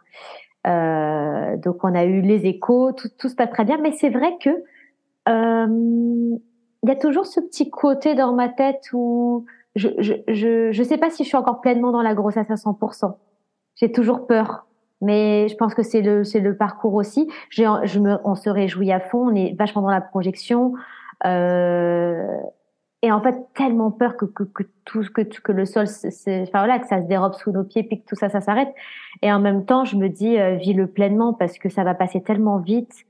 euh, 0.67 1.57
donc 1.57 1.85
on 1.85 1.95
a 1.95 2.05
eu 2.05 2.21
les 2.21 2.47
échos, 2.47 2.93
tout, 2.93 3.09
tout 3.19 3.29
se 3.29 3.35
passe 3.35 3.51
très 3.51 3.65
bien, 3.65 3.79
mais 3.79 3.93
c'est 3.93 4.11
vrai 4.11 4.37
que 4.41 4.51
euh, 5.29 5.67
il 6.83 6.89
y 6.89 6.91
a 6.91 6.97
toujours 6.97 7.27
ce 7.27 7.41
petit 7.41 7.71
côté 7.71 8.15
dans 8.15 8.33
ma 8.33 8.49
tête 8.49 8.91
où 8.93 9.47
je 9.75 9.89
je 9.99 10.15
je 10.29 10.73
je 10.73 10.83
sais 10.83 10.99
pas 10.99 11.11
si 11.11 11.25
je 11.25 11.29
suis 11.29 11.37
encore 11.37 11.61
pleinement 11.61 11.93
dans 11.93 12.03
la 12.03 12.15
grossesse 12.15 12.51
à 12.51 12.55
100%. 12.55 13.15
J'ai 13.77 13.91
toujours 13.91 14.27
peur, 14.27 14.67
mais 15.01 15.49
je 15.49 15.57
pense 15.57 15.75
que 15.75 15.83
c'est 15.83 16.03
le 16.03 16.25
c'est 16.25 16.41
le 16.41 16.57
parcours 16.57 16.95
aussi. 16.95 17.29
J'ai 17.51 17.67
je 17.85 17.99
me 17.99 18.17
on 18.25 18.35
se 18.35 18.49
réjouit 18.49 18.93
à 18.93 19.01
fond, 19.01 19.31
on 19.31 19.35
est 19.35 19.55
vachement 19.59 19.83
dans 19.83 19.91
la 19.91 20.01
projection. 20.01 20.75
Euh, 21.27 22.37
et 23.05 23.13
en 23.13 23.21
fait 23.21 23.37
tellement 23.55 23.91
peur 23.91 24.17
que, 24.17 24.25
que, 24.25 24.45
que 24.45 24.63
tout 24.87 25.05
que, 25.13 25.21
que 25.21 25.53
le 25.53 25.67
sol 25.67 25.87
enfin 25.87 26.59
voilà 26.59 26.79
que 26.79 26.87
ça 26.87 27.03
se 27.03 27.07
dérobe 27.07 27.35
sous 27.35 27.53
nos 27.53 27.63
pieds 27.63 27.83
puis 27.83 28.01
que 28.01 28.09
tout 28.09 28.17
ça 28.17 28.31
ça 28.31 28.41
s'arrête. 28.41 28.73
Et 29.21 29.31
en 29.31 29.41
même 29.41 29.67
temps 29.67 29.85
je 29.85 29.97
me 29.97 30.09
dis 30.09 30.39
euh, 30.39 30.57
vis-le 30.57 30.87
pleinement 30.87 31.35
parce 31.35 31.59
que 31.59 31.69
ça 31.69 31.85
va 31.85 31.95
passer 31.95 32.23
tellement 32.23 32.59
vite 32.59 33.05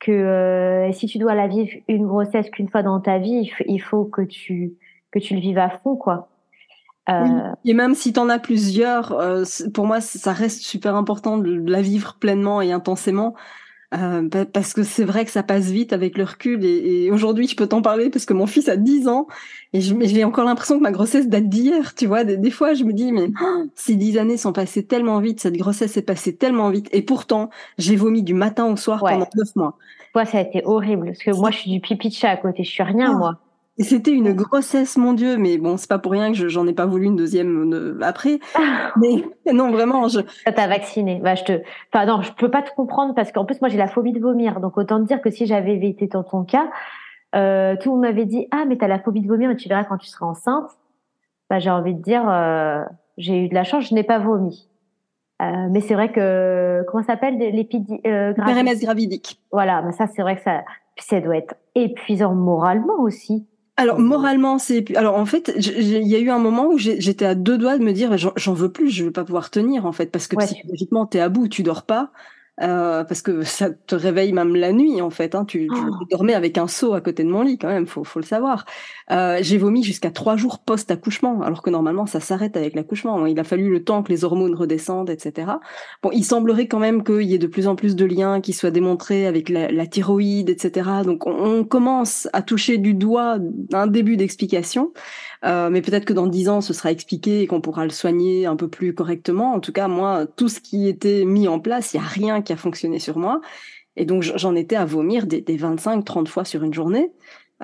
que 0.00 0.10
euh, 0.10 0.92
si 0.92 1.06
tu 1.06 1.18
dois 1.18 1.36
la 1.36 1.46
vivre 1.46 1.70
une 1.86 2.06
grossesse 2.06 2.50
qu'une 2.50 2.68
fois 2.68 2.82
dans 2.82 2.98
ta 3.00 3.18
vie 3.18 3.52
il 3.66 3.78
faut 3.78 4.04
que 4.04 4.22
tu 4.22 4.72
que 5.12 5.20
tu 5.20 5.34
le 5.34 5.40
vives 5.40 5.58
à 5.58 5.70
fond 5.70 5.94
quoi. 5.94 6.28
Euh... 7.08 7.52
Et 7.64 7.74
même 7.74 7.94
si 7.94 8.12
tu 8.12 8.20
en 8.20 8.28
as 8.28 8.38
plusieurs, 8.38 9.16
pour 9.72 9.86
moi, 9.86 10.02
ça 10.02 10.32
reste 10.32 10.60
super 10.60 10.94
important 10.94 11.38
de 11.38 11.70
la 11.70 11.80
vivre 11.80 12.18
pleinement 12.20 12.60
et 12.60 12.70
intensément. 12.70 13.34
Euh, 13.94 14.28
parce 14.52 14.74
que 14.74 14.82
c'est 14.82 15.04
vrai 15.04 15.24
que 15.24 15.30
ça 15.30 15.42
passe 15.42 15.70
vite 15.70 15.94
avec 15.94 16.18
le 16.18 16.24
recul 16.24 16.62
et, 16.62 17.06
et 17.06 17.10
aujourd'hui 17.10 17.48
je 17.48 17.56
peux 17.56 17.66
t'en 17.66 17.80
parler 17.80 18.10
parce 18.10 18.26
que 18.26 18.34
mon 18.34 18.46
fils 18.46 18.68
a 18.68 18.76
10 18.76 19.08
ans 19.08 19.26
et 19.72 19.80
j'ai 19.80 20.24
encore 20.24 20.44
l'impression 20.44 20.76
que 20.76 20.82
ma 20.82 20.90
grossesse 20.90 21.26
date 21.26 21.48
d'hier, 21.48 21.94
tu 21.94 22.04
vois. 22.06 22.22
Des, 22.24 22.36
des, 22.36 22.50
fois 22.50 22.74
je 22.74 22.84
me 22.84 22.92
dis 22.92 23.12
mais 23.12 23.30
oh, 23.42 23.64
ces 23.74 23.94
10 23.94 24.18
années 24.18 24.36
sont 24.36 24.52
passées 24.52 24.84
tellement 24.84 25.20
vite, 25.20 25.40
cette 25.40 25.56
grossesse 25.56 25.96
est 25.96 26.02
passée 26.02 26.36
tellement 26.36 26.68
vite 26.68 26.90
et 26.92 27.00
pourtant 27.00 27.48
j'ai 27.78 27.96
vomi 27.96 28.22
du 28.22 28.34
matin 28.34 28.66
au 28.66 28.76
soir 28.76 29.00
pendant 29.00 29.26
9 29.34 29.56
mois. 29.56 29.78
Moi 30.14 30.26
ça 30.26 30.36
a 30.36 30.40
été 30.42 30.60
horrible 30.66 31.06
parce 31.06 31.20
que 31.20 31.30
moi 31.30 31.50
je 31.50 31.56
suis 31.56 31.70
du 31.70 31.80
pipi 31.80 32.10
de 32.10 32.14
chat 32.14 32.28
à 32.28 32.36
côté, 32.36 32.64
je 32.64 32.70
suis 32.70 32.82
rien 32.82 33.16
moi. 33.16 33.38
Et 33.78 33.84
c'était 33.84 34.12
une 34.12 34.32
grossesse, 34.32 34.96
mon 34.96 35.12
Dieu, 35.12 35.36
mais 35.36 35.56
bon, 35.56 35.76
c'est 35.76 35.88
pas 35.88 35.98
pour 35.98 36.12
rien 36.12 36.32
que 36.32 36.48
j'en 36.48 36.66
ai 36.66 36.72
pas 36.72 36.86
voulu 36.86 37.06
une 37.06 37.16
deuxième 37.16 37.72
euh, 37.72 37.98
après. 38.02 38.40
mais 38.96 39.24
non, 39.52 39.70
vraiment, 39.70 40.08
je. 40.08 40.20
T'as 40.44 40.66
vacciné. 40.66 41.20
Bah, 41.22 41.36
je 41.36 41.44
te. 41.44 41.62
Enfin 41.92 42.06
non, 42.06 42.22
je 42.22 42.32
peux 42.32 42.50
pas 42.50 42.62
te 42.62 42.74
comprendre 42.74 43.14
parce 43.14 43.30
qu'en 43.30 43.44
plus 43.44 43.60
moi 43.60 43.68
j'ai 43.68 43.78
la 43.78 43.86
phobie 43.86 44.12
de 44.12 44.20
vomir, 44.20 44.60
donc 44.60 44.76
autant 44.76 45.00
te 45.00 45.06
dire 45.06 45.20
que 45.22 45.30
si 45.30 45.46
j'avais 45.46 45.78
été 45.78 46.08
dans 46.08 46.24
ton 46.24 46.44
cas, 46.44 46.70
euh, 47.36 47.76
tout 47.80 47.90
le 47.90 47.94
monde 47.96 48.02
m'avait 48.02 48.24
dit 48.26 48.48
ah 48.50 48.64
mais 48.66 48.76
t'as 48.76 48.88
la 48.88 48.98
phobie 48.98 49.20
de 49.20 49.28
vomir, 49.28 49.48
mais 49.48 49.56
tu 49.56 49.68
verras 49.68 49.84
quand 49.84 49.98
tu 49.98 50.08
seras 50.08 50.26
enceinte. 50.26 50.70
Bah 51.48 51.60
j'ai 51.60 51.70
envie 51.70 51.94
de 51.94 52.02
dire, 52.02 52.28
euh, 52.28 52.84
j'ai 53.16 53.44
eu 53.44 53.48
de 53.48 53.54
la 53.54 53.64
chance, 53.64 53.88
je 53.88 53.94
n'ai 53.94 54.02
pas 54.02 54.18
vomi. 54.18 54.68
Euh, 55.40 55.68
mais 55.70 55.80
c'est 55.80 55.94
vrai 55.94 56.10
que 56.10 56.84
comment 56.88 57.02
ça 57.04 57.12
s'appelle 57.12 57.38
l'épidie 57.38 58.00
euh, 58.06 58.32
gravidique. 58.32 59.40
Voilà, 59.52 59.82
mais 59.82 59.92
ça 59.92 60.08
c'est 60.08 60.22
vrai 60.22 60.34
que 60.34 60.42
ça, 60.42 60.64
ça 60.98 61.20
doit 61.20 61.36
être 61.36 61.54
épuisant 61.76 62.34
moralement 62.34 62.98
aussi. 62.98 63.46
Alors 63.78 64.00
moralement, 64.00 64.58
c'est 64.58 64.96
alors 64.96 65.14
en 65.14 65.24
fait, 65.24 65.52
il 65.56 66.08
y 66.08 66.16
a 66.16 66.18
eu 66.18 66.30
un 66.30 66.40
moment 66.40 66.66
où 66.66 66.78
j'étais 66.78 67.24
à 67.24 67.36
deux 67.36 67.56
doigts 67.56 67.78
de 67.78 67.84
me 67.84 67.92
dire 67.92 68.18
j'en 68.18 68.52
veux 68.52 68.72
plus, 68.72 68.90
je 68.90 69.04
veux 69.04 69.12
pas 69.12 69.24
pouvoir 69.24 69.50
tenir 69.50 69.86
en 69.86 69.92
fait 69.92 70.06
parce 70.10 70.26
que 70.26 70.34
psychologiquement 70.34 71.06
t'es 71.06 71.20
à 71.20 71.28
bout, 71.28 71.46
tu 71.46 71.62
dors 71.62 71.86
pas. 71.86 72.10
Euh, 72.60 73.04
parce 73.04 73.22
que 73.22 73.42
ça 73.42 73.70
te 73.70 73.94
réveille 73.94 74.32
même 74.32 74.56
la 74.56 74.72
nuit 74.72 75.00
en 75.00 75.10
fait. 75.10 75.34
Hein. 75.34 75.44
Tu, 75.44 75.68
tu, 75.68 75.80
Oh. 75.88 76.04
dormais 76.10 76.34
avec 76.34 76.58
un 76.58 76.66
seau 76.66 76.94
à 76.94 77.00
côté 77.00 77.24
de 77.24 77.28
mon 77.28 77.42
lit 77.42 77.58
quand 77.58 77.68
même, 77.68 77.86
faut, 77.86 78.04
faut 78.04 78.18
le 78.20 78.24
savoir. 78.24 78.64
Euh, 79.10 79.38
j'ai 79.40 79.58
vomi 79.58 79.82
jusqu'à 79.82 80.10
trois 80.10 80.36
jours 80.36 80.58
post-accouchement, 80.60 81.42
alors 81.42 81.62
que 81.62 81.70
normalement 81.70 82.06
ça 82.06 82.20
s'arrête 82.20 82.56
avec 82.56 82.74
l'accouchement. 82.74 83.24
Il 83.26 83.38
a 83.38 83.44
fallu 83.44 83.70
le 83.70 83.84
temps 83.84 84.02
que 84.02 84.12
les 84.12 84.24
hormones 84.24 84.54
redescendent, 84.54 85.10
etc. 85.10 85.52
Bon, 86.02 86.10
il 86.12 86.24
semblerait 86.24 86.66
quand 86.66 86.78
même 86.78 87.04
qu'il 87.04 87.22
y 87.22 87.34
ait 87.34 87.38
de 87.38 87.46
plus 87.46 87.66
en 87.68 87.76
plus 87.76 87.96
de 87.96 88.04
liens 88.04 88.40
qui 88.40 88.52
soient 88.52 88.70
démontrés 88.70 89.26
avec 89.26 89.48
la, 89.48 89.70
la 89.70 89.86
thyroïde, 89.86 90.50
etc. 90.50 90.90
Donc 91.04 91.26
on, 91.26 91.32
on 91.32 91.64
commence 91.64 92.28
à 92.32 92.42
toucher 92.42 92.78
du 92.78 92.94
doigt 92.94 93.38
un 93.72 93.86
début 93.86 94.16
d'explication. 94.16 94.92
Euh, 95.44 95.70
mais 95.70 95.82
peut-être 95.82 96.04
que 96.04 96.12
dans 96.12 96.26
dix 96.26 96.48
ans, 96.48 96.60
ce 96.60 96.72
sera 96.72 96.90
expliqué 96.90 97.42
et 97.42 97.46
qu'on 97.46 97.60
pourra 97.60 97.84
le 97.84 97.90
soigner 97.90 98.46
un 98.46 98.56
peu 98.56 98.68
plus 98.68 98.94
correctement. 98.94 99.52
En 99.54 99.60
tout 99.60 99.72
cas, 99.72 99.88
moi, 99.88 100.26
tout 100.26 100.48
ce 100.48 100.60
qui 100.60 100.88
était 100.88 101.24
mis 101.24 101.46
en 101.48 101.60
place, 101.60 101.94
il 101.94 101.98
n'y 102.00 102.04
a 102.04 102.08
rien 102.08 102.42
qui 102.48 102.52
a 102.54 102.56
fonctionné 102.56 102.98
sur 102.98 103.18
moi. 103.18 103.40
Et 103.96 104.04
donc, 104.04 104.22
j'en 104.22 104.54
étais 104.54 104.76
à 104.76 104.84
vomir 104.84 105.26
des, 105.26 105.40
des 105.40 105.56
25, 105.56 106.04
30 106.04 106.28
fois 106.28 106.44
sur 106.44 106.64
une 106.64 106.72
journée. 106.72 107.12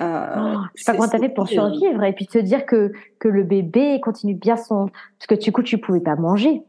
Euh, 0.01 0.26
oh, 0.37 0.59
pas 0.85 0.93
comment 0.93 1.09
t'avais 1.09 1.28
pour 1.28 1.49
survivre 1.49 2.03
et 2.03 2.12
puis 2.12 2.26
te 2.26 2.39
dire 2.39 2.66
que 2.66 2.93
que 3.20 3.28
le 3.28 3.45
bébé 3.45 4.01
continue 4.03 4.35
bien 4.35 4.57
son 4.57 4.89
parce 4.89 5.28
que 5.28 5.37
du 5.37 5.53
coup 5.53 5.62
tu 5.62 5.78
pouvais 5.78 6.01
pas 6.01 6.16
manger. 6.16 6.62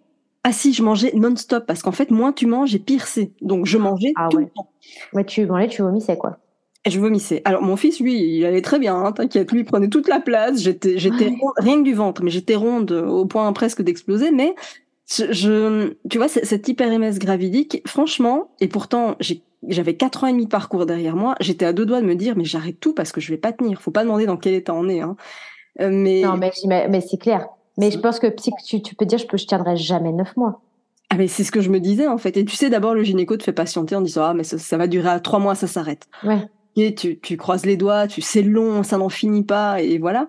Ah 0.43 0.51
si, 0.51 0.73
je 0.73 0.83
mangeais 0.83 1.11
non-stop 1.15 1.65
parce 1.65 1.81
qu'en 1.81 1.91
fait, 1.91 2.11
moins 2.11 2.31
tu 2.31 2.45
manges 2.45 2.75
et 2.75 2.79
pire 2.79 3.07
c'est. 3.07 3.31
Donc 3.41 3.65
je 3.65 3.79
mangeais 3.79 4.13
ah, 4.15 4.27
tout 4.29 4.37
ouais. 4.37 4.43
le 4.43 4.49
temps. 4.49 4.69
Ouais, 5.13 5.25
tu 5.25 5.43
mangeais, 5.47 5.67
tu 5.67 5.81
vomissais 5.81 6.17
quoi. 6.17 6.37
Et 6.85 6.91
je 6.91 6.99
vomissais. 6.99 7.41
Alors 7.45 7.63
mon 7.63 7.75
fils, 7.77 7.99
lui, 7.99 8.13
il 8.13 8.45
allait 8.45 8.61
très 8.61 8.77
bien, 8.77 8.95
hein, 8.95 9.11
t'inquiète, 9.11 9.51
lui 9.51 9.61
il 9.61 9.65
prenait 9.65 9.89
toute 9.89 10.07
la 10.07 10.19
place. 10.19 10.61
J'étais, 10.61 10.99
j'étais 10.99 11.29
ouais. 11.29 11.37
rien 11.57 11.79
que 11.79 11.83
du 11.83 11.95
ventre, 11.95 12.21
mais 12.21 12.29
j'étais 12.29 12.53
ronde 12.53 12.91
au 12.91 13.25
point 13.25 13.51
presque 13.53 13.81
d'exploser. 13.81 14.29
Mais 14.29 14.53
je, 15.07 15.31
je, 15.31 15.93
tu 16.09 16.17
vois, 16.17 16.27
cette 16.27 16.67
hyper 16.67 16.89
MS 16.97 17.19
gravidique, 17.19 17.81
franchement, 17.85 18.49
et 18.59 18.67
pourtant 18.67 19.17
j'avais 19.67 19.95
quatre 19.95 20.23
ans 20.23 20.27
et 20.27 20.31
demi 20.31 20.45
de 20.45 20.49
parcours 20.49 20.85
derrière 20.85 21.15
moi, 21.15 21.35
j'étais 21.39 21.65
à 21.65 21.73
deux 21.73 21.85
doigts 21.85 22.01
de 22.01 22.05
me 22.05 22.15
dire 22.15 22.35
mais 22.35 22.45
j'arrête 22.45 22.79
tout 22.79 22.93
parce 22.93 23.11
que 23.11 23.21
je 23.21 23.31
vais 23.31 23.37
pas 23.37 23.51
tenir. 23.51 23.81
Faut 23.81 23.91
pas 23.91 24.03
demander 24.03 24.25
dans 24.25 24.37
quel 24.37 24.53
état 24.53 24.73
on 24.73 24.87
est. 24.87 25.01
Hein. 25.01 25.15
Euh, 25.81 25.89
mais 25.91 26.21
non, 26.21 26.37
mais, 26.37 26.51
mais 26.67 27.01
c'est 27.01 27.17
clair. 27.17 27.47
Mais 27.77 27.91
je 27.91 27.99
pense 27.99 28.19
que 28.19 28.27
tu, 28.27 28.81
tu 28.81 28.95
peux 28.95 29.05
dire 29.05 29.17
je 29.17 29.27
peux, 29.27 29.37
je 29.37 29.45
tiendrai 29.45 29.75
jamais 29.75 30.11
neuf 30.11 30.35
mois. 30.37 30.61
Ah 31.09 31.17
mais 31.17 31.27
c'est 31.27 31.43
ce 31.43 31.51
que 31.51 31.61
je 31.61 31.69
me 31.69 31.79
disais 31.79 32.07
en 32.07 32.17
fait. 32.17 32.37
Et 32.37 32.45
tu 32.45 32.55
sais, 32.55 32.69
d'abord 32.69 32.93
le 32.93 33.03
gynéco 33.03 33.37
te 33.37 33.43
fait 33.43 33.53
patienter 33.53 33.95
en 33.95 34.01
disant 34.01 34.23
ah 34.23 34.33
mais 34.33 34.43
ça, 34.43 34.57
ça 34.57 34.77
va 34.77 34.87
durer 34.87 35.09
à 35.09 35.19
trois 35.19 35.39
mois, 35.39 35.55
ça 35.55 35.67
s'arrête. 35.67 36.07
Ouais. 36.23 36.47
Et 36.77 36.95
tu, 36.95 37.19
tu 37.19 37.37
croises 37.37 37.65
les 37.65 37.77
doigts, 37.77 38.07
tu 38.07 38.21
c'est 38.21 38.41
long, 38.41 38.83
ça 38.83 38.97
n'en 38.97 39.09
finit 39.09 39.43
pas 39.43 39.81
et 39.81 39.97
voilà. 39.97 40.27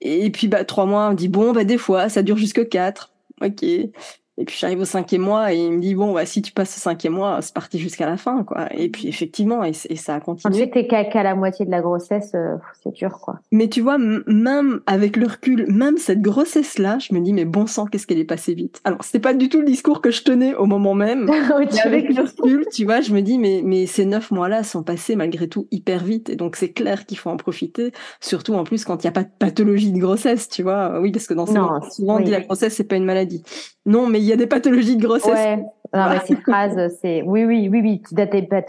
Et 0.00 0.30
puis 0.30 0.48
bah 0.48 0.64
trois 0.64 0.86
mois, 0.86 1.08
on 1.10 1.14
dit 1.14 1.28
bon 1.28 1.52
bah 1.52 1.64
des 1.64 1.78
fois 1.78 2.08
ça 2.08 2.22
dure 2.22 2.36
jusque 2.36 2.68
quatre. 2.68 3.11
Ok. 3.40 3.92
Et 4.38 4.46
puis 4.46 4.56
j'arrive 4.58 4.80
au 4.80 4.86
cinquième 4.86 5.22
mois 5.22 5.52
et 5.52 5.58
il 5.58 5.72
me 5.72 5.80
dit 5.80 5.94
bon 5.94 6.14
bah 6.14 6.24
si 6.24 6.40
tu 6.40 6.52
passes 6.52 6.74
au 6.78 6.80
cinquième 6.80 7.12
mois 7.12 7.42
c'est 7.42 7.52
parti 7.52 7.78
jusqu'à 7.78 8.06
la 8.06 8.16
fin 8.16 8.44
quoi. 8.44 8.66
Et 8.72 8.88
puis 8.88 9.06
effectivement 9.06 9.62
et, 9.62 9.72
et 9.90 9.96
ça 9.96 10.14
a 10.14 10.20
continué. 10.20 10.70
Que 10.70 10.74
t'es 10.74 10.86
qu'à 10.86 11.04
qu 11.04 11.18
la 11.22 11.34
moitié 11.34 11.66
de 11.66 11.70
la 11.70 11.82
grossesse, 11.82 12.32
euh, 12.34 12.56
c'est 12.82 12.94
dur 12.94 13.18
quoi. 13.20 13.40
Mais 13.50 13.68
tu 13.68 13.82
vois 13.82 13.98
même 13.98 14.80
avec 14.86 15.16
le 15.16 15.26
recul, 15.26 15.66
même 15.70 15.98
cette 15.98 16.22
grossesse 16.22 16.78
là, 16.78 16.98
je 16.98 17.14
me 17.14 17.20
dis 17.20 17.34
mais 17.34 17.44
bon 17.44 17.66
sang 17.66 17.84
qu'est-ce 17.84 18.06
qu'elle 18.06 18.20
est 18.20 18.24
passée 18.24 18.54
vite. 18.54 18.80
Alors 18.84 19.04
c'était 19.04 19.20
pas 19.20 19.34
du 19.34 19.50
tout 19.50 19.60
le 19.60 19.66
discours 19.66 20.00
que 20.00 20.10
je 20.10 20.22
tenais 20.22 20.54
au 20.54 20.64
moment 20.64 20.94
même. 20.94 21.26
mais 21.58 21.80
avec 21.84 22.08
le 22.08 22.22
recul, 22.22 22.66
tu 22.72 22.86
vois, 22.86 23.02
je 23.02 23.12
me 23.12 23.20
dis 23.20 23.38
mais 23.38 23.60
mais 23.62 23.84
ces 23.84 24.06
neuf 24.06 24.30
mois 24.30 24.48
là 24.48 24.62
sont 24.62 24.82
passés 24.82 25.14
malgré 25.14 25.46
tout 25.46 25.68
hyper 25.70 26.02
vite 26.02 26.30
et 26.30 26.36
donc 26.36 26.56
c'est 26.56 26.72
clair 26.72 27.04
qu'il 27.04 27.18
faut 27.18 27.28
en 27.28 27.36
profiter. 27.36 27.92
Surtout 28.20 28.54
en 28.54 28.64
plus 28.64 28.86
quand 28.86 29.04
il 29.04 29.04
y 29.04 29.08
a 29.08 29.12
pas 29.12 29.24
de 29.24 29.30
pathologie 29.38 29.92
de 29.92 29.98
grossesse, 29.98 30.48
tu 30.48 30.62
vois. 30.62 31.00
Oui 31.00 31.12
parce 31.12 31.26
que 31.26 31.34
dans 31.34 31.44
ces 31.44 31.52
non, 31.52 31.64
moments, 31.64 31.90
souvent 31.90 32.16
oui. 32.16 32.22
on 32.22 32.24
dit 32.24 32.30
la 32.30 32.40
grossesse 32.40 32.72
c'est 32.76 32.84
pas 32.84 32.96
une 32.96 33.04
maladie. 33.04 33.42
Non, 33.84 34.06
mais 34.06 34.20
il 34.22 34.28
y 34.28 34.32
a 34.32 34.36
des 34.36 34.46
pathologies 34.46 34.96
de 34.96 35.04
grossesse. 35.04 35.32
Ouais. 35.32 35.56
Non, 35.94 36.08
mais 36.08 36.20
ces 36.24 36.36
phrases, 36.36 36.96
c'est 37.00 37.22
oui, 37.22 37.44
oui, 37.44 37.68
oui, 37.70 37.80
oui, 37.82 38.02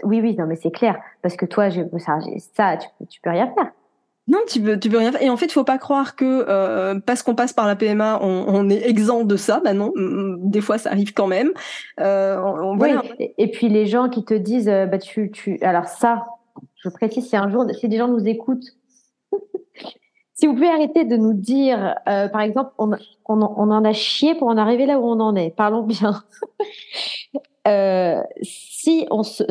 oui, 0.04 0.20
oui, 0.20 0.36
non, 0.38 0.46
mais 0.46 0.56
c'est 0.56 0.70
clair 0.70 0.96
parce 1.22 1.36
que 1.36 1.46
toi, 1.46 1.70
je, 1.70 1.80
ça, 1.98 2.18
ça, 2.54 2.76
tu, 2.76 3.06
tu 3.08 3.20
peux 3.22 3.30
rien 3.30 3.50
faire. 3.54 3.70
Non, 4.26 4.38
tu 4.46 4.60
peux, 4.60 4.78
tu 4.78 4.90
peux 4.90 4.98
rien 4.98 5.12
faire. 5.12 5.22
Et 5.22 5.30
en 5.30 5.36
fait, 5.36 5.46
il 5.46 5.52
faut 5.52 5.64
pas 5.64 5.78
croire 5.78 6.16
que 6.16 6.44
euh, 6.48 6.98
parce 6.98 7.22
qu'on 7.22 7.34
passe 7.34 7.52
par 7.52 7.66
la 7.66 7.76
PMA, 7.76 8.18
on, 8.22 8.44
on, 8.48 8.68
est 8.68 8.88
exempt 8.88 9.24
de 9.24 9.36
ça. 9.36 9.60
Bah 9.64 9.74
non, 9.74 9.92
des 10.38 10.60
fois, 10.60 10.78
ça 10.78 10.90
arrive 10.90 11.12
quand 11.12 11.26
même. 11.26 11.50
Euh, 12.00 12.38
on, 12.42 12.72
oui. 12.72 12.78
Voilà. 12.78 13.02
Et 13.18 13.50
puis 13.50 13.68
les 13.68 13.86
gens 13.86 14.08
qui 14.08 14.24
te 14.24 14.34
disent, 14.34 14.66
bah 14.66 14.98
tu, 14.98 15.30
tu, 15.30 15.58
alors 15.62 15.86
ça, 15.86 16.26
je 16.76 16.88
précise, 16.88 17.28
si 17.28 17.36
un 17.36 17.50
jour, 17.50 17.66
si 17.78 17.88
des 17.88 17.96
gens 17.98 18.08
nous 18.08 18.26
écoutent. 18.26 18.76
Si 20.34 20.48
vous 20.48 20.54
pouvez 20.54 20.68
arrêter 20.68 21.04
de 21.04 21.16
nous 21.16 21.32
dire, 21.32 21.94
euh, 22.08 22.28
par 22.28 22.40
exemple, 22.40 22.72
on, 22.78 22.90
en 23.26 23.84
a 23.84 23.92
chié 23.92 24.34
pour 24.34 24.48
en 24.48 24.56
arriver 24.56 24.84
là 24.84 24.98
où 24.98 25.04
on 25.04 25.20
en 25.20 25.36
est. 25.36 25.50
Parlons 25.50 25.84
bien. 25.84 26.24
euh, 27.68 28.20
si 28.42 29.06
on, 29.12 29.22
se, 29.22 29.44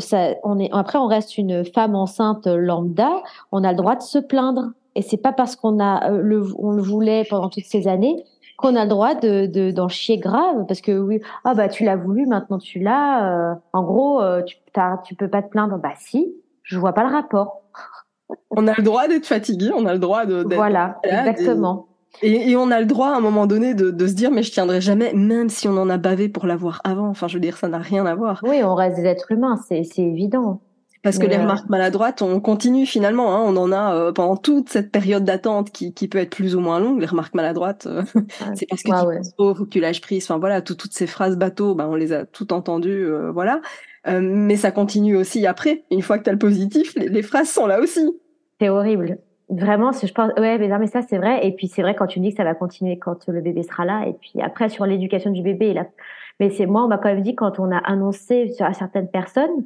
on 0.43 0.59
est, 0.59 0.69
après 0.73 0.99
on 0.99 1.07
reste 1.07 1.37
une 1.37 1.63
femme 1.63 1.95
enceinte 1.95 2.47
lambda, 2.47 3.23
on 3.53 3.63
a 3.63 3.71
le 3.71 3.77
droit 3.77 3.95
de 3.95 4.01
se 4.01 4.19
plaindre. 4.19 4.71
Et 4.95 5.01
c'est 5.01 5.17
pas 5.17 5.31
parce 5.31 5.55
qu'on 5.55 5.79
a 5.79 6.11
euh, 6.11 6.21
le, 6.21 6.43
on 6.59 6.75
voulait 6.77 7.23
pendant 7.29 7.49
toutes 7.49 7.65
ces 7.65 7.87
années 7.87 8.23
qu'on 8.57 8.75
a 8.75 8.83
le 8.83 8.89
droit 8.89 9.15
de, 9.15 9.47
de 9.47 9.71
d'en 9.71 9.87
chier 9.87 10.19
grave 10.19 10.65
parce 10.67 10.79
que 10.79 10.91
oui 10.91 11.19
ah 11.43 11.55
bah 11.55 11.69
tu 11.69 11.83
l'as 11.83 11.95
voulu 11.95 12.27
maintenant 12.27 12.59
tu 12.59 12.77
l'as 12.77 13.51
euh, 13.51 13.55
en 13.73 13.81
gros 13.81 14.21
tu 14.45 14.57
tu 15.05 15.15
peux 15.15 15.27
pas 15.27 15.41
te 15.41 15.49
plaindre 15.49 15.79
bah 15.79 15.93
si 15.97 16.35
je 16.61 16.77
vois 16.77 16.93
pas 16.93 17.03
le 17.03 17.11
rapport 17.11 17.62
on 18.49 18.67
a 18.67 18.73
le 18.77 18.83
droit 18.83 19.07
d'être 19.07 19.25
fatigué, 19.25 19.71
on 19.75 19.85
a 19.85 19.93
le 19.93 19.99
droit 19.99 20.25
de. 20.25 20.45
Voilà, 20.55 20.99
exactement. 21.03 21.87
Et, 22.21 22.51
et, 22.51 22.55
on 22.55 22.69
a 22.69 22.79
le 22.79 22.85
droit 22.85 23.07
à 23.07 23.15
un 23.15 23.21
moment 23.21 23.47
donné 23.47 23.73
de, 23.73 23.89
de, 23.89 24.07
se 24.07 24.13
dire 24.13 24.29
mais 24.29 24.43
je 24.43 24.51
tiendrai 24.51 24.81
jamais, 24.81 25.13
même 25.13 25.49
si 25.49 25.67
on 25.67 25.75
en 25.77 25.89
a 25.89 25.97
bavé 25.97 26.29
pour 26.29 26.45
l'avoir 26.45 26.79
avant. 26.83 27.07
Enfin, 27.07 27.27
je 27.27 27.33
veux 27.33 27.39
dire, 27.39 27.57
ça 27.57 27.67
n'a 27.67 27.79
rien 27.79 28.05
à 28.05 28.13
voir. 28.13 28.39
Oui, 28.43 28.61
on 28.63 28.75
reste 28.75 28.97
des 28.97 29.05
êtres 29.05 29.31
humains, 29.31 29.59
c'est 29.67 29.83
évident. 29.97 30.61
Parce 31.03 31.17
que 31.17 31.23
mais 31.23 31.35
les 31.35 31.37
remarques 31.37 31.67
maladroites, 31.67 32.21
on 32.21 32.39
continue 32.39 32.85
finalement. 32.85 33.35
Hein, 33.35 33.41
on 33.45 33.57
en 33.57 33.73
a 33.73 33.93
euh, 33.93 34.11
pendant 34.13 34.37
toute 34.37 34.69
cette 34.69 34.89
période 34.89 35.25
d'attente 35.25 35.69
qui, 35.69 35.93
qui 35.93 36.07
peut 36.07 36.17
être 36.17 36.29
plus 36.29 36.55
ou 36.55 36.61
moins 36.61 36.79
longue. 36.79 37.01
Les 37.01 37.07
remarques 37.07 37.33
maladroites, 37.35 37.87
euh, 37.87 38.03
c'est 38.55 38.65
parce 38.69 38.83
que 38.83 38.89
ouais, 39.05 39.19
tu 39.21 39.43
ouais. 39.43 39.53
que 39.53 39.69
tu 39.69 39.79
lâches 39.81 39.99
prise. 39.99 40.23
Enfin 40.23 40.37
voilà, 40.37 40.61
tout, 40.61 40.75
toutes 40.75 40.93
ces 40.93 41.05
phrases 41.05 41.35
bateaux, 41.35 41.75
ben, 41.75 41.87
on 41.87 41.95
les 41.95 42.13
a 42.13 42.25
toutes 42.25 42.53
entendues. 42.53 43.05
Euh, 43.05 43.31
voilà. 43.33 43.59
mais 44.07 44.55
ça 44.55 44.71
continue 44.71 45.17
aussi 45.17 45.45
après. 45.45 45.83
Une 45.91 46.01
fois 46.01 46.17
que 46.17 46.23
tu 46.23 46.29
as 46.29 46.33
le 46.33 46.39
positif, 46.39 46.95
les, 46.95 47.09
les 47.09 47.21
phrases 47.21 47.49
sont 47.49 47.67
là 47.67 47.81
aussi. 47.81 48.09
C'est 48.63 48.69
horrible. 48.69 49.17
Vraiment, 49.49 49.91
je 49.91 50.09
pense, 50.13 50.31
ouais, 50.37 50.57
mais 50.57 50.69
non, 50.69 50.79
mais 50.79 50.87
ça, 50.87 51.01
c'est 51.01 51.17
vrai. 51.17 51.45
Et 51.45 51.51
puis, 51.51 51.67
c'est 51.67 51.81
vrai 51.81 51.95
quand 51.95 52.07
tu 52.07 52.21
me 52.21 52.23
dis 52.23 52.31
que 52.31 52.37
ça 52.37 52.45
va 52.45 52.55
continuer 52.55 52.97
quand 52.97 53.27
le 53.27 53.41
bébé 53.41 53.61
sera 53.61 53.83
là. 53.83 54.07
Et 54.07 54.13
puis, 54.13 54.41
après, 54.41 54.69
sur 54.69 54.85
l'éducation 54.85 55.31
du 55.31 55.41
bébé. 55.41 55.75
Mais 56.39 56.49
c'est 56.49 56.65
moi, 56.65 56.85
on 56.85 56.87
m'a 56.87 56.97
quand 56.97 57.09
même 57.09 57.23
dit 57.23 57.35
quand 57.35 57.59
on 57.59 57.73
a 57.73 57.77
annoncé 57.79 58.55
à 58.61 58.71
certaines 58.71 59.09
personnes. 59.09 59.65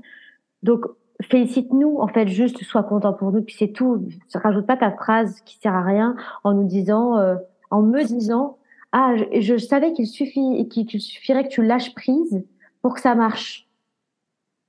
Donc, 0.63 0.85
félicite-nous, 1.21 1.99
en 1.99 2.07
fait, 2.07 2.27
juste, 2.27 2.63
sois 2.63 2.81
content 2.81 3.13
pour 3.13 3.31
nous. 3.31 3.43
Puis 3.43 3.55
c'est 3.59 3.71
tout. 3.71 4.03
Rajoute 4.33 4.65
pas 4.65 4.77
ta 4.77 4.89
phrase 4.89 5.41
qui 5.41 5.59
sert 5.59 5.75
à 5.75 5.83
rien 5.83 6.15
en 6.43 6.55
nous 6.55 6.65
disant, 6.65 7.19
euh, 7.19 7.35
en 7.69 7.83
me 7.83 8.03
disant, 8.03 8.57
ah, 8.93 9.13
je, 9.15 9.41
je 9.41 9.57
savais 9.57 9.93
qu'il 9.93 10.07
suffit, 10.07 10.67
qu'il 10.69 10.89
suffirait 10.99 11.43
que 11.43 11.49
tu 11.49 11.61
lâches 11.61 11.93
prise 11.93 12.43
pour 12.81 12.95
que 12.95 13.01
ça 13.01 13.13
marche. 13.13 13.66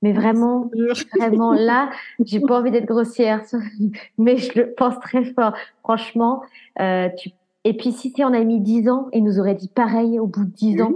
Mais 0.01 0.13
vraiment, 0.13 0.69
vraiment, 1.17 1.53
là, 1.53 1.89
j'ai 2.25 2.39
pas 2.39 2.59
envie 2.59 2.71
d'être 2.71 2.85
grossière, 2.85 3.41
mais 4.17 4.37
je 4.37 4.59
le 4.59 4.73
pense 4.73 4.99
très 4.99 5.25
fort. 5.25 5.53
Franchement, 5.83 6.41
euh, 6.79 7.09
tu... 7.17 7.31
et 7.65 7.75
puis 7.75 7.91
si, 7.91 8.11
si 8.11 8.23
on 8.23 8.33
a 8.33 8.43
mis 8.43 8.61
dix 8.61 8.89
ans, 8.89 9.07
il 9.13 9.23
nous 9.23 9.39
aurait 9.39 9.55
dit 9.55 9.67
pareil 9.67 10.19
au 10.19 10.27
bout 10.27 10.45
de 10.45 10.51
dix 10.51 10.75
oui, 10.75 10.81
ans. 10.81 10.93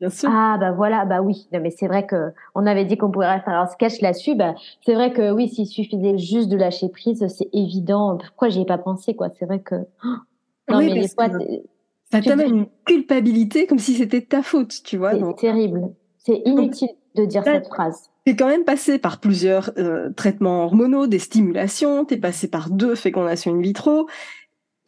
Bien 0.00 0.10
sûr. 0.10 0.28
Ah 0.30 0.58
bah 0.58 0.72
voilà, 0.72 1.04
bah 1.04 1.22
oui. 1.22 1.48
Non 1.52 1.60
mais 1.60 1.70
c'est 1.70 1.86
vrai 1.86 2.06
que 2.06 2.32
on 2.54 2.66
avait 2.66 2.84
dit 2.84 2.98
qu'on 2.98 3.10
pourrait 3.10 3.40
faire 3.40 3.58
un 3.58 3.66
sketch 3.66 4.00
là-dessus. 4.00 4.34
Bah 4.34 4.54
c'est 4.84 4.94
vrai 4.94 5.12
que 5.12 5.30
oui, 5.32 5.48
s'il 5.48 5.66
suffisait 5.66 6.18
juste 6.18 6.48
de 6.48 6.56
lâcher 6.56 6.88
prise, 6.88 7.24
c'est 7.28 7.48
évident. 7.52 8.18
Pourquoi 8.18 8.48
j'y 8.48 8.62
ai 8.62 8.66
pas 8.66 8.78
pensé 8.78 9.14
quoi? 9.14 9.28
C'est 9.38 9.46
vrai 9.46 9.60
que 9.60 9.76
non 10.68 10.78
oui, 10.78 10.92
mais 10.92 11.00
des 11.02 11.08
fois, 11.08 11.28
ça 12.10 12.20
t'amène 12.20 12.54
une 12.54 12.66
culpabilité 12.84 13.66
comme 13.66 13.78
si 13.78 13.94
c'était 13.94 14.20
ta 14.20 14.42
faute, 14.42 14.82
tu 14.84 14.96
vois. 14.96 15.12
C'est 15.12 15.36
terrible. 15.36 15.92
C'est 16.18 16.42
inutile 16.44 16.90
de 17.14 17.24
dire 17.24 17.44
cette 17.44 17.66
phrase. 17.66 18.10
T'es 18.24 18.36
quand 18.36 18.48
même 18.48 18.64
passé 18.64 18.98
par 18.98 19.18
plusieurs 19.18 19.70
euh, 19.78 20.10
traitements 20.10 20.64
hormonaux, 20.64 21.06
des 21.06 21.18
stimulations, 21.18 22.04
t'es 22.04 22.16
passé 22.16 22.48
par 22.48 22.70
deux 22.70 22.94
fécondations 22.94 23.52
in 23.52 23.60
vitro. 23.60 24.06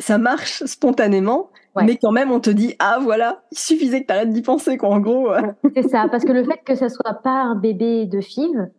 Ça 0.01 0.19
marche 0.19 0.65
spontanément, 0.65 1.51
ouais. 1.77 1.85
mais 1.85 1.97
quand 1.97 2.13
même 2.13 2.31
on 2.31 2.41
te 2.41 2.51
dit 2.51 2.75
ah 2.79 2.99
voilà, 3.01 3.43
il 3.53 3.59
suffisait 3.59 4.03
que 4.03 4.07
t'arrêtes 4.07 4.31
d'y 4.31 4.43
penser 4.43 4.77
quoi 4.77 4.91
en 4.91 5.01
gros. 5.01 5.29
C'est 5.77 5.89
ça, 5.89 6.07
parce 6.11 6.25
que 6.25 6.33
le 6.33 6.45
fait 6.45 6.61
que 6.65 6.75
ça 6.75 6.89
soit 6.89 7.15
pas 7.23 7.43
un 7.43 7.55
bébé 7.55 8.07
de 8.07 8.21
FIV, 8.21 8.71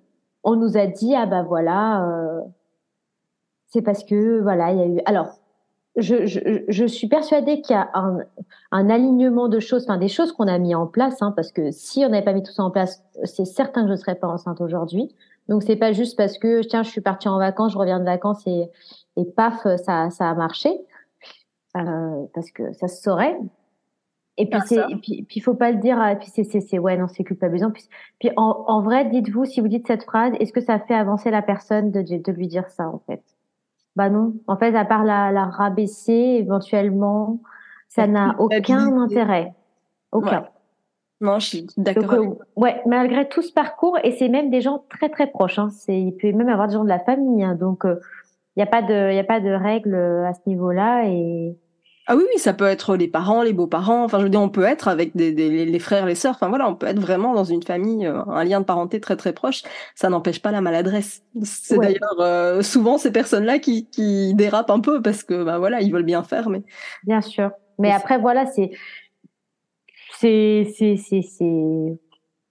on 0.44 0.56
nous 0.56 0.78
a 0.78 0.88
dit 0.88 1.16
ah 1.16 1.26
bah 1.26 1.44
voilà, 1.44 2.08
euh, 2.08 2.42
c'est 3.68 3.82
parce 3.82 4.04
que 4.04 4.42
voilà 4.42 4.72
il 4.72 4.78
y 4.78 4.82
a 4.82 4.88
eu. 4.88 5.00
Alors 5.06 5.40
je, 5.98 6.26
je, 6.26 6.40
je 6.68 6.86
suis 6.86 7.08
persuadée 7.08 7.62
qu'il 7.62 7.76
y 7.76 7.80
a 7.80 7.90
un, 7.94 8.20
un, 8.72 8.90
alignement 8.90 9.48
de 9.48 9.60
choses, 9.60 9.84
enfin 9.84 9.98
des 9.98 10.08
choses 10.08 10.32
qu'on 10.34 10.48
a 10.48 10.58
mis 10.58 10.76
en 10.76 10.88
place, 10.88 11.22
hein, 11.22 11.32
parce 11.36 11.52
que 11.52 11.72
si 11.72 12.04
on 12.06 12.10
n'avait 12.10 12.26
pas 12.26 12.34
mis 12.34 12.44
tout 12.44 12.52
ça 12.52 12.64
en 12.64 12.72
place, 12.72 13.04
c'est 13.24 13.46
certain 13.46 13.82
que 13.82 13.88
je 13.88 13.94
ne 13.94 13.98
serais 13.98 14.16
pas 14.16 14.28
enceinte 14.28 14.60
aujourd'hui. 14.60 15.16
Donc 15.48 15.64
c'est 15.64 15.76
pas 15.76 15.94
juste 15.94 16.18
parce 16.18 16.38
que 16.38 16.62
tiens, 16.64 16.84
je 16.84 16.90
suis 16.90 17.02
partie 17.02 17.30
en 17.30 17.38
vacances, 17.38 17.74
je 17.74 17.78
reviens 17.78 18.00
de 18.00 18.06
vacances 18.06 18.46
et, 18.46 18.70
et 19.16 19.26
paf, 19.26 19.66
ça, 19.78 20.10
ça 20.10 20.30
a 20.30 20.34
marché, 20.34 20.70
euh, 21.78 22.26
parce 22.34 22.52
que 22.52 22.74
ça 22.74 22.88
se 22.88 23.02
saurait. 23.02 23.38
Et 24.38 24.50
puis, 24.50 24.60
c'est, 24.66 24.82
puis, 25.02 25.24
puis, 25.24 25.40
faut 25.40 25.54
pas 25.54 25.72
le 25.72 25.78
dire, 25.78 25.98
puis 26.20 26.30
c'est, 26.34 26.44
c'est, 26.44 26.60
c'est, 26.60 26.78
ouais, 26.78 26.98
non, 26.98 27.08
c'est 27.08 27.24
culpabilisant. 27.24 27.72
Puis, 27.72 27.88
puis 28.20 28.32
en, 28.36 28.66
en 28.68 28.82
vrai, 28.82 29.06
dites-vous, 29.06 29.46
si 29.46 29.62
vous 29.62 29.70
dites 29.70 29.88
cette 29.88 30.04
phrase, 30.04 30.34
est-ce 30.42 30.52
que 30.52 30.60
ça 30.60 30.78
fait 30.78 30.94
avancer 30.94 31.32
la 31.32 31.42
personne 31.42 31.90
de, 31.90 32.02
de 32.02 32.32
lui 32.34 32.48
dire 32.48 32.70
ça, 32.70 32.90
en 32.90 33.00
fait? 33.08 33.24
Bah 33.96 34.10
non. 34.10 34.34
En 34.48 34.58
fait, 34.58 34.76
à 34.76 34.86
part 34.86 35.04
la, 35.04 35.32
la 35.32 35.46
rabaisser, 35.46 36.38
éventuellement, 36.40 37.40
ça 37.88 38.08
n'a 38.08 38.36
aucun 38.40 38.98
intérêt. 39.00 39.54
Aucun. 40.12 40.46
Non, 41.22 41.40
je 41.40 41.48
suis 41.48 41.68
d'accord. 41.78 42.14
Euh, 42.14 42.36
ouais, 42.58 42.82
malgré 42.86 43.28
tout 43.30 43.42
ce 43.42 43.54
parcours, 43.54 43.98
et 44.04 44.12
c'est 44.12 44.28
même 44.28 44.50
des 44.50 44.60
gens 44.60 44.84
très 44.90 45.10
très 45.10 45.28
proches. 45.28 45.60
Hein, 45.60 45.70
c'est, 45.72 45.98
il 45.98 46.12
peut 46.12 46.32
même 46.34 46.50
avoir 46.50 46.68
des 46.68 46.74
gens 46.74 46.84
de 46.84 46.90
la 46.90 47.00
famille. 47.00 47.44
Hein, 47.44 47.56
donc, 47.56 47.84
il 47.86 47.90
euh, 47.92 48.00
n'y 48.58 48.64
a 48.64 48.66
pas 48.66 48.82
de, 48.82 49.14
il 49.14 49.18
a 49.18 49.24
pas 49.24 49.40
de 49.40 49.50
règles 49.50 49.96
à 49.96 50.34
ce 50.34 50.42
niveau-là. 50.46 51.06
Et 51.08 51.58
ah 52.08 52.16
oui, 52.16 52.24
oui, 52.32 52.40
ça 52.40 52.54
peut 52.54 52.66
être 52.66 52.96
les 52.96 53.08
parents, 53.08 53.42
les 53.42 53.54
beaux-parents. 53.54 54.04
Enfin, 54.04 54.20
je 54.20 54.24
veux 54.24 54.30
dire, 54.30 54.42
on 54.42 54.50
peut 54.50 54.64
être 54.64 54.88
avec 54.88 55.16
des, 55.16 55.32
des, 55.32 55.66
les 55.66 55.80
frères, 55.80 56.06
les 56.06 56.14
sœurs. 56.14 56.36
Enfin 56.36 56.50
voilà, 56.50 56.70
on 56.70 56.76
peut 56.76 56.86
être 56.86 57.00
vraiment 57.00 57.34
dans 57.34 57.44
une 57.44 57.64
famille, 57.64 58.06
euh, 58.06 58.24
un 58.28 58.44
lien 58.44 58.60
de 58.60 58.66
parenté 58.66 59.00
très 59.00 59.16
très 59.16 59.34
proche. 59.34 59.64
Ça 59.96 60.10
n'empêche 60.10 60.40
pas 60.40 60.52
la 60.52 60.62
maladresse. 60.62 61.24
C'est 61.42 61.80
d'ailleurs 61.80 62.20
euh, 62.20 62.62
souvent 62.62 63.00
ces 63.00 63.12
personnes-là 63.12 63.58
qui, 63.58 63.88
qui 63.90 64.36
dérapent 64.36 64.70
un 64.70 64.82
peu 64.82 65.02
parce 65.02 65.24
que 65.24 65.44
bah 65.44 65.58
voilà, 65.58 65.82
ils 65.82 65.92
veulent 65.92 66.04
bien 66.04 66.24
faire, 66.24 66.50
mais. 66.50 66.62
Bien 67.04 67.22
sûr. 67.22 67.52
Mais 67.80 67.92
après 67.92 68.20
voilà, 68.20 68.46
c'est 68.46 68.72
c'est 70.20 70.72
c'est 70.78 70.98
c'est 70.98 72.00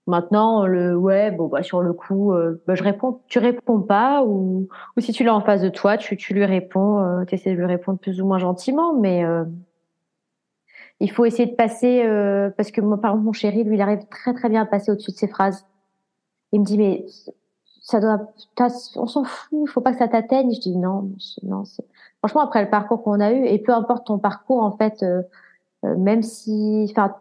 Maintenant, 0.06 0.66
le 0.66 0.94
ouais, 0.96 1.30
bon 1.30 1.46
bah 1.48 1.62
sur 1.62 1.80
le 1.80 1.94
coup, 1.94 2.32
euh, 2.34 2.62
bah, 2.66 2.74
je 2.74 2.82
réponds, 2.82 3.22
tu 3.26 3.38
réponds 3.38 3.80
pas 3.80 4.22
ou 4.22 4.68
ou 4.96 5.00
si 5.00 5.12
tu 5.12 5.24
l'as 5.24 5.34
en 5.34 5.40
face 5.40 5.62
de 5.62 5.70
toi, 5.70 5.96
tu 5.96 6.16
tu 6.18 6.34
lui 6.34 6.44
réponds, 6.44 6.98
euh, 7.00 7.24
tu 7.24 7.34
essaies 7.36 7.52
de 7.52 7.56
lui 7.56 7.64
répondre 7.64 7.98
plus 7.98 8.20
ou 8.20 8.26
moins 8.26 8.38
gentiment, 8.38 8.92
mais 8.94 9.24
euh, 9.24 9.44
il 11.00 11.10
faut 11.10 11.24
essayer 11.24 11.46
de 11.46 11.54
passer 11.56 12.02
parce 12.56 12.70
que 12.70 12.80
moi 12.80 13.00
par 13.00 13.12
exemple 13.12 13.24
mon 13.26 13.32
chéri, 13.32 13.64
lui, 13.64 13.76
il 13.76 13.80
arrive 13.80 14.06
très 14.10 14.34
très 14.34 14.48
bien 14.48 14.62
à 14.62 14.66
passer 14.66 14.90
au-dessus 14.92 15.12
de 15.12 15.16
ses 15.16 15.28
phrases. 15.28 15.66
Il 16.52 16.60
me 16.60 16.64
dit 16.66 16.78
mais 16.78 17.06
ça 17.82 18.00
doit, 18.00 18.32
on 18.96 19.06
s'en 19.06 19.24
fout, 19.24 19.60
il 19.66 19.68
faut 19.68 19.80
pas 19.80 19.92
que 19.92 19.98
ça 19.98 20.08
t'atteigne. 20.08 20.52
Je 20.54 20.60
dis 20.60 20.76
non, 20.76 21.10
non. 21.42 21.64
Franchement, 22.18 22.42
après 22.42 22.62
le 22.62 22.70
parcours 22.70 23.02
qu'on 23.02 23.20
a 23.20 23.32
eu 23.32 23.44
et 23.46 23.58
peu 23.58 23.72
importe 23.72 24.06
ton 24.06 24.18
parcours 24.18 24.62
en 24.62 24.76
fait, 24.76 25.04
même 25.82 26.22
si, 26.22 26.86
enfin 26.90 27.14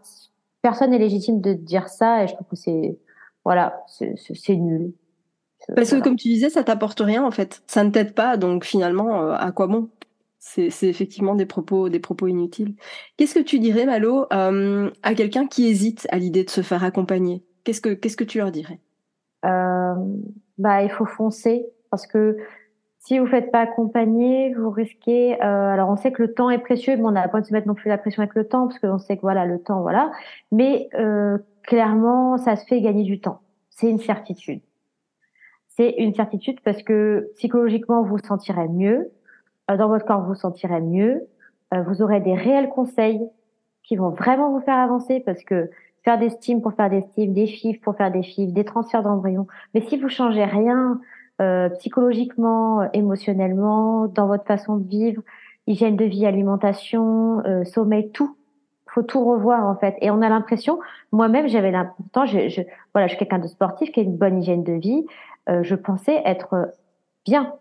personne 0.63 0.91
n'est 0.91 0.97
légitime 0.97 1.41
de 1.41 1.53
dire 1.53 1.89
ça 1.89 2.23
et 2.23 2.27
je 2.27 2.33
trouve 2.33 2.47
que 2.47 2.55
c'est 2.55 2.97
voilà, 3.45 3.83
c'est 3.87 4.55
nul. 4.55 4.93
Parce 5.75 5.91
que 5.91 6.01
comme 6.01 6.15
tu 6.15 6.29
disais, 6.29 6.49
ça 6.49 6.63
t'apporte 6.63 7.01
rien 7.01 7.23
en 7.23 7.31
fait. 7.31 7.61
Ça 7.67 7.83
ne 7.83 7.91
t'aide 7.91 8.15
pas, 8.15 8.37
donc 8.37 8.65
finalement, 8.65 9.21
euh, 9.23 9.35
à 9.37 9.51
quoi 9.51 9.67
bon? 9.67 9.89
C'est 10.39 10.67
effectivement 10.83 11.35
des 11.35 11.45
propos, 11.45 11.87
des 11.89 11.99
propos 11.99 12.27
inutiles. 12.27 12.75
Qu'est-ce 13.17 13.35
que 13.35 13.39
tu 13.39 13.59
dirais, 13.59 13.85
Malo, 13.85 14.25
euh, 14.33 14.91
à 15.01 15.13
quelqu'un 15.15 15.47
qui 15.47 15.67
hésite 15.67 16.07
à 16.11 16.17
l'idée 16.17 16.43
de 16.43 16.49
se 16.49 16.61
faire 16.61 16.83
accompagner? 16.83 17.45
Qu'est-ce 17.63 17.79
que 17.81 17.93
qu'est-ce 17.93 18.17
que 18.17 18.25
tu 18.25 18.39
leur 18.39 18.51
dirais? 18.51 18.79
Euh, 19.45 19.93
Bah, 20.57 20.83
il 20.83 20.89
faut 20.91 21.05
foncer 21.05 21.65
parce 21.91 22.07
que 22.07 22.37
si 23.03 23.19
vous 23.19 23.27
faites 23.27 23.51
pas 23.51 23.59
accompagner, 23.59 24.53
vous 24.53 24.69
risquez. 24.69 25.33
Euh, 25.43 25.73
alors, 25.73 25.89
on 25.89 25.97
sait 25.97 26.13
que 26.13 26.21
le 26.21 26.33
temps 26.33 26.49
est 26.49 26.59
précieux, 26.59 26.95
mais 26.95 27.03
on 27.03 27.11
n'a 27.11 27.27
pas 27.27 27.41
de 27.41 27.45
se 27.45 27.53
mettre 27.53 27.67
non 27.67 27.73
plus 27.73 27.89
la 27.89 27.97
pression 27.97 28.21
avec 28.21 28.33
le 28.33 28.47
temps, 28.47 28.67
parce 28.67 28.79
qu'on 28.79 28.97
sait 28.97 29.17
que 29.17 29.21
voilà, 29.21 29.45
le 29.45 29.59
temps, 29.59 29.81
voilà. 29.81 30.09
Mais 30.53 30.87
euh, 30.95 31.37
clairement, 31.63 32.37
ça 32.37 32.55
se 32.55 32.65
fait 32.65 32.79
gagner 32.79 33.03
du 33.03 33.19
temps. 33.19 33.41
C'est 33.69 33.89
une 33.89 33.99
certitude. 33.99 34.61
C'est 35.67 35.95
une 35.97 36.13
certitude 36.13 36.61
parce 36.63 36.81
que 36.81 37.29
psychologiquement, 37.35 38.03
vous 38.03 38.17
vous 38.17 38.25
sentirez 38.25 38.69
mieux. 38.69 39.11
Euh, 39.69 39.75
dans 39.75 39.89
votre 39.89 40.05
corps, 40.05 40.21
vous 40.21 40.27
vous 40.27 40.35
sentirez 40.35 40.81
mieux. 40.81 41.27
Vous 41.87 42.03
aurez 42.03 42.19
des 42.19 42.35
réels 42.35 42.69
conseils 42.69 43.19
qui 43.81 43.95
vont 43.95 44.11
vraiment 44.11 44.51
vous 44.51 44.61
faire 44.61 44.77
avancer, 44.77 45.19
parce 45.25 45.43
que 45.43 45.71
faire 46.03 46.19
des 46.19 46.29
stimes 46.29 46.61
pour 46.61 46.73
faire 46.73 46.89
des 46.89 47.01
stimes, 47.01 47.33
des 47.33 47.47
fifs 47.47 47.81
pour 47.81 47.95
faire 47.97 48.11
des 48.11 48.21
fifs, 48.21 48.53
des 48.53 48.63
transferts 48.63 49.03
d'embryons. 49.03 49.47
Mais 49.73 49.81
si 49.81 49.97
vous 49.97 50.07
changez 50.07 50.45
rien, 50.45 51.01
euh, 51.41 51.69
psychologiquement, 51.69 52.89
émotionnellement, 52.93 54.07
dans 54.07 54.27
votre 54.27 54.45
façon 54.45 54.77
de 54.77 54.87
vivre, 54.87 55.21
hygiène 55.67 55.95
de 55.95 56.05
vie, 56.05 56.25
alimentation, 56.25 57.41
euh, 57.45 57.63
sommeil, 57.63 58.11
tout. 58.11 58.37
Faut 58.87 59.01
tout 59.01 59.25
revoir 59.25 59.65
en 59.65 59.75
fait. 59.75 59.95
Et 60.01 60.11
on 60.11 60.21
a 60.21 60.29
l'impression, 60.29 60.79
moi-même, 61.11 61.47
j'avais 61.47 61.71
l'important, 61.71 62.25
je, 62.25 62.47
je, 62.49 62.61
voilà, 62.93 63.07
je 63.07 63.15
suis 63.15 63.19
quelqu'un 63.19 63.39
de 63.39 63.47
sportif 63.47 63.91
qui 63.91 63.99
a 63.99 64.03
une 64.03 64.15
bonne 64.15 64.39
hygiène 64.39 64.63
de 64.63 64.73
vie. 64.73 65.05
Euh, 65.49 65.63
je 65.63 65.73
pensais 65.73 66.21
être 66.25 66.71
bien. 67.25 67.55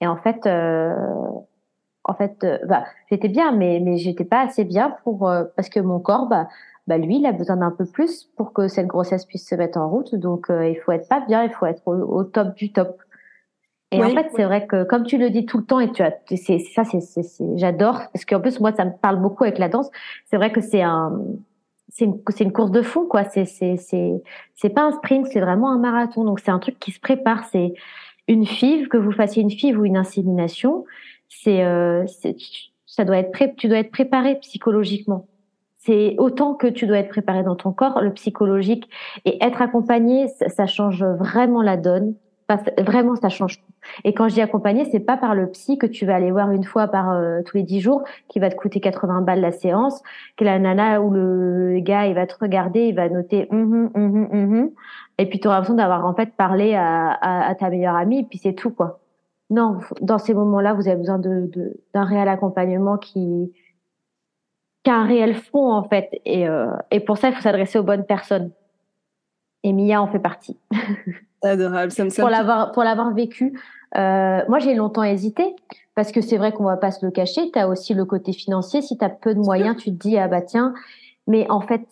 Et 0.00 0.06
en 0.08 0.16
fait, 0.16 0.48
en 0.48 2.14
fait, 2.14 2.44
bah, 2.66 2.84
j'étais 3.08 3.28
bien, 3.28 3.52
mais 3.52 3.78
mais 3.80 3.98
j'étais 3.98 4.24
pas 4.24 4.40
assez 4.40 4.64
bien 4.64 4.96
pour 5.04 5.32
parce 5.54 5.68
que 5.68 5.78
mon 5.78 6.00
corps, 6.00 6.26
bah, 6.26 6.48
bah 6.86 6.98
lui, 6.98 7.18
il 7.18 7.26
a 7.26 7.32
besoin 7.32 7.56
d'un 7.56 7.70
peu 7.70 7.86
plus 7.86 8.28
pour 8.36 8.52
que 8.52 8.68
cette 8.68 8.86
grossesse 8.86 9.24
puisse 9.24 9.48
se 9.48 9.54
mettre 9.54 9.78
en 9.78 9.88
route. 9.88 10.14
Donc, 10.14 10.50
euh, 10.50 10.68
il 10.68 10.76
faut 10.76 10.92
être 10.92 11.08
pas 11.08 11.20
bien, 11.20 11.44
il 11.44 11.50
faut 11.50 11.66
être 11.66 11.86
au, 11.86 12.24
top 12.24 12.54
du 12.56 12.72
top. 12.72 13.00
Et 13.92 14.02
en 14.02 14.08
fait, 14.08 14.28
c'est 14.34 14.44
vrai 14.44 14.66
que 14.66 14.84
comme 14.84 15.04
tu 15.04 15.18
le 15.18 15.28
dis 15.28 15.44
tout 15.44 15.58
le 15.58 15.64
temps, 15.64 15.78
et 15.78 15.92
tu 15.92 16.02
as, 16.02 16.14
c'est 16.34 16.58
ça, 16.58 16.82
c'est, 16.84 17.00
j'adore 17.56 18.00
parce 18.12 18.24
qu'en 18.24 18.40
plus 18.40 18.58
moi, 18.58 18.72
ça 18.72 18.86
me 18.86 18.92
parle 18.92 19.20
beaucoup 19.20 19.44
avec 19.44 19.58
la 19.58 19.68
danse. 19.68 19.90
C'est 20.30 20.38
vrai 20.38 20.50
que 20.50 20.62
c'est 20.62 20.80
un, 20.80 21.20
c'est 21.88 22.06
une, 22.06 22.18
c'est 22.30 22.44
une 22.44 22.52
course 22.52 22.70
de 22.70 22.80
fond, 22.80 23.06
quoi. 23.06 23.24
C'est, 23.24 23.44
c'est, 23.44 23.76
c'est, 23.76 24.22
c'est 24.54 24.70
pas 24.70 24.82
un 24.82 24.92
sprint, 24.92 25.26
c'est 25.26 25.40
vraiment 25.40 25.70
un 25.70 25.78
marathon. 25.78 26.24
Donc 26.24 26.40
c'est 26.40 26.50
un 26.50 26.58
truc 26.58 26.78
qui 26.80 26.90
se 26.90 27.00
prépare. 27.00 27.44
C'est 27.52 27.74
une 28.28 28.46
FIV, 28.46 28.88
que 28.88 28.96
vous 28.96 29.12
fassiez 29.12 29.42
une 29.42 29.50
FIV 29.50 29.78
ou 29.78 29.84
une 29.84 29.98
insémination, 29.98 30.84
c'est, 31.28 31.64
euh, 31.64 32.06
ça 32.86 33.04
doit 33.04 33.18
être 33.18 33.32
pré, 33.32 33.54
tu 33.54 33.68
dois 33.68 33.78
être 33.78 33.90
préparé 33.90 34.36
psychologiquement 34.40 35.26
c'est 35.84 36.14
autant 36.18 36.54
que 36.54 36.68
tu 36.68 36.86
dois 36.86 36.98
être 36.98 37.08
préparé 37.08 37.42
dans 37.42 37.56
ton 37.56 37.72
corps, 37.72 38.00
le 38.00 38.12
psychologique 38.12 38.88
et 39.24 39.42
être 39.44 39.60
accompagné, 39.60 40.28
ça, 40.28 40.66
change 40.66 41.04
vraiment 41.04 41.62
la 41.62 41.76
donne. 41.76 42.14
Vraiment, 42.78 43.16
ça 43.16 43.30
change. 43.30 43.64
Et 44.04 44.12
quand 44.12 44.28
je 44.28 44.34
dis 44.34 44.42
accompagné, 44.42 44.84
c'est 44.84 45.00
pas 45.00 45.16
par 45.16 45.34
le 45.34 45.48
psy 45.50 45.78
que 45.78 45.86
tu 45.86 46.04
vas 46.04 46.14
aller 46.14 46.30
voir 46.30 46.50
une 46.50 46.64
fois 46.64 46.86
par 46.86 47.10
euh, 47.10 47.40
tous 47.42 47.56
les 47.56 47.62
dix 47.62 47.80
jours, 47.80 48.02
qui 48.28 48.38
va 48.38 48.50
te 48.50 48.54
coûter 48.54 48.78
80 48.78 49.22
balles 49.22 49.40
la 49.40 49.52
séance, 49.52 50.02
que 50.36 50.44
la 50.44 50.58
nana 50.58 51.00
ou 51.00 51.10
le 51.10 51.80
gars, 51.80 52.06
il 52.06 52.14
va 52.14 52.26
te 52.26 52.34
regarder, 52.38 52.88
il 52.88 52.94
va 52.94 53.08
noter 53.08 53.48
hum, 53.50 53.90
hum, 53.94 54.28
hum, 54.30 54.70
et 55.18 55.26
puis 55.26 55.40
tu 55.40 55.48
auras 55.48 55.56
l'impression 55.56 55.76
d'avoir 55.76 56.04
en 56.04 56.14
fait 56.14 56.34
parlé 56.36 56.74
à, 56.74 57.54
ta 57.58 57.70
meilleure 57.70 57.96
amie, 57.96 58.20
et 58.20 58.24
puis 58.24 58.38
c'est 58.38 58.52
tout 58.52 58.70
quoi. 58.70 59.00
Non, 59.50 59.78
dans 60.00 60.18
ces 60.18 60.34
moments-là, 60.34 60.74
vous 60.74 60.88
avez 60.88 60.96
besoin 60.96 61.18
de 61.18 61.50
d'un 61.94 62.04
réel 62.04 62.28
accompagnement 62.28 62.98
qui 62.98 63.52
qu'un 64.82 65.04
réel 65.04 65.34
fond 65.34 65.72
en 65.72 65.84
fait. 65.84 66.10
Et, 66.24 66.48
euh, 66.48 66.66
et 66.90 67.00
pour 67.00 67.18
ça, 67.18 67.28
il 67.28 67.34
faut 67.34 67.42
s'adresser 67.42 67.78
aux 67.78 67.84
bonnes 67.84 68.06
personnes. 68.06 68.50
Et 69.62 69.72
Mia 69.72 70.00
en 70.02 70.08
fait 70.08 70.18
partie. 70.18 70.58
Adorable, 71.42 71.90
ça 71.90 72.04
me 72.04 72.10
Pour 72.10 72.30
l'avoir 72.30 72.72
pour 72.72 72.84
l'avoir 72.84 73.12
vécu. 73.14 73.58
Euh, 73.96 74.40
moi, 74.48 74.58
j'ai 74.58 74.74
longtemps 74.74 75.02
hésité 75.02 75.54
parce 75.94 76.12
que 76.12 76.20
c'est 76.20 76.36
vrai 76.36 76.52
qu'on 76.52 76.64
va 76.64 76.76
pas 76.76 76.90
se 76.90 77.04
le 77.04 77.10
cacher. 77.10 77.50
Tu 77.50 77.58
as 77.58 77.68
aussi 77.68 77.94
le 77.94 78.04
côté 78.04 78.32
financier. 78.32 78.80
Si 78.80 78.96
tu 78.96 79.04
as 79.04 79.10
peu 79.10 79.34
de 79.34 79.40
moyens, 79.40 79.76
tu 79.76 79.90
te 79.90 79.96
dis 79.96 80.18
ah 80.18 80.28
bah 80.28 80.40
tiens. 80.40 80.72
Mais 81.26 81.48
en 81.50 81.60
fait, 81.60 81.82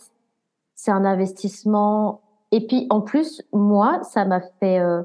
c'est 0.74 0.90
un 0.90 1.04
investissement. 1.04 2.22
Et 2.52 2.66
puis 2.66 2.86
en 2.90 3.00
plus, 3.00 3.42
moi, 3.52 4.00
ça 4.02 4.24
m'a 4.24 4.40
fait. 4.60 4.78
Euh, 4.78 5.02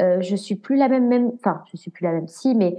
euh, 0.00 0.20
je 0.20 0.36
suis 0.36 0.56
plus 0.56 0.76
la 0.76 0.88
même 0.88 1.08
même. 1.08 1.32
Enfin, 1.34 1.62
je 1.72 1.76
suis 1.76 1.90
plus 1.90 2.04
la 2.04 2.12
même. 2.12 2.28
Si, 2.28 2.54
mais 2.54 2.78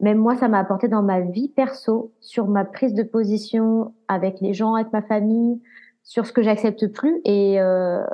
même 0.00 0.18
moi, 0.18 0.34
ça 0.36 0.48
m'a 0.48 0.58
apporté 0.58 0.88
dans 0.88 1.02
ma 1.02 1.20
vie 1.20 1.48
perso, 1.48 2.12
sur 2.20 2.46
ma 2.48 2.64
prise 2.64 2.94
de 2.94 3.02
position 3.02 3.94
avec 4.08 4.40
les 4.40 4.52
gens, 4.52 4.74
avec 4.74 4.92
ma 4.92 5.02
famille, 5.02 5.60
sur 6.02 6.26
ce 6.26 6.32
que 6.32 6.42
j'accepte 6.42 6.86
plus 6.88 7.20
et 7.24 7.60
euh, 7.60 8.04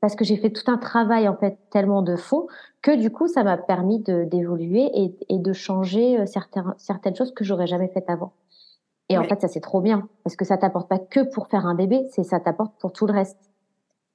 parce 0.00 0.14
que 0.14 0.24
j'ai 0.24 0.36
fait 0.36 0.50
tout 0.50 0.70
un 0.70 0.76
travail 0.76 1.28
en 1.28 1.36
fait 1.36 1.58
tellement 1.70 2.02
de 2.02 2.16
fond 2.16 2.46
que 2.82 2.94
du 2.94 3.10
coup, 3.10 3.28
ça 3.28 3.42
m'a 3.42 3.56
permis 3.56 4.00
d'évoluer 4.00 4.90
et, 4.94 5.16
et, 5.30 5.38
de 5.38 5.52
changer 5.52 6.20
euh, 6.20 6.26
certaines 6.26 6.74
certaines 6.76 7.16
choses 7.16 7.32
que 7.32 7.44
j'aurais 7.44 7.66
jamais 7.66 7.88
faites 7.88 8.10
avant. 8.10 8.32
Et 9.08 9.18
en 9.18 9.24
fait, 9.24 9.40
ça 9.40 9.48
c'est 9.48 9.60
trop 9.60 9.80
bien 9.80 10.08
parce 10.22 10.36
que 10.36 10.44
ça 10.44 10.58
t'apporte 10.58 10.88
pas 10.88 10.98
que 10.98 11.20
pour 11.20 11.48
faire 11.48 11.66
un 11.66 11.74
bébé, 11.74 12.06
c'est 12.10 12.24
ça 12.24 12.40
t'apporte 12.40 12.74
pour 12.78 12.92
tout 12.92 13.06
le 13.06 13.12
reste. 13.12 13.38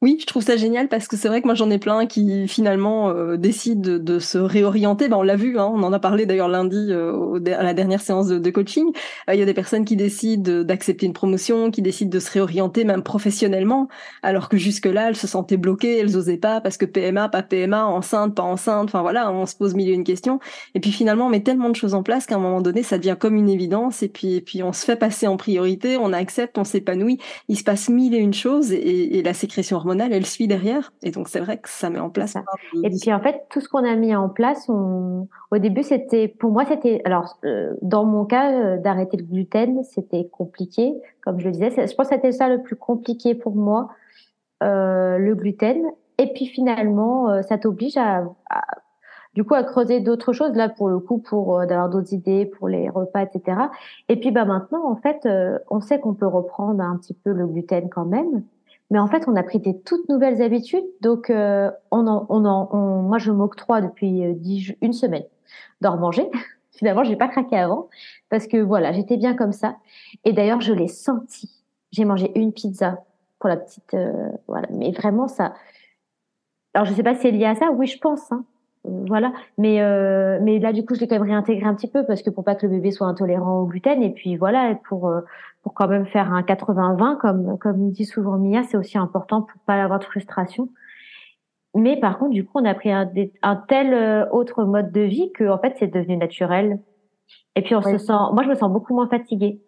Oui, 0.01 0.15
je 0.17 0.25
trouve 0.25 0.43
ça 0.43 0.55
génial 0.55 0.87
parce 0.87 1.09
que 1.09 1.17
c'est 1.17 1.27
vrai 1.27 1.41
que 1.41 1.45
moi 1.45 1.55
j'en 1.55 1.69
ai 1.69 1.77
plein 1.77 2.05
qui 2.05 2.47
finalement 2.47 3.09
euh, 3.09 3.35
décident 3.35 3.97
de, 3.99 4.19
se 4.19 4.37
réorienter. 4.37 5.09
Ben, 5.09 5.17
on 5.17 5.23
l'a 5.23 5.35
vu, 5.35 5.59
hein, 5.59 5.69
on 5.73 5.83
en 5.83 5.91
a 5.91 5.99
parlé 5.99 6.25
d'ailleurs 6.25 6.47
lundi 6.47 6.87
euh, 6.89 7.37
à 7.47 7.63
la 7.63 7.73
dernière 7.73 7.99
séance 7.99 8.27
de, 8.27 8.49
coaching. 8.49 8.93
Euh, 9.29 9.33
il 9.33 9.39
y 9.41 9.43
a 9.43 9.45
des 9.45 9.53
personnes 9.53 9.83
qui 9.83 9.97
décident 9.97 10.63
d'accepter 10.63 11.05
une 11.05 11.11
promotion, 11.11 11.69
qui 11.69 11.81
décident 11.81 12.11
de 12.11 12.19
se 12.19 12.31
réorienter 12.31 12.85
même 12.85 13.03
professionnellement, 13.03 13.89
alors 14.23 14.47
que 14.47 14.55
jusque-là 14.55 15.09
elles 15.09 15.17
se 15.17 15.27
sentaient 15.27 15.57
bloquées, 15.57 15.97
elles 15.97 16.15
osaient 16.15 16.37
pas 16.37 16.61
parce 16.61 16.77
que 16.77 16.85
PMA, 16.85 17.27
pas 17.27 17.43
PMA, 17.43 17.85
enceinte, 17.85 18.35
pas 18.35 18.43
enceinte. 18.43 18.87
Enfin 18.87 19.01
voilà, 19.01 19.29
on 19.33 19.45
se 19.45 19.57
pose 19.57 19.75
mille 19.75 19.89
et 19.89 19.93
une 19.93 20.05
questions. 20.05 20.39
Et 20.75 20.79
puis 20.79 20.93
finalement 20.93 21.25
on 21.25 21.29
met 21.29 21.43
tellement 21.43 21.69
de 21.69 21.75
choses 21.75 21.93
en 21.93 22.03
place 22.03 22.25
qu'à 22.25 22.35
un 22.35 22.39
moment 22.39 22.61
donné 22.61 22.83
ça 22.83 22.97
devient 22.97 23.17
comme 23.19 23.35
une 23.35 23.49
évidence. 23.49 24.01
Et 24.01 24.07
puis 24.07 24.35
et 24.35 24.41
puis 24.41 24.63
on 24.63 24.71
se 24.71 24.85
fait 24.85 24.95
passer 24.95 25.27
en 25.27 25.35
priorité, 25.35 25.97
on 25.97 26.13
accepte, 26.13 26.57
on 26.57 26.63
s'épanouit. 26.63 27.19
Il 27.49 27.57
se 27.57 27.65
passe 27.65 27.89
mille 27.89 28.15
et 28.15 28.19
une 28.19 28.33
choses 28.33 28.71
et, 28.71 29.17
et 29.17 29.23
la 29.23 29.33
sécrétion 29.33 29.77
hormonale, 29.89 30.13
elle 30.13 30.25
suit 30.25 30.47
derrière. 30.47 30.93
Et 31.01 31.11
donc, 31.11 31.27
c'est 31.27 31.39
vrai 31.39 31.57
que 31.57 31.69
ça 31.69 31.89
met 31.89 31.99
en 31.99 32.09
place. 32.09 32.31
Ça. 32.31 32.43
Et 32.83 32.89
puis, 32.89 33.11
en 33.11 33.19
fait, 33.19 33.45
tout 33.49 33.59
ce 33.59 33.67
qu'on 33.67 33.83
a 33.83 33.95
mis 33.95 34.15
en 34.15 34.29
place, 34.29 34.69
on... 34.69 35.27
au 35.51 35.57
début, 35.57 35.83
c'était, 35.83 36.27
pour 36.27 36.51
moi, 36.51 36.65
c'était, 36.65 37.01
alors, 37.05 37.37
euh, 37.45 37.73
dans 37.81 38.05
mon 38.05 38.25
cas, 38.25 38.51
euh, 38.51 38.77
d'arrêter 38.77 39.17
le 39.17 39.23
gluten, 39.23 39.83
c'était 39.83 40.27
compliqué. 40.31 40.93
Comme 41.21 41.39
je 41.39 41.45
le 41.45 41.51
disais, 41.51 41.69
je 41.69 41.95
pense 41.95 42.09
que 42.09 42.15
c'était 42.15 42.31
ça 42.31 42.49
le 42.49 42.61
plus 42.61 42.75
compliqué 42.75 43.33
pour 43.35 43.55
moi, 43.55 43.89
euh, 44.63 45.17
le 45.17 45.35
gluten. 45.35 45.83
Et 46.17 46.31
puis, 46.33 46.45
finalement, 46.45 47.41
ça 47.43 47.57
t'oblige 47.57 47.97
à, 47.97 48.23
à 48.49 48.61
du 49.35 49.43
coup 49.43 49.53
à 49.53 49.63
creuser 49.63 49.99
d'autres 49.99 50.33
choses 50.33 50.53
là 50.55 50.69
pour 50.69 50.89
le 50.89 50.99
coup 50.99 51.19
pour 51.19 51.59
d'avoir 51.67 51.87
d'autres 51.87 52.13
idées 52.13 52.47
pour 52.47 52.67
les 52.67 52.89
repas 52.89 53.21
etc 53.21 53.57
et 54.09 54.19
puis 54.19 54.31
bah 54.31 54.43
maintenant 54.43 54.89
en 54.89 54.95
fait 54.95 55.29
on 55.69 55.81
sait 55.81 55.99
qu'on 55.99 56.15
peut 56.15 56.25
reprendre 56.25 56.81
un 56.83 56.97
petit 56.97 57.13
peu 57.13 57.31
le 57.31 57.45
gluten 57.45 57.89
quand 57.89 58.05
même 58.05 58.43
mais 58.89 58.99
en 58.99 59.07
fait 59.07 59.27
on 59.27 59.35
a 59.35 59.43
pris 59.43 59.59
des 59.59 59.79
toutes 59.81 60.07
nouvelles 60.09 60.41
habitudes. 60.41 60.85
Donc 61.01 61.29
euh, 61.29 61.71
on 61.91 62.07
en, 62.07 63.01
moi 63.01 63.17
je 63.17 63.31
m'octroie 63.31 63.81
depuis 63.81 64.33
dix, 64.35 64.73
une 64.81 64.93
semaine 64.93 65.25
d'en 65.81 65.97
manger. 65.97 66.29
Finalement 66.71 67.03
j'ai 67.03 67.15
pas 67.15 67.27
craqué 67.27 67.57
avant 67.57 67.89
parce 68.29 68.47
que 68.47 68.57
voilà 68.57 68.91
j'étais 68.91 69.17
bien 69.17 69.35
comme 69.35 69.51
ça. 69.51 69.77
Et 70.25 70.33
d'ailleurs 70.33 70.61
je 70.61 70.73
l'ai 70.73 70.87
senti. 70.87 71.49
J'ai 71.91 72.05
mangé 72.05 72.31
une 72.35 72.53
pizza 72.53 73.03
pour 73.39 73.49
la 73.49 73.57
petite 73.57 73.95
voilà. 74.47 74.67
Mais 74.71 74.91
vraiment 74.91 75.27
ça 75.27 75.53
alors 76.73 76.85
je 76.85 76.93
sais 76.93 77.03
pas 77.03 77.15
si 77.15 77.21
c'est 77.21 77.31
lié 77.31 77.45
à 77.45 77.55
ça. 77.55 77.71
Oui 77.71 77.87
je 77.87 77.97
pense 77.99 78.31
hein 78.31 78.45
voilà. 78.85 79.33
Mais 79.57 79.81
euh, 79.81 80.39
mais 80.41 80.59
là 80.59 80.71
du 80.71 80.85
coup 80.85 80.95
je 80.95 81.01
l'ai 81.01 81.07
quand 81.07 81.15
même 81.19 81.29
réintégré 81.29 81.65
un 81.65 81.75
petit 81.75 81.89
peu 81.89 82.05
parce 82.05 82.21
que 82.21 82.29
pour 82.29 82.43
pas 82.43 82.55
que 82.55 82.65
le 82.65 82.73
bébé 82.73 82.91
soit 82.91 83.07
intolérant 83.07 83.59
au 83.59 83.65
gluten 83.65 84.01
et 84.01 84.11
puis 84.11 84.37
voilà 84.37 84.75
pour 84.87 85.07
euh, 85.09 85.21
pour 85.63 85.73
quand 85.73 85.87
même 85.87 86.05
faire 86.07 86.31
un 86.33 86.41
80-20 86.41 87.17
comme 87.17 87.57
comme 87.57 87.91
dit 87.91 88.05
souvent 88.05 88.37
Mia 88.37 88.63
c'est 88.63 88.77
aussi 88.77 88.97
important 88.97 89.41
pour 89.41 89.61
pas 89.61 89.83
avoir 89.83 89.99
de 89.99 90.05
frustration. 90.05 90.69
Mais 91.75 91.99
par 91.99 92.17
contre 92.17 92.31
du 92.31 92.45
coup 92.45 92.59
on 92.59 92.65
a 92.65 92.73
pris 92.73 92.91
un, 92.91 93.11
un 93.41 93.55
tel 93.57 93.93
euh, 93.93 94.25
autre 94.31 94.63
mode 94.63 94.91
de 94.91 95.01
vie 95.01 95.31
que 95.33 95.49
en 95.49 95.59
fait 95.59 95.75
c'est 95.77 95.87
devenu 95.87 96.15
naturel. 96.17 96.79
Et 97.55 97.61
puis 97.61 97.75
on 97.75 97.81
se 97.81 97.97
sent 97.97 98.13
moi 98.33 98.43
je 98.43 98.49
me 98.49 98.55
sens 98.55 98.71
beaucoup 98.71 98.95
moins 98.95 99.09
fatiguée 99.09 99.61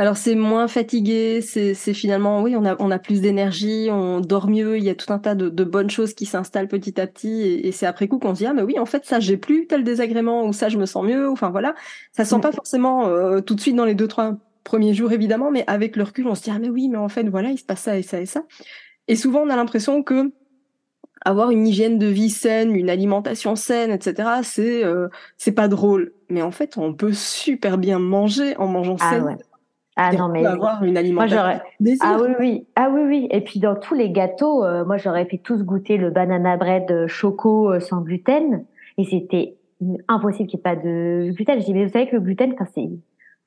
alors 0.00 0.16
c'est 0.16 0.34
moins 0.34 0.66
fatigué, 0.66 1.42
c'est 1.42 1.74
finalement 1.92 2.40
oui 2.40 2.56
on 2.56 2.64
a 2.64 2.74
on 2.78 2.90
a 2.90 2.98
plus 2.98 3.20
d'énergie, 3.20 3.88
on 3.90 4.20
dort 4.20 4.48
mieux, 4.48 4.78
il 4.78 4.82
y 4.84 4.88
a 4.88 4.94
tout 4.94 5.12
un 5.12 5.18
tas 5.18 5.34
de, 5.34 5.50
de 5.50 5.62
bonnes 5.62 5.90
choses 5.90 6.14
qui 6.14 6.24
s'installent 6.24 6.68
petit 6.68 6.98
à 6.98 7.06
petit 7.06 7.42
et, 7.42 7.68
et 7.68 7.70
c'est 7.70 7.84
après 7.84 8.08
coup 8.08 8.18
qu'on 8.18 8.34
se 8.34 8.38
dit 8.38 8.46
ah 8.46 8.54
mais 8.54 8.62
oui 8.62 8.78
en 8.78 8.86
fait 8.86 9.04
ça 9.04 9.20
j'ai 9.20 9.36
plus 9.36 9.66
tel 9.66 9.84
désagrément 9.84 10.46
ou 10.46 10.54
ça 10.54 10.70
je 10.70 10.78
me 10.78 10.86
sens 10.86 11.04
mieux, 11.04 11.28
enfin 11.28 11.50
voilà 11.50 11.74
ça 12.12 12.24
sent 12.24 12.40
pas 12.40 12.50
forcément 12.50 13.08
euh, 13.08 13.42
tout 13.42 13.54
de 13.54 13.60
suite 13.60 13.76
dans 13.76 13.84
les 13.84 13.94
deux 13.94 14.08
trois 14.08 14.38
premiers 14.64 14.94
jours 14.94 15.12
évidemment 15.12 15.50
mais 15.50 15.64
avec 15.66 15.96
le 15.96 16.04
recul 16.04 16.26
on 16.28 16.34
se 16.34 16.44
dit 16.44 16.50
ah 16.50 16.58
mais 16.58 16.70
oui 16.70 16.88
mais 16.88 16.96
en 16.96 17.10
fait 17.10 17.28
voilà 17.28 17.50
il 17.50 17.58
se 17.58 17.64
passe 17.64 17.82
ça 17.82 17.98
et 17.98 18.02
ça 18.02 18.22
et 18.22 18.26
ça 18.26 18.44
et 19.06 19.16
souvent 19.16 19.40
on 19.40 19.50
a 19.50 19.56
l'impression 19.56 20.02
que 20.02 20.32
avoir 21.22 21.50
une 21.50 21.66
hygiène 21.68 21.98
de 21.98 22.06
vie 22.06 22.30
saine, 22.30 22.74
une 22.74 22.88
alimentation 22.88 23.54
saine, 23.54 23.90
etc. 23.90 24.40
C'est 24.42 24.82
euh, 24.82 25.08
c'est 25.36 25.52
pas 25.52 25.68
drôle, 25.68 26.14
mais 26.30 26.40
en 26.40 26.50
fait 26.50 26.78
on 26.78 26.94
peut 26.94 27.12
super 27.12 27.76
bien 27.76 27.98
manger 27.98 28.56
en 28.56 28.66
mangeant 28.66 28.96
ah, 29.00 29.10
sain. 29.10 29.36
Ah 30.02 30.12
non 30.14 30.28
mais 30.28 30.46
avoir 30.46 30.82
une 30.82 30.96
alimentation. 30.96 31.60
ah 32.00 32.16
oui 32.22 32.30
oui 32.38 32.66
ah 32.74 32.88
oui 32.90 33.02
oui 33.06 33.28
et 33.30 33.42
puis 33.42 33.60
dans 33.60 33.74
tous 33.74 33.94
les 33.94 34.10
gâteaux, 34.10 34.64
euh, 34.64 34.82
moi 34.86 34.96
j'aurais 34.96 35.26
fait 35.26 35.36
tous 35.36 35.62
goûter 35.62 35.98
le 35.98 36.08
banana 36.08 36.56
bread 36.56 36.90
euh, 36.90 37.06
choco 37.06 37.70
euh, 37.70 37.80
sans 37.80 38.00
gluten 38.00 38.64
et 38.96 39.04
c'était 39.04 39.56
impossible 40.08 40.48
qu'il 40.48 40.56
n'y 40.56 40.60
ait 40.60 40.74
pas 40.74 40.76
de 40.76 41.30
gluten. 41.32 41.60
Je 41.60 41.66
dis 41.66 41.74
mais 41.74 41.84
vous 41.84 41.92
savez 41.92 42.08
que 42.08 42.16
le 42.16 42.22
gluten, 42.22 42.54
c'est 42.74 42.88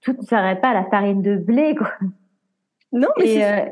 tout 0.01 0.15
ne 0.15 0.25
serait 0.25 0.61
pas 0.61 0.69
à 0.69 0.73
la 0.75 0.83
farine 0.83 1.23
de 1.23 1.37
blé 1.37 1.73
quoi. 1.73 1.89
Non 2.91 3.07
mais 3.17 3.33
et, 3.33 3.71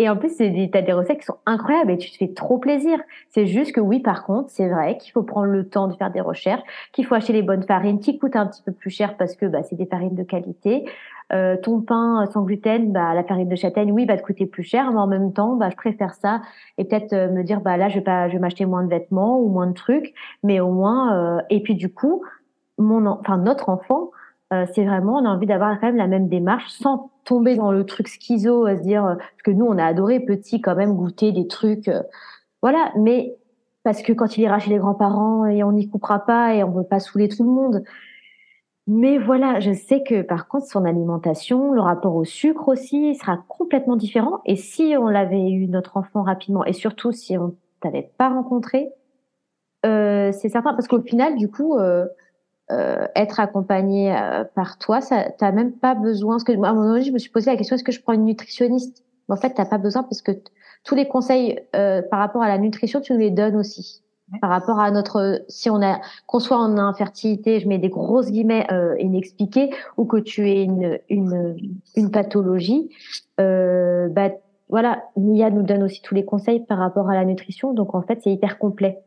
et 0.00 0.08
en 0.08 0.16
plus, 0.16 0.30
c'est 0.30 0.48
des, 0.48 0.70
t'as 0.70 0.80
des 0.80 0.94
recettes 0.94 1.18
qui 1.18 1.26
sont 1.26 1.36
incroyables 1.44 1.90
et 1.90 1.98
tu 1.98 2.10
te 2.10 2.16
fais 2.16 2.32
trop 2.32 2.56
plaisir. 2.56 2.98
C'est 3.28 3.46
juste 3.46 3.72
que 3.72 3.80
oui, 3.80 4.00
par 4.00 4.24
contre, 4.24 4.48
c'est 4.48 4.66
vrai 4.66 4.96
qu'il 4.96 5.12
faut 5.12 5.22
prendre 5.22 5.48
le 5.48 5.68
temps 5.68 5.88
de 5.88 5.94
faire 5.94 6.10
des 6.10 6.22
recherches, 6.22 6.62
qu'il 6.92 7.04
faut 7.04 7.14
acheter 7.14 7.34
les 7.34 7.42
bonnes 7.42 7.64
farines 7.64 8.00
qui 8.00 8.18
coûtent 8.18 8.36
un 8.36 8.46
petit 8.46 8.62
peu 8.62 8.72
plus 8.72 8.88
cher 8.88 9.18
parce 9.18 9.36
que 9.36 9.44
bah, 9.44 9.62
c'est 9.62 9.76
des 9.76 9.84
farines 9.84 10.14
de 10.14 10.22
qualité. 10.22 10.86
Euh, 11.32 11.56
ton 11.56 11.80
pain 11.80 12.26
sans 12.32 12.42
gluten, 12.42 12.92
bah, 12.92 13.14
la 13.14 13.22
farine 13.24 13.48
de 13.48 13.56
châtaigne, 13.56 13.92
oui, 13.92 14.04
va 14.04 14.16
te 14.16 14.22
coûter 14.22 14.46
plus 14.46 14.64
cher, 14.64 14.90
mais 14.90 14.98
en 14.98 15.06
même 15.06 15.32
temps, 15.32 15.56
bah, 15.56 15.70
je 15.70 15.76
préfère 15.76 16.14
ça 16.14 16.42
et 16.76 16.84
peut-être 16.84 17.12
euh, 17.12 17.30
me 17.30 17.44
dire, 17.44 17.60
bah 17.60 17.76
là, 17.76 17.88
je 17.88 17.96
vais 17.96 18.04
pas, 18.04 18.28
je 18.28 18.34
vais 18.34 18.40
m'acheter 18.40 18.66
moins 18.66 18.82
de 18.82 18.88
vêtements 18.88 19.40
ou 19.40 19.48
moins 19.48 19.68
de 19.68 19.74
trucs, 19.74 20.12
mais 20.42 20.60
au 20.60 20.72
moins, 20.72 21.38
euh, 21.38 21.42
et 21.50 21.62
puis 21.62 21.76
du 21.76 21.92
coup, 21.92 22.22
mon, 22.78 23.06
enfin 23.06 23.38
notre 23.38 23.68
enfant, 23.68 24.10
euh, 24.52 24.66
c'est 24.74 24.84
vraiment, 24.84 25.18
on 25.18 25.24
a 25.24 25.28
envie 25.28 25.46
d'avoir 25.46 25.78
quand 25.78 25.86
même 25.86 25.96
la 25.96 26.08
même 26.08 26.28
démarche 26.28 26.68
sans 26.70 27.10
tomber 27.24 27.54
dans 27.54 27.70
le 27.70 27.84
truc 27.84 28.08
schizo, 28.08 28.64
à 28.64 28.76
se 28.76 28.82
dire, 28.82 29.04
euh, 29.04 29.14
parce 29.14 29.42
que 29.44 29.52
nous, 29.52 29.64
on 29.64 29.78
a 29.78 29.84
adoré 29.84 30.18
petit 30.20 30.60
quand 30.60 30.74
même 30.74 30.94
goûter 30.94 31.30
des 31.30 31.46
trucs, 31.46 31.88
euh, 31.88 32.02
voilà, 32.62 32.92
mais 32.98 33.36
parce 33.84 34.02
que 34.02 34.12
quand 34.12 34.36
il 34.36 34.42
ira 34.42 34.58
chez 34.58 34.70
les 34.70 34.78
grands-parents 34.78 35.46
et 35.46 35.62
on 35.62 35.72
n'y 35.72 35.88
coupera 35.88 36.18
pas 36.26 36.54
et 36.54 36.64
on 36.64 36.70
veut 36.70 36.84
pas 36.84 36.98
saouler 36.98 37.28
tout 37.28 37.44
le 37.44 37.50
monde. 37.50 37.84
Mais 38.92 39.18
voilà, 39.18 39.60
je 39.60 39.72
sais 39.72 40.02
que 40.02 40.20
par 40.20 40.48
contre, 40.48 40.66
son 40.66 40.84
alimentation, 40.84 41.72
le 41.72 41.80
rapport 41.80 42.16
au 42.16 42.24
sucre 42.24 42.66
aussi 42.66 43.14
sera 43.14 43.36
complètement 43.46 43.94
différent. 43.94 44.40
Et 44.46 44.56
si 44.56 44.96
on 44.98 45.06
l'avait 45.06 45.48
eu 45.48 45.68
notre 45.68 45.96
enfant 45.96 46.24
rapidement, 46.24 46.64
et 46.64 46.72
surtout 46.72 47.12
si 47.12 47.38
on 47.38 47.54
t'avait 47.80 48.10
pas 48.18 48.30
rencontré, 48.30 48.90
euh, 49.86 50.32
c'est 50.32 50.48
certain, 50.48 50.74
parce 50.74 50.88
qu'au 50.88 51.00
final, 51.02 51.36
du 51.36 51.48
coup, 51.48 51.78
euh, 51.78 52.04
euh, 52.72 53.06
être 53.14 53.38
accompagné 53.38 54.12
par 54.56 54.76
toi, 54.76 55.00
ça, 55.00 55.30
t'as 55.38 55.52
même 55.52 55.72
pas 55.72 55.94
besoin. 55.94 56.34
Parce 56.34 56.44
que 56.44 56.52
à 56.52 56.70
un 56.70 56.74
moment 56.74 57.00
je 57.00 57.12
me 57.12 57.18
suis 57.18 57.30
posé 57.30 57.48
la 57.48 57.56
question 57.56 57.76
est-ce 57.76 57.84
que 57.84 57.92
je 57.92 58.02
prends 58.02 58.14
une 58.14 58.24
nutritionniste? 58.24 59.04
En 59.28 59.36
fait, 59.36 59.50
t'as 59.54 59.66
pas 59.66 59.78
besoin 59.78 60.02
parce 60.02 60.20
que 60.20 60.32
tous 60.82 60.96
les 60.96 61.06
conseils 61.06 61.60
par 61.72 62.18
rapport 62.18 62.42
à 62.42 62.48
la 62.48 62.58
nutrition, 62.58 63.00
tu 63.00 63.12
nous 63.12 63.20
les 63.20 63.30
donnes 63.30 63.54
aussi. 63.54 64.02
Par 64.40 64.50
rapport 64.50 64.78
à 64.78 64.90
notre, 64.90 65.42
si 65.48 65.70
on 65.70 65.82
a, 65.82 66.00
qu'on 66.26 66.40
soit 66.40 66.58
en 66.58 66.78
infertilité, 66.78 67.60
je 67.60 67.68
mets 67.68 67.78
des 67.78 67.88
grosses 67.88 68.30
guillemets 68.30 68.66
euh, 68.70 68.96
inexpliquées, 68.98 69.70
ou 69.96 70.04
que 70.04 70.18
tu 70.18 70.48
aies 70.50 70.62
une 70.62 70.98
une, 71.08 71.56
une 71.96 72.10
pathologie, 72.10 72.90
bah 73.38 74.30
voilà, 74.70 75.02
Mia 75.16 75.50
nous 75.50 75.62
donne 75.62 75.82
aussi 75.82 76.00
tous 76.00 76.14
les 76.14 76.24
conseils 76.24 76.60
par 76.60 76.78
rapport 76.78 77.10
à 77.10 77.14
la 77.14 77.24
nutrition. 77.24 77.74
Donc 77.74 77.94
en 77.94 78.02
fait, 78.02 78.20
c'est 78.22 78.30
hyper 78.30 78.58
complet. 78.58 79.02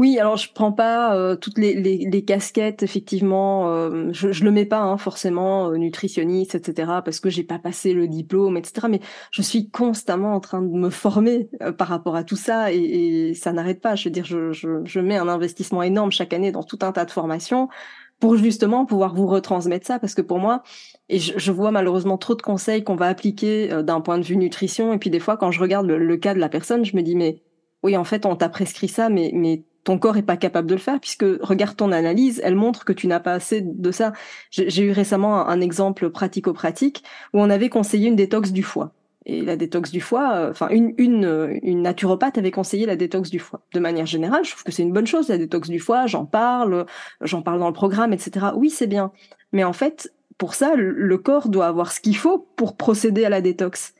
Oui, 0.00 0.18
alors 0.18 0.36
je 0.36 0.52
prends 0.52 0.72
pas 0.72 1.14
euh, 1.16 1.36
toutes 1.36 1.56
les, 1.56 1.74
les, 1.74 1.98
les, 2.10 2.24
casquettes, 2.24 2.82
effectivement. 2.82 3.68
Euh, 3.68 4.08
je, 4.10 4.32
je 4.32 4.42
le 4.44 4.50
mets 4.50 4.64
pas 4.64 4.80
hein, 4.80 4.98
forcément 4.98 5.70
euh, 5.70 5.76
nutritionniste, 5.76 6.56
etc. 6.56 7.00
Parce 7.04 7.20
que 7.20 7.30
j'ai 7.30 7.44
pas 7.44 7.60
passé 7.60 7.92
le 7.92 8.08
diplôme, 8.08 8.56
etc. 8.56 8.88
Mais 8.90 9.00
je 9.30 9.40
suis 9.40 9.70
constamment 9.70 10.34
en 10.34 10.40
train 10.40 10.62
de 10.62 10.68
me 10.68 10.90
former 10.90 11.48
par 11.78 11.86
rapport 11.86 12.16
à 12.16 12.24
tout 12.24 12.34
ça 12.34 12.72
et, 12.72 12.78
et 13.30 13.34
ça 13.34 13.52
n'arrête 13.52 13.80
pas. 13.80 13.94
Je 13.94 14.08
veux 14.08 14.10
dire, 14.10 14.24
je, 14.24 14.50
je, 14.50 14.84
je, 14.84 14.98
mets 14.98 15.16
un 15.16 15.28
investissement 15.28 15.82
énorme 15.84 16.10
chaque 16.10 16.32
année 16.32 16.50
dans 16.50 16.64
tout 16.64 16.78
un 16.82 16.90
tas 16.90 17.04
de 17.04 17.12
formations 17.12 17.68
pour 18.18 18.36
justement 18.36 18.86
pouvoir 18.86 19.14
vous 19.14 19.28
retransmettre 19.28 19.86
ça. 19.86 20.00
Parce 20.00 20.14
que 20.14 20.22
pour 20.22 20.40
moi, 20.40 20.64
et 21.08 21.20
je, 21.20 21.38
je 21.38 21.52
vois 21.52 21.70
malheureusement 21.70 22.18
trop 22.18 22.34
de 22.34 22.42
conseils 22.42 22.82
qu'on 22.82 22.96
va 22.96 23.06
appliquer 23.06 23.68
d'un 23.84 24.00
point 24.00 24.18
de 24.18 24.24
vue 24.24 24.36
nutrition. 24.36 24.92
Et 24.92 24.98
puis 24.98 25.10
des 25.10 25.20
fois, 25.20 25.36
quand 25.36 25.52
je 25.52 25.60
regarde 25.60 25.86
le, 25.86 25.98
le 25.98 26.16
cas 26.16 26.34
de 26.34 26.40
la 26.40 26.48
personne, 26.48 26.84
je 26.84 26.96
me 26.96 27.02
dis 27.02 27.14
mais 27.14 27.44
oui, 27.84 27.96
en 27.96 28.04
fait, 28.04 28.26
on 28.26 28.34
t'a 28.34 28.48
prescrit 28.48 28.88
ça, 28.88 29.08
mais 29.08 29.30
mais 29.34 29.62
ton 29.84 29.98
corps 29.98 30.16
est 30.16 30.22
pas 30.22 30.36
capable 30.36 30.68
de 30.68 30.74
le 30.74 30.80
faire 30.80 30.98
puisque 30.98 31.26
regarde 31.40 31.76
ton 31.76 31.92
analyse, 31.92 32.40
elle 32.42 32.56
montre 32.56 32.84
que 32.84 32.92
tu 32.92 33.06
n'as 33.06 33.20
pas 33.20 33.34
assez 33.34 33.60
de 33.60 33.90
ça. 33.90 34.12
J'ai 34.50 34.82
eu 34.82 34.90
récemment 34.90 35.46
un, 35.46 35.60
exemple 35.60 36.10
pratico-pratique 36.10 37.04
où 37.32 37.40
on 37.40 37.48
avait 37.50 37.68
conseillé 37.68 38.08
une 38.08 38.16
détox 38.16 38.50
du 38.50 38.62
foie. 38.62 38.92
Et 39.26 39.40
la 39.40 39.56
détox 39.56 39.90
du 39.90 40.02
foie, 40.02 40.34
euh, 40.34 40.50
enfin 40.50 40.68
une, 40.68 40.92
une, 40.98 41.58
une 41.62 41.80
naturopathe 41.80 42.36
avait 42.36 42.50
conseillé 42.50 42.84
la 42.84 42.96
détox 42.96 43.30
du 43.30 43.38
foie. 43.38 43.62
De 43.72 43.80
manière 43.80 44.04
générale, 44.04 44.44
je 44.44 44.50
trouve 44.50 44.64
que 44.64 44.72
c'est 44.72 44.82
une 44.82 44.92
bonne 44.92 45.06
chose 45.06 45.28
la 45.28 45.38
détox 45.38 45.70
du 45.70 45.78
foie. 45.78 46.06
J'en 46.06 46.26
parle, 46.26 46.84
j'en 47.22 47.40
parle 47.40 47.58
dans 47.58 47.68
le 47.68 47.72
programme, 47.72 48.12
etc. 48.12 48.46
Oui, 48.54 48.68
c'est 48.68 48.86
bien. 48.86 49.12
Mais 49.52 49.64
en 49.64 49.72
fait, 49.72 50.12
pour 50.36 50.54
ça, 50.54 50.74
le 50.76 51.16
corps 51.16 51.48
doit 51.48 51.66
avoir 51.66 51.92
ce 51.92 52.00
qu'il 52.00 52.16
faut 52.16 52.46
pour 52.56 52.76
procéder 52.76 53.24
à 53.24 53.30
la 53.30 53.40
détox. 53.40 53.94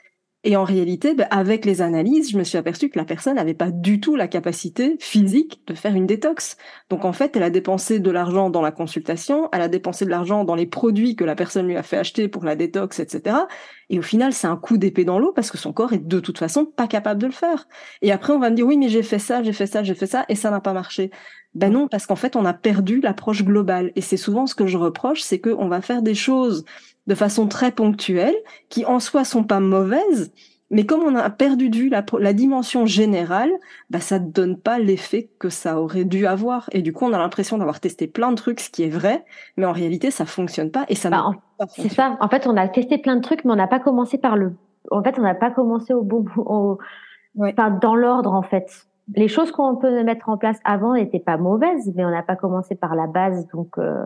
Et 0.47 0.57
en 0.57 0.65
réalité, 0.65 1.15
ben, 1.15 1.27
avec 1.31 1.65
les 1.65 1.81
analyses, 1.81 2.31
je 2.31 2.37
me 2.37 2.45
suis 2.45 2.59
aperçue 2.59 2.91
que 2.91 2.99
la 2.99 3.07
personne 3.07 3.37
n'avait 3.37 3.55
pas 3.55 3.71
du 3.71 3.99
tout 3.99 4.15
la 4.15 4.29
capacité 4.29 4.97
physique 5.01 5.63
de 5.67 5.73
faire 5.73 5.95
une 5.95 6.07
détox. 6.07 6.59
Donc 6.91 7.07
en 7.07 7.15
fait, 7.15 7.35
elle 7.35 7.43
a 7.43 7.49
dépensé 7.49 7.99
de 7.99 8.11
l'argent 8.11 8.51
dans 8.51 8.61
la 8.61 8.71
consultation, 8.71 9.49
elle 9.53 9.63
a 9.63 9.69
dépensé 9.69 10.05
de 10.05 10.11
l'argent 10.11 10.45
dans 10.45 10.55
les 10.55 10.67
produits 10.67 11.17
que 11.17 11.25
la 11.25 11.35
personne 11.35 11.67
lui 11.67 11.77
a 11.77 11.83
fait 11.83 11.97
acheter 11.97 12.29
pour 12.29 12.45
la 12.45 12.57
détox, 12.57 13.01
etc. 13.01 13.37
Et 13.95 13.99
au 14.01 14.03
final, 14.03 14.33
c'est 14.33 14.49
un 14.49 14.57
coup 14.57 14.77
d'épée 14.77 15.05
dans 15.05 15.21
l'eau 15.21 15.31
parce 15.31 15.53
que 15.53 15.57
son 15.57 15.73
corps 15.73 15.93
est 15.93 16.05
de 16.05 16.19
toute 16.19 16.37
façon 16.37 16.65
pas 16.65 16.89
capable 16.89 17.21
de 17.21 17.27
le 17.27 17.33
faire. 17.33 17.69
Et 18.03 18.11
après, 18.11 18.33
on 18.33 18.41
va 18.41 18.51
me 18.51 18.57
dire 18.57 18.67
oui, 18.67 18.77
mais 18.77 18.89
j'ai 18.89 19.05
fait 19.05 19.21
ça, 19.21 19.41
j'ai 19.45 19.53
fait 19.53 19.69
ça, 19.69 19.85
j'ai 19.85 19.95
fait 19.95 20.09
ça, 20.09 20.25
et 20.29 20.35
ça 20.35 20.51
n'a 20.51 20.59
pas 20.59 20.73
marché. 20.73 21.13
Ben 21.55 21.73
non, 21.73 21.87
parce 21.87 22.05
qu'en 22.05 22.17
fait, 22.17 22.35
on 22.35 22.45
a 22.45 22.53
perdu 22.53 23.01
l'approche 23.01 23.45
globale. 23.45 23.93
Et 23.95 24.01
c'est 24.01 24.17
souvent 24.17 24.49
ce 24.49 24.57
que 24.57 24.67
je 24.67 24.79
reproche, 24.79 25.21
c'est 25.21 25.39
qu'on 25.39 25.69
va 25.69 25.81
faire 25.81 26.03
des 26.03 26.17
choses 26.17 26.65
de 27.07 27.15
façon 27.15 27.47
très 27.47 27.71
ponctuelle, 27.71 28.35
qui 28.69 28.85
en 28.85 28.99
soi 28.99 29.25
sont 29.25 29.45
pas 29.45 29.61
mauvaises, 29.61 30.33
mais 30.75 30.87
comme 30.87 31.05
on 31.05 31.15
a 31.15 31.31
perdu 31.31 31.71
de 31.71 31.77
vue 31.77 31.89
la, 31.89 32.05
la 32.19 32.33
dimension 32.33 32.85
générale, 32.85 33.53
bah 33.91 34.01
ça 34.01 34.19
ne 34.19 34.29
donne 34.29 34.59
pas 34.59 34.81
l'effet 34.81 35.31
que 35.39 35.49
ça 35.49 35.81
aurait 35.81 36.05
dû 36.05 36.27
avoir. 36.27 36.69
Et 36.73 36.83
du 36.83 36.93
coup, 36.93 37.05
on 37.05 37.13
a 37.13 37.19
l'impression 37.19 37.59
d'avoir 37.59 37.79
testé 37.79 38.09
plein 38.09 38.31
de 38.31 38.37
trucs, 38.37 38.59
ce 38.59 38.71
qui 38.71 38.83
est 38.83 38.89
vrai, 38.89 39.25
mais 39.57 39.67
en 39.67 39.73
réalité, 39.73 40.11
ça 40.11 40.27
fonctionne 40.27 40.73
pas 40.73 40.85
et 40.89 40.97
ça 40.97 41.11
bah, 41.11 41.31
C'est 41.69 41.89
ça. 41.89 42.17
En 42.21 42.29
fait, 42.29 42.49
on 42.49 42.57
a 42.57 42.67
testé 42.67 42.99
plein 42.99 43.15
de 43.15 43.21
trucs, 43.21 43.45
mais 43.45 43.53
on 43.53 43.57
n'a 43.57 43.69
pas 43.69 43.79
commencé 43.79 44.19
par 44.19 44.37
le. 44.37 44.53
En 44.91 45.01
fait, 45.05 45.17
on 45.17 45.23
n'a 45.23 45.37
pas 45.37 45.53
commencé 45.53 45.95
au 45.95 46.03
bon. 46.03 46.25
Au... 46.37 46.79
dans 47.37 47.95
l'ordre 47.95 48.33
en 48.33 48.43
fait. 48.43 48.69
Les 49.15 49.29
choses 49.29 49.53
qu'on 49.53 49.77
peut 49.77 50.03
mettre 50.03 50.29
en 50.29 50.37
place 50.37 50.59
avant 50.65 50.95
n'étaient 50.95 51.21
pas 51.21 51.37
mauvaises, 51.37 51.93
mais 51.95 52.05
on 52.05 52.11
n'a 52.11 52.25
pas 52.25 52.35
commencé 52.35 52.75
par 52.75 52.97
la 52.97 53.07
base, 53.07 53.47
donc 53.55 53.79
euh, 53.79 54.05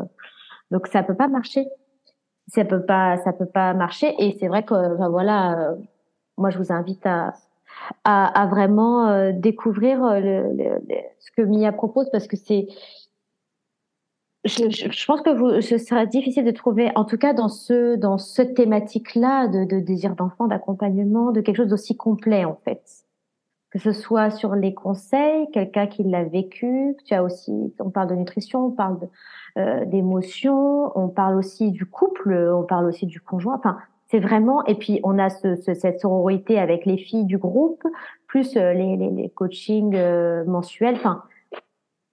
donc 0.71 0.87
ça 0.89 1.03
peut 1.03 1.15
pas 1.15 1.29
marcher. 1.29 1.67
Ça 2.49 2.67
peut 2.67 2.85
pas, 2.85 3.17
ça 3.25 3.33
peut 3.33 3.47
pas 3.47 3.73
marcher. 3.73 4.15
Et 4.19 4.37
c'est 4.39 4.49
vrai 4.49 4.65
que 4.65 4.75
voilà, 5.11 5.59
euh, 5.59 5.75
moi 6.39 6.51
je 6.51 6.59
vous 6.59 6.73
invite 6.73 7.07
à 8.05 8.47
vraiment 8.47 9.09
euh, 9.09 9.33
découvrir 9.33 10.01
le, 10.21 10.55
ce 11.19 11.31
que 11.37 11.43
Mia 11.43 11.73
propose 11.73 12.09
parce 12.11 12.27
que 12.27 12.37
c'est 12.37 12.69
je, 14.45 15.07
pense 15.07 15.23
que 15.23 15.61
ce 15.61 15.79
sera 15.79 16.07
difficile 16.07 16.45
de 16.45 16.51
trouver, 16.51 16.91
en 16.95 17.05
tout 17.05 17.19
cas 17.19 17.33
dans 17.33 17.49
ce 17.49 17.97
dans 17.97 18.19
cette 18.19 18.55
thématique-là 18.55 19.49
de, 19.49 19.65
de 19.65 19.81
désir 19.81 20.15
d'enfant, 20.15 20.47
d'accompagnement, 20.47 21.33
de 21.33 21.41
quelque 21.41 21.57
chose 21.57 21.69
d'aussi 21.69 21.97
complet 21.97 22.45
en 22.45 22.59
fait. 22.65 22.83
Que 23.71 23.79
ce 23.79 23.93
soit 23.93 24.31
sur 24.31 24.55
les 24.55 24.73
conseils, 24.73 25.47
quelqu'un 25.53 25.87
qui 25.87 26.03
l'a 26.03 26.25
vécu. 26.25 26.97
Tu 27.05 27.13
as 27.13 27.23
aussi, 27.23 27.53
on 27.81 27.91
parle 27.91 28.09
de 28.09 28.15
nutrition, 28.15 28.67
on 28.67 28.71
parle 28.71 28.99
euh, 29.59 29.85
d'émotion, 29.85 30.97
on 30.99 31.09
parle 31.09 31.37
aussi 31.37 31.71
du 31.71 31.85
couple, 31.85 32.33
on 32.33 32.63
parle 32.63 32.87
aussi 32.87 33.05
du 33.05 33.21
conjoint. 33.21 33.57
Enfin, 33.57 33.77
c'est 34.11 34.21
vraiment. 34.21 34.65
Et 34.67 34.75
puis 34.75 35.01
on 35.05 35.19
a 35.19 35.31
ce, 35.31 35.57
ce, 35.57 35.75
cette 35.75 36.01
sororité 36.01 36.59
avec 36.59 36.87
les 36.87 36.99
filles 36.99 37.25
du 37.25 37.39
groupe, 37.39 37.83
plus 38.27 38.57
euh, 38.57 38.73
les, 38.73 38.97
les, 38.97 39.11
les 39.11 39.29
coachings 39.31 39.95
euh, 39.95 40.45
mensuels. 40.45 40.95
Enfin 40.97 41.23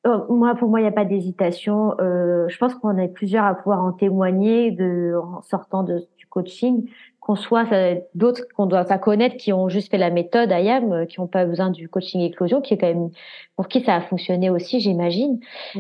euh, 0.06 0.20
moi, 0.30 0.54
pour 0.56 0.70
moi, 0.70 0.80
il 0.80 0.84
n'y 0.84 0.90
a 0.90 0.94
pas 0.94 1.06
d'hésitation. 1.06 1.96
Euh, 2.00 2.48
je 2.48 2.58
pense 2.58 2.76
qu'on 2.76 2.98
est 2.98 3.08
plusieurs 3.08 3.46
à 3.46 3.56
pouvoir 3.56 3.84
en 3.84 3.92
témoigner 3.92 4.72
de, 4.72 5.16
en 5.20 5.42
sortant 5.42 5.84
de, 5.84 6.08
du 6.18 6.28
coaching, 6.28 6.88
qu'on 7.20 7.36
soit 7.36 7.66
d'autres 8.14 8.44
qu'on 8.56 8.68
doit 8.68 8.86
pas 8.86 9.00
connaître, 9.00 9.36
qui 9.38 9.52
ont 9.52 9.68
juste 9.68 9.90
fait 9.90 9.98
la 9.98 10.12
méthode 10.12 10.52
IAM, 10.52 10.92
euh, 10.94 11.06
qui 11.06 11.20
n'ont 11.20 11.28
pas 11.28 11.46
besoin 11.46 11.72
du 11.72 11.90
coaching 11.90 12.22
éclosion, 12.22 12.62
qui 12.62 12.76
est 12.76 12.78
quand 12.78 12.88
même 12.88 13.10
pour 13.56 13.68
qui 13.68 13.82
ça 13.84 13.96
a 13.96 14.02
fonctionné 14.02 14.52
aussi, 14.52 14.80
j'imagine. 14.80 15.40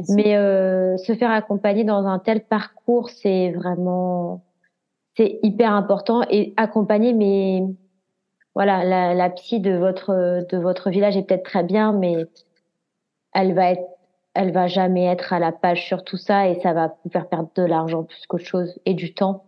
Mais 0.09 0.35
euh, 0.37 0.97
se 0.97 1.13
faire 1.13 1.29
accompagner 1.29 1.83
dans 1.83 2.07
un 2.07 2.17
tel 2.17 2.43
parcours, 2.43 3.09
c'est 3.09 3.51
vraiment 3.51 4.41
c'est 5.17 5.39
hyper 5.43 5.71
important 5.73 6.23
et 6.29 6.53
accompagner 6.57 7.13
mais 7.13 7.63
voilà 8.53 9.13
la, 9.13 9.29
psy 9.31 9.59
de 9.59 9.75
votre 9.75 10.45
de 10.49 10.57
votre 10.57 10.89
village 10.89 11.17
est 11.17 11.23
peut-être 11.23 11.43
très 11.43 11.63
bien 11.63 11.91
mais 11.91 12.25
elle 13.33 13.53
va 13.53 13.71
être 13.71 13.95
elle 14.35 14.51
va 14.51 14.67
jamais 14.67 15.05
être 15.05 15.33
à 15.33 15.39
la 15.39 15.51
page 15.51 15.85
sur 15.85 16.03
tout 16.03 16.17
ça 16.17 16.49
et 16.49 16.59
ça 16.59 16.73
va 16.73 16.95
vous 17.03 17.09
faire 17.09 17.27
perdre 17.27 17.49
de 17.55 17.63
l'argent 17.63 18.03
plus 18.03 18.27
qu'autre 18.27 18.45
chose 18.45 18.77
et 18.85 18.93
du 18.93 19.13
temps. 19.13 19.45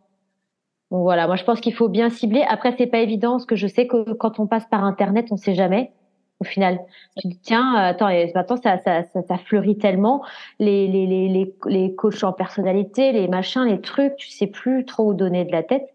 Donc 0.91 1.01
voilà, 1.01 1.27
moi 1.27 1.35
je 1.35 1.43
pense 1.43 1.59
qu'il 1.59 1.73
faut 1.73 1.89
bien 1.89 2.09
cibler. 2.09 2.45
Après 2.47 2.73
c'est 2.77 2.87
pas 2.87 2.99
évident 2.99 3.31
parce 3.31 3.45
que 3.45 3.57
je 3.57 3.67
sais 3.67 3.85
que 3.85 4.13
quand 4.13 4.39
on 4.39 4.47
passe 4.47 4.65
par 4.71 4.85
internet, 4.85 5.27
on 5.31 5.37
sait 5.37 5.53
jamais. 5.53 5.91
Au 6.39 6.43
final, 6.43 6.79
tu 7.17 7.27
dis 7.29 7.39
tiens, 7.41 7.73
attends, 7.73 8.09
maintenant 8.35 8.57
ça, 8.57 8.77
ça, 8.77 9.03
ça, 9.03 9.21
ça, 9.23 9.37
fleurit 9.37 9.77
tellement 9.77 10.23
les 10.59 10.87
les 10.87 11.07
les 11.07 11.27
les 11.29 11.55
les 11.65 11.95
coachs 11.95 12.23
en 12.23 12.33
personnalité, 12.33 13.11
les 13.11 13.27
machins, 13.27 13.63
les 13.65 13.81
trucs, 13.81 14.15
tu 14.17 14.29
sais 14.29 14.47
plus 14.47 14.85
trop 14.85 15.09
où 15.09 15.13
donner 15.15 15.45
de 15.45 15.51
la 15.51 15.63
tête. 15.63 15.93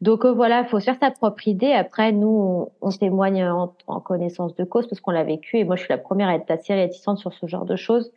Donc 0.00 0.24
euh, 0.24 0.32
voilà, 0.32 0.60
il 0.62 0.68
faut 0.68 0.80
se 0.80 0.86
faire 0.86 0.96
sa 0.98 1.10
propre 1.10 1.46
idée. 1.46 1.72
Après, 1.72 2.12
nous, 2.12 2.68
on, 2.80 2.90
témoigne 2.90 3.44
en, 3.44 4.00
connaissance 4.00 4.54
de 4.54 4.64
cause 4.64 4.86
parce 4.86 5.00
qu'on 5.00 5.10
l'a 5.10 5.24
vécu. 5.24 5.58
Et 5.58 5.64
moi, 5.64 5.76
je 5.76 5.82
suis 5.82 5.90
la 5.92 5.98
première 5.98 6.28
à 6.28 6.34
être 6.36 6.50
assez 6.50 6.74
réticente 6.74 7.18
sur 7.18 7.32
ce 7.34 7.46
genre 7.46 7.66
de 7.66 7.76
choses. 7.76 8.12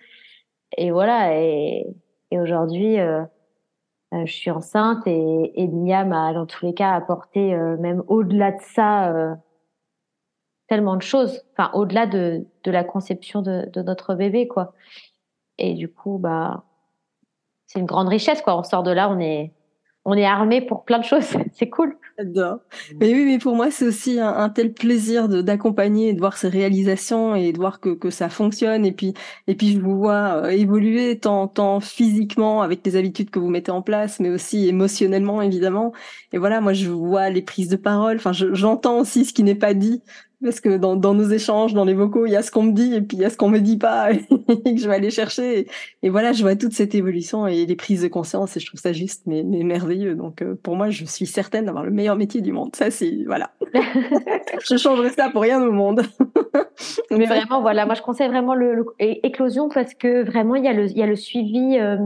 Et 0.78 0.92
voilà. 0.92 1.38
Et, 1.40 1.86
et 2.32 2.40
aujourd'hui, 2.40 3.00
euh, 3.00 3.22
euh 4.14 4.26
je 4.26 4.34
suis 4.34 4.52
enceinte 4.52 5.06
et, 5.08 5.62
et 5.62 5.68
Mia 5.68 6.06
m'a, 6.06 6.34
dans 6.34 6.46
tous 6.46 6.66
les 6.66 6.74
cas, 6.74 6.94
apporté, 6.94 7.54
euh, 7.54 7.78
même 7.78 8.04
au-delà 8.08 8.52
de 8.52 8.62
ça, 8.62 9.12
euh, 9.12 9.36
tellement 10.68 10.96
de 10.96 11.02
choses. 11.02 11.42
Enfin, 11.54 11.72
au-delà 11.74 12.08
de, 12.08 12.46
de 12.64 12.72
la 12.72 12.84
conception 12.84 13.42
de, 13.42 13.70
de 13.72 13.82
notre 13.82 14.16
bébé, 14.16 14.48
quoi. 14.48 14.74
Et 15.58 15.74
du 15.74 15.92
coup, 15.92 16.18
bah, 16.18 16.64
c'est 17.68 17.80
une 17.80 17.86
grande 17.86 18.08
richesse, 18.10 18.42
quoi. 18.42 18.58
On 18.58 18.64
sort 18.64 18.84
de 18.84 18.92
là, 18.92 19.10
on 19.10 19.20
est 19.20 19.54
on 20.06 20.16
est 20.16 20.26
armé 20.26 20.62
pour 20.62 20.84
plein 20.84 21.00
de 21.00 21.06
choses. 21.06 21.26
c'est 21.54 21.70
cool. 21.70 21.96
J'adore. 22.18 22.60
Mais 23.00 23.14
oui, 23.14 23.26
mais 23.26 23.40
pour 23.40 23.56
moi, 23.56 23.72
c'est 23.72 23.88
aussi 23.88 24.20
un, 24.20 24.50
tel 24.50 24.74
plaisir 24.74 25.30
d'accompagner, 25.30 26.14
de, 26.14 26.20
voir 26.20 26.38
ces 26.38 26.50
réalisations 26.50 27.36
et 27.36 27.54
de 27.54 27.58
voir 27.58 27.80
que, 27.80 27.90
que 27.90 28.10
ça 28.10 28.30
fonctionne. 28.30 28.86
Et 28.86 28.92
puis, 28.92 29.14
et 29.48 29.56
puis, 29.56 29.74
je 29.74 29.80
vous 29.80 29.98
vois 29.98 30.44
euh, 30.44 30.50
évoluer 30.50 31.18
tant, 31.20 31.48
tant 31.48 31.80
physiquement 31.80 32.62
avec 32.62 32.86
les 32.86 32.96
habitudes 32.98 33.30
que 33.30 33.40
vous 33.40 33.50
mettez 33.50 33.72
en 33.72 33.82
place, 33.82 34.20
mais 34.20 34.30
aussi 34.30 34.68
émotionnellement, 34.68 35.42
évidemment. 35.42 35.94
Et 36.34 36.38
voilà, 36.38 36.60
moi, 36.60 36.74
je 36.74 36.90
vois 36.90 37.30
les 37.30 37.42
prises 37.42 37.70
de 37.70 37.78
parole. 37.78 38.18
Enfin, 38.18 38.34
j'entends 38.34 39.00
aussi 39.00 39.26
ce 39.26 39.34
qui 39.34 39.44
n'est 39.44 39.56
pas 39.56 39.74
dit 39.74 40.04
parce 40.44 40.60
que 40.60 40.78
dans, 40.78 40.96
dans, 40.96 41.14
nos 41.14 41.30
échanges, 41.30 41.74
dans 41.74 41.86
les 41.86 41.94
vocaux, 41.94 42.26
il 42.26 42.32
y 42.32 42.36
a 42.36 42.42
ce 42.42 42.52
qu'on 42.52 42.64
me 42.64 42.72
dit 42.72 42.94
et 42.94 43.02
puis 43.02 43.18
il 43.18 43.22
y 43.22 43.26
a 43.26 43.30
ce 43.30 43.38
qu'on 43.38 43.50
me 43.50 43.60
dit 43.60 43.78
pas 43.78 44.12
et 44.12 44.20
que 44.76 44.80
je 44.80 44.88
vais 44.88 44.96
aller 44.96 45.10
chercher. 45.10 45.68
Et, 46.02 46.10
voilà, 46.10 46.34
je 46.34 46.42
vois 46.44 46.56
toute 46.56 46.74
cette 46.74 46.96
évolution 46.96 47.48
et 47.48 47.66
les 47.66 47.76
prises 47.76 48.02
de 48.02 48.08
conscience 48.08 48.56
et 48.58 48.60
je 48.60 48.68
trouve 48.68 48.80
ça 48.80 48.94
juste 48.94 49.24
mais, 49.26 49.44
mais 49.44 49.64
merveilleux. 49.64 50.16
Donc 50.16 50.42
euh, 50.42 50.56
pour 50.62 50.76
moi, 50.76 50.90
je 50.90 51.06
suis 51.06 51.26
certaine 51.26 51.66
d'avoir 51.66 51.84
le 51.84 51.92
meilleur 51.92 52.16
métier 52.16 52.42
du 52.42 52.52
monde. 52.52 52.76
Ça, 52.76 52.92
c'est 52.92 53.24
voilà. 53.26 53.52
je 53.74 54.78
changerais 54.78 55.10
ça 55.10 55.30
pour 55.30 55.42
rien 55.42 55.62
au 55.62 55.72
monde. 55.72 56.04
mais 57.12 57.26
vraiment, 57.26 57.62
voilà, 57.62 57.86
moi 57.86 57.96
je 57.96 58.02
conseille 58.02 58.28
vraiment 58.28 58.56
le, 58.56 58.86
éclosion 59.00 59.70
parce 59.70 59.94
que 59.94 60.24
vraiment 60.24 60.56
il 60.56 60.64
y 60.66 60.68
a 60.68 60.74
le 60.74 60.86
il 60.86 60.98
y 60.98 61.04
a 61.04 61.08
le 61.08 61.16
suivi. 61.16 61.78
Euh, 61.80 61.98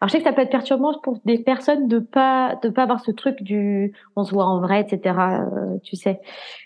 alors 0.00 0.08
je 0.08 0.12
sais 0.12 0.18
que 0.18 0.24
ça 0.24 0.32
peut 0.32 0.42
être 0.42 0.50
perturbant 0.50 0.98
pour 1.00 1.18
des 1.24 1.38
personnes 1.38 1.88
de 1.88 1.98
pas 1.98 2.56
de 2.62 2.68
pas 2.68 2.82
avoir 2.82 3.00
ce 3.00 3.10
truc 3.10 3.42
du 3.42 3.92
on 4.14 4.24
se 4.24 4.32
voit 4.32 4.44
en 4.44 4.60
vrai, 4.60 4.80
etc. 4.80 5.16
Euh, 5.18 5.78
tu 5.82 5.96
sais, 5.96 6.20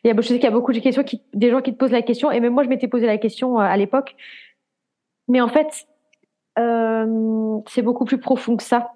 il 0.04 0.08
y 0.08 0.10
a, 0.10 0.16
je 0.16 0.26
sais 0.26 0.34
qu'il 0.34 0.44
y 0.44 0.46
a 0.46 0.50
beaucoup 0.50 0.72
de 0.72 0.78
questions 0.78 1.04
qui, 1.04 1.22
des 1.34 1.50
gens 1.50 1.60
qui 1.60 1.72
te 1.72 1.78
posent 1.78 1.92
la 1.92 2.02
question 2.02 2.30
et 2.30 2.40
même 2.40 2.52
moi 2.52 2.64
je 2.64 2.68
m'étais 2.68 2.88
posé 2.88 3.06
la 3.06 3.18
question 3.18 3.58
euh, 3.60 3.62
à 3.62 3.76
l'époque. 3.76 4.16
Mais 5.28 5.40
en 5.40 5.48
fait, 5.48 5.86
euh, 6.58 7.60
c'est 7.68 7.82
beaucoup 7.82 8.04
plus 8.04 8.18
profond 8.18 8.56
que 8.56 8.62
ça. 8.62 8.92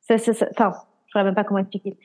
ça, 0.00 0.18
ça, 0.18 0.34
ça 0.34 0.48
enfin, 0.50 0.72
je 1.06 1.12
saurais 1.12 1.24
même 1.24 1.34
pas 1.34 1.44
comment 1.44 1.60
expliquer. 1.60 1.98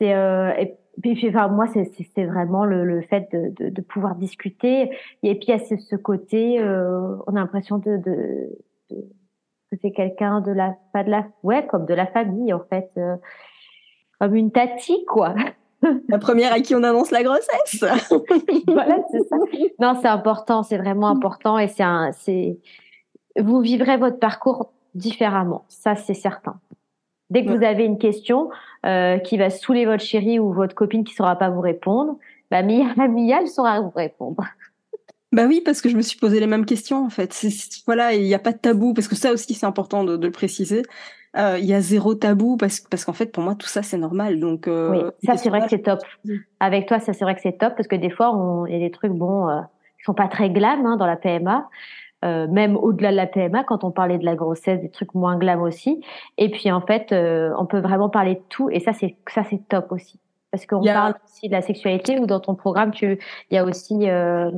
C'est 0.00 0.14
euh, 0.14 0.52
et 0.58 0.76
puis, 1.00 1.28
enfin, 1.28 1.48
moi, 1.48 1.66
c'est 1.68 2.24
vraiment 2.24 2.64
le, 2.64 2.84
le 2.84 3.02
fait 3.02 3.28
de, 3.32 3.52
de, 3.56 3.70
de, 3.70 3.80
pouvoir 3.82 4.16
discuter. 4.16 4.90
Et 5.22 5.34
puis, 5.36 5.46
il 5.48 5.50
y 5.50 5.52
a 5.52 5.58
ce, 5.58 5.76
ce 5.76 5.96
côté, 5.96 6.60
euh, 6.60 7.16
on 7.26 7.36
a 7.36 7.40
l'impression 7.40 7.78
de, 7.78 7.96
de 7.98 8.50
que 9.70 9.76
c'est 9.82 9.92
quelqu'un 9.92 10.40
de 10.40 10.52
la 10.52 10.76
pas 10.92 11.04
de 11.04 11.10
la 11.10 11.26
ouais 11.42 11.66
comme 11.66 11.86
de 11.86 11.94
la 11.94 12.06
famille 12.06 12.52
en 12.52 12.62
fait 12.70 12.90
euh, 12.96 13.16
comme 14.20 14.34
une 14.34 14.50
tati 14.50 15.04
quoi. 15.06 15.34
La 16.08 16.18
première 16.18 16.52
à 16.52 16.58
qui 16.58 16.74
on 16.74 16.82
annonce 16.82 17.12
la 17.12 17.22
grossesse. 17.22 17.80
Voilà 18.66 18.98
c'est 19.12 19.22
ça. 19.28 19.36
Non 19.78 19.94
c'est 20.00 20.08
important 20.08 20.62
c'est 20.62 20.78
vraiment 20.78 21.08
important 21.08 21.58
et 21.58 21.68
c'est 21.68 21.84
un 21.84 22.10
c'est 22.12 22.58
vous 23.38 23.60
vivrez 23.60 23.96
votre 23.96 24.18
parcours 24.18 24.72
différemment 24.94 25.64
ça 25.68 25.94
c'est 25.94 26.14
certain. 26.14 26.58
Dès 27.30 27.44
que 27.44 27.50
vous 27.50 27.62
avez 27.62 27.84
une 27.84 27.98
question 27.98 28.48
euh, 28.86 29.18
qui 29.18 29.36
va 29.36 29.50
saouler 29.50 29.84
votre 29.84 30.02
chérie 30.02 30.38
ou 30.38 30.52
votre 30.52 30.74
copine 30.74 31.04
qui 31.04 31.14
saura 31.14 31.36
pas 31.36 31.50
vous 31.50 31.60
répondre 31.60 32.16
bah 32.50 32.62
Mia, 32.62 32.94
Mia 33.08 33.40
elle 33.42 33.48
saura 33.48 33.80
vous 33.80 33.92
répondre 33.94 34.42
bah 35.32 35.44
oui, 35.46 35.60
parce 35.64 35.82
que 35.82 35.88
je 35.88 35.96
me 35.96 36.02
suis 36.02 36.18
posé 36.18 36.40
les 36.40 36.46
mêmes 36.46 36.64
questions 36.64 37.04
en 37.04 37.10
fait. 37.10 37.46
voilà, 37.86 38.14
il 38.14 38.22
n'y 38.22 38.34
a 38.34 38.38
pas 38.38 38.52
de 38.52 38.58
tabou 38.58 38.94
parce 38.94 39.08
que 39.08 39.16
ça 39.16 39.32
aussi 39.32 39.54
c'est 39.54 39.66
important 39.66 40.04
de, 40.04 40.16
de, 40.16 40.26
le 40.26 40.32
préciser. 40.32 40.82
Euh, 41.36 41.58
il 41.58 41.66
y 41.66 41.74
a 41.74 41.80
zéro 41.80 42.14
tabou 42.14 42.56
parce 42.56 42.80
parce 42.80 43.04
qu'en 43.04 43.12
fait 43.12 43.30
pour 43.30 43.42
moi 43.42 43.54
tout 43.54 43.66
ça 43.66 43.82
c'est 43.82 43.98
normal. 43.98 44.40
Donc 44.40 44.66
euh, 44.66 44.90
oui, 44.90 45.00
ça 45.24 45.36
c'est 45.36 45.50
vrai 45.50 45.60
que 45.60 45.68
c'est 45.68 45.82
top. 45.82 46.00
Avec 46.60 46.86
toi 46.86 46.98
ça 47.00 47.12
c'est 47.12 47.24
vrai 47.24 47.34
que 47.34 47.42
c'est 47.42 47.58
top 47.58 47.74
parce 47.76 47.88
que 47.88 47.96
des 47.96 48.10
fois 48.10 48.32
il 48.68 48.72
y 48.72 48.76
a 48.76 48.80
des 48.80 48.90
trucs 48.90 49.12
bon 49.12 49.48
euh, 49.48 49.60
qui 49.98 50.04
sont 50.04 50.14
pas 50.14 50.28
très 50.28 50.50
glam 50.50 50.86
hein, 50.86 50.96
dans 50.96 51.06
la 51.06 51.16
PMA. 51.16 51.68
Euh, 52.24 52.48
même 52.48 52.76
au-delà 52.76 53.12
de 53.12 53.16
la 53.16 53.26
PMA, 53.26 53.62
quand 53.62 53.84
on 53.84 53.92
parlait 53.92 54.18
de 54.18 54.24
la 54.24 54.34
grossesse, 54.34 54.80
des 54.80 54.90
trucs 54.90 55.14
moins 55.14 55.38
glam 55.38 55.62
aussi. 55.62 56.02
Et 56.36 56.50
puis 56.50 56.72
en 56.72 56.80
fait, 56.80 57.12
euh, 57.12 57.52
on 57.58 57.66
peut 57.66 57.78
vraiment 57.78 58.08
parler 58.08 58.34
de 58.34 58.42
tout, 58.48 58.70
et 58.70 58.80
ça 58.80 58.92
c'est 58.92 59.16
ça 59.28 59.44
c'est 59.48 59.60
top 59.68 59.92
aussi, 59.92 60.18
parce 60.50 60.66
qu'on 60.66 60.82
parle 60.82 61.14
aussi 61.24 61.46
de 61.46 61.52
la 61.52 61.62
sexualité 61.62 62.18
ou 62.18 62.26
dans 62.26 62.40
ton 62.40 62.56
programme, 62.56 62.90
tu 62.90 63.20
il 63.50 63.54
y 63.54 63.58
a 63.58 63.64
aussi 63.64 64.10
euh, 64.10 64.50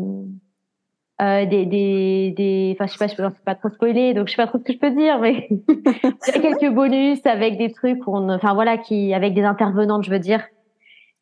euh, 1.20 1.44
des, 1.44 1.66
des, 1.66 2.32
des, 2.34 2.76
enfin, 2.78 2.86
je 2.86 2.92
sais 2.92 2.98
pas, 2.98 3.06
je 3.08 3.14
peux 3.14 3.42
pas 3.44 3.54
trop 3.54 3.68
spoiler, 3.68 4.14
donc 4.14 4.28
je 4.28 4.32
sais 4.32 4.36
pas 4.36 4.46
trop 4.46 4.58
ce 4.58 4.64
que 4.64 4.72
je 4.72 4.78
peux 4.78 4.90
dire, 4.90 5.18
mais 5.18 5.48
il 5.68 5.82
y 6.26 6.30
a 6.30 6.40
quelques 6.40 6.72
bonus 6.72 7.20
avec 7.26 7.58
des 7.58 7.72
trucs 7.72 8.06
où 8.06 8.16
on, 8.16 8.30
enfin 8.30 8.54
voilà, 8.54 8.78
qui, 8.78 9.12
avec 9.12 9.34
des 9.34 9.42
intervenantes, 9.42 10.04
je 10.04 10.10
veux 10.10 10.18
dire, 10.18 10.42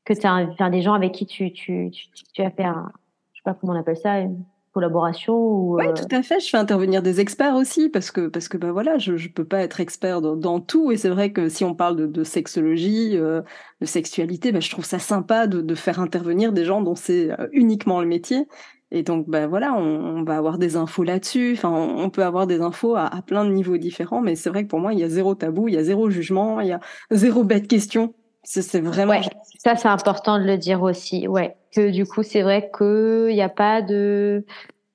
que 0.04 0.12
tu 0.12 0.24
as, 0.26 0.34
enfin, 0.34 0.70
des 0.70 0.82
gens 0.82 0.94
avec 0.94 1.12
qui 1.12 1.26
tu, 1.26 1.52
tu, 1.52 1.90
tu, 1.90 2.06
tu 2.32 2.42
as 2.42 2.50
fait 2.50 2.64
un, 2.64 2.92
je 3.32 3.38
sais 3.38 3.42
pas 3.44 3.54
comment 3.54 3.72
on 3.72 3.80
appelle 3.80 3.96
ça, 3.96 4.20
une 4.20 4.44
collaboration 4.72 5.34
ou. 5.34 5.76
Oui, 5.78 5.88
euh, 5.88 5.92
tout 5.94 6.14
à 6.14 6.22
fait. 6.22 6.38
Je 6.38 6.48
fais 6.48 6.58
intervenir 6.58 7.02
des 7.02 7.18
experts 7.18 7.56
aussi 7.56 7.88
parce 7.88 8.12
que, 8.12 8.28
parce 8.28 8.46
que, 8.46 8.56
ben 8.56 8.70
voilà, 8.70 8.98
je, 8.98 9.16
je 9.16 9.28
peux 9.28 9.44
pas 9.44 9.62
être 9.62 9.80
expert 9.80 10.20
dans, 10.20 10.36
dans 10.36 10.60
tout 10.60 10.92
et 10.92 10.96
c'est 10.96 11.08
vrai 11.08 11.32
que 11.32 11.48
si 11.48 11.64
on 11.64 11.74
parle 11.74 11.96
de, 11.96 12.06
de 12.06 12.22
sexologie, 12.22 13.16
euh, 13.16 13.42
de 13.80 13.86
sexualité, 13.86 14.52
ben, 14.52 14.62
je 14.62 14.70
trouve 14.70 14.84
ça 14.84 15.00
sympa 15.00 15.48
de, 15.48 15.60
de 15.60 15.74
faire 15.74 15.98
intervenir 15.98 16.52
des 16.52 16.64
gens 16.64 16.82
dont 16.82 16.94
c'est 16.94 17.30
uniquement 17.50 18.00
le 18.00 18.06
métier 18.06 18.46
et 18.90 19.02
donc, 19.02 19.28
ben 19.28 19.46
voilà, 19.46 19.74
on, 19.74 20.22
va 20.22 20.36
avoir 20.36 20.56
des 20.56 20.76
infos 20.76 21.02
là-dessus. 21.02 21.52
Enfin, 21.56 21.70
on, 21.70 22.08
peut 22.08 22.24
avoir 22.24 22.46
des 22.46 22.62
infos 22.62 22.96
à, 22.96 23.10
plein 23.26 23.44
de 23.44 23.50
niveaux 23.50 23.76
différents, 23.76 24.22
mais 24.22 24.34
c'est 24.34 24.48
vrai 24.48 24.64
que 24.64 24.68
pour 24.68 24.80
moi, 24.80 24.94
il 24.94 24.98
y 24.98 25.04
a 25.04 25.08
zéro 25.10 25.34
tabou, 25.34 25.68
il 25.68 25.74
y 25.74 25.78
a 25.78 25.84
zéro 25.84 26.08
jugement, 26.08 26.60
il 26.60 26.68
y 26.68 26.72
a 26.72 26.80
zéro 27.10 27.44
bête 27.44 27.68
question. 27.68 28.14
C'est 28.44 28.80
vraiment. 28.80 29.12
Ouais, 29.12 29.20
ça, 29.58 29.76
c'est 29.76 29.88
important 29.88 30.38
de 30.38 30.44
le 30.44 30.56
dire 30.56 30.80
aussi. 30.82 31.28
Ouais. 31.28 31.56
que 31.74 31.90
du 31.90 32.06
coup 32.06 32.22
c'est 32.22 32.40
vrai 32.40 32.70
qu'il 32.76 33.34
n'y 33.34 33.42
a 33.42 33.50
pas 33.50 33.82
de 33.82 34.46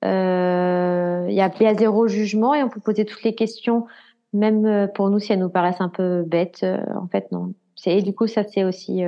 euh, 0.04 1.26
il 1.30 1.36
y, 1.36 1.42
a, 1.42 1.52
y 1.60 1.66
a 1.68 1.76
zéro 1.76 2.08
jugement 2.08 2.56
et 2.56 2.64
on 2.64 2.70
peut 2.70 2.80
poser 2.80 3.06
toutes 3.06 3.24
les 3.24 3.36
questions 3.36 3.86
même 4.34 4.66
euh, 4.66 4.88
pour 4.88 5.10
nous 5.10 5.20
si 5.20 5.32
elles 5.32 5.40
nous 5.40 5.50
paraissent 5.50 5.82
un 5.82 5.90
peu 5.90 6.24
bêtes 6.24 6.64
euh, 6.64 6.84
en 6.96 7.08
fait 7.08 7.32
non 7.32 7.54
c'est 7.76 8.02
du 8.02 8.14
coup 8.14 8.26
ça 8.26 8.44
c'est 8.44 8.64
aussi 8.64 9.04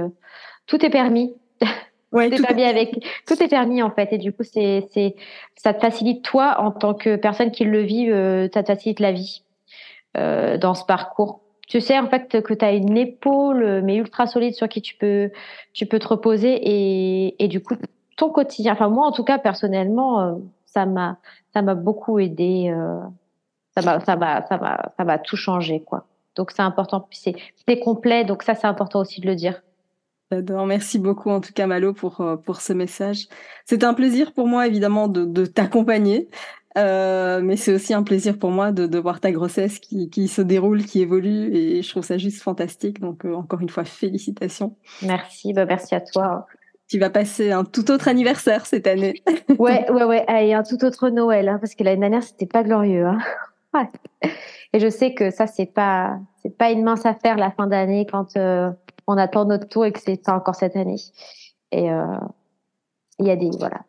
tout 0.68 0.86
est 0.86 0.90
permis 0.92 1.36
Ouais, 2.12 2.30
tout, 2.30 2.36
est 2.36 2.46
permis 2.46 2.64
avec. 2.64 3.06
Tout 3.28 3.42
est 3.42 3.48
permis 3.48 3.82
en 3.82 3.92
fait 3.92 4.14
et 4.14 4.18
du 4.18 4.32
coup 4.32 4.44
c'est 4.44 4.88
c'est 4.92 5.16
ça 5.56 5.74
te 5.74 5.82
facilite 5.82 6.24
toi 6.24 6.58
en 6.60 6.72
tant 6.72 6.94
que 6.94 7.16
personne 7.16 7.52
qui 7.52 7.66
le 7.66 7.82
vit 7.82 8.08
ça 8.54 8.64
te 8.64 8.68
facilite 8.68 9.00
la 9.00 9.12
vie 9.12 9.44
dans 10.16 10.76
ce 10.76 10.86
parcours. 10.86 11.42
Tu 11.68 11.82
sais 11.82 11.98
en 11.98 12.08
fait 12.08 12.42
que 12.42 12.54
tu 12.54 12.64
as 12.64 12.74
une 12.74 12.96
épaule 12.96 13.82
mais 13.84 13.96
ultra 13.96 14.28
solide 14.28 14.54
sur 14.54 14.70
qui 14.70 14.82
tu 14.82 14.96
peux 14.96 15.32
tu 15.74 15.86
peux 15.88 16.00
te 16.00 16.08
reposer 16.08 16.54
et, 16.54 17.44
et 17.44 17.48
du 17.48 17.62
coup 17.62 17.76
ton 18.16 18.30
quotidien 18.30 18.74
enfin 18.74 18.90
moi 18.90 19.08
en 19.08 19.12
tout 19.12 19.24
cas 19.24 19.40
personnellement 19.40 20.22
euh, 20.22 20.34
ça 20.66 20.86
m'a 20.86 21.18
ça 21.54 21.62
m'a 21.62 21.76
beaucoup 21.76 22.20
aidé 22.20 22.70
euh, 22.70 23.00
ça 23.76 23.82
m'a 23.82 24.00
ça 24.00 24.16
m'a 24.16 24.46
ça 24.48 24.58
m'a 24.58 24.92
ça 24.98 25.04
m'a 25.04 25.18
tout 25.18 25.38
changé 25.38 25.82
quoi. 25.82 26.06
Donc 26.36 26.52
c'est 26.52 26.62
important 26.62 27.08
c'est 27.12 27.36
c'est 27.68 27.80
complet 27.80 28.24
donc 28.26 28.44
ça 28.44 28.56
c'est 28.56 28.68
important 28.68 29.00
aussi 29.00 29.22
de 29.22 29.28
le 29.28 29.36
dire 29.36 29.62
J'adore. 30.32 30.66
Merci 30.66 31.00
beaucoup, 31.00 31.30
en 31.30 31.40
tout 31.40 31.54
cas, 31.54 31.68
Malo, 31.68 31.94
pour, 31.94 32.22
euh, 32.22 32.36
pour 32.36 32.62
ce 32.62 32.74
message. 32.74 33.28
C'est 33.66 33.84
un 33.84 33.94
plaisir 33.94 34.34
pour 34.34 34.48
moi, 34.48 34.68
évidemment, 34.68 35.08
de, 35.08 35.26
de 35.26 35.46
t'accompagner. 35.46 36.30
Euh, 36.78 37.40
mais 37.42 37.56
c'est 37.56 37.74
aussi 37.74 37.94
un 37.94 38.04
plaisir 38.04 38.38
pour 38.38 38.52
moi 38.52 38.72
de, 38.72 38.86
de 38.86 39.00
voir 39.00 39.22
ta 39.22 39.32
grossesse 39.32 39.80
qui, 39.80 40.10
qui, 40.10 40.28
se 40.28 40.42
déroule, 40.42 40.84
qui 40.84 41.02
évolue, 41.02 41.56
et 41.56 41.82
je 41.82 41.90
trouve 41.90 42.04
ça 42.04 42.18
juste 42.18 42.42
fantastique. 42.42 43.00
Donc 43.00 43.24
euh, 43.26 43.34
encore 43.34 43.62
une 43.62 43.70
fois, 43.70 43.86
félicitations. 43.86 44.76
Merci, 45.02 45.54
bah 45.54 45.66
merci 45.66 45.96
à 45.96 46.02
toi. 46.02 46.48
Tu 46.90 47.00
vas 47.00 47.10
passer 47.10 47.52
un 47.52 47.64
tout 47.64 47.90
autre 47.92 48.08
anniversaire 48.08 48.66
cette 48.66 48.88
année. 48.88 49.24
ouais, 49.58 49.90
ouais, 49.90 50.04
ouais, 50.04 50.26
et 50.28 50.54
un 50.54 50.64
tout 50.64 50.84
autre 50.84 51.10
Noël, 51.10 51.48
hein, 51.48 51.58
parce 51.60 51.76
que 51.76 51.84
l'année 51.84 52.02
dernière 52.02 52.24
c'était 52.24 52.46
pas 52.46 52.64
glorieux. 52.64 53.06
Hein. 53.06 53.20
Ouais. 53.74 54.32
Et 54.72 54.80
je 54.80 54.88
sais 54.88 55.14
que 55.14 55.32
ça 55.32 55.48
c'est 55.48 55.66
pas, 55.66 56.18
c'est 56.42 56.58
pas 56.58 56.72
une 56.72 56.82
mince 56.82 57.06
affaire 57.06 57.36
la 57.36 57.52
fin 57.52 57.68
d'année 57.68 58.08
quand 58.10 58.38
euh, 58.38 58.72
on 59.08 59.18
attend 59.18 59.46
notre 59.46 59.68
tour 59.68 59.86
et 59.86 59.92
que 59.92 60.00
c'est 60.00 60.22
pas 60.24 60.34
encore 60.34 60.56
cette 60.56 60.76
année. 60.76 61.00
Et 61.72 61.92
euh, 61.92 62.06
il 63.20 63.28
y 63.28 63.32
a 63.32 63.36
des, 63.36 63.52
voilà, 63.60 63.82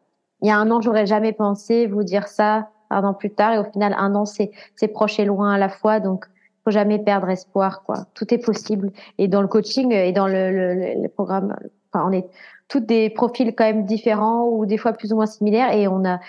il 0.42 0.48
y 0.48 0.50
a 0.50 0.58
un 0.58 0.70
an 0.70 0.80
j'aurais 0.80 1.06
jamais 1.06 1.32
pensé 1.32 1.86
vous 1.86 2.02
dire 2.02 2.28
ça 2.28 2.70
un 2.90 3.04
an 3.04 3.14
plus 3.14 3.30
tard. 3.34 3.54
Et 3.54 3.58
au 3.58 3.64
final 3.64 3.94
un 3.98 4.14
an 4.14 4.24
c'est 4.24 4.50
c'est 4.74 4.88
proche 4.88 5.18
et 5.18 5.24
loin 5.24 5.52
à 5.52 5.58
la 5.58 5.68
fois. 5.68 6.00
Donc 6.00 6.26
faut 6.64 6.70
jamais 6.70 6.98
perdre 6.98 7.28
espoir 7.30 7.82
quoi. 7.82 8.06
Tout 8.14 8.32
est 8.34 8.38
possible. 8.38 8.92
Et 9.18 9.28
dans 9.28 9.42
le 9.42 9.48
coaching 9.48 9.92
et 9.92 10.12
dans 10.12 10.26
le, 10.26 10.50
le, 10.50 11.02
le 11.02 11.08
programme 11.08 11.56
enfin 11.92 12.06
on 12.08 12.12
est 12.12 12.28
toutes 12.68 12.86
des 12.86 13.10
profils 13.10 13.54
quand 13.54 13.64
même 13.64 13.86
différents 13.86 14.48
ou 14.48 14.66
des 14.66 14.76
fois 14.78 14.92
plus 14.92 15.12
ou 15.12 15.16
moins 15.16 15.26
similaires. 15.26 15.72
Et 15.72 15.88
on 15.88 16.04
a 16.04 16.20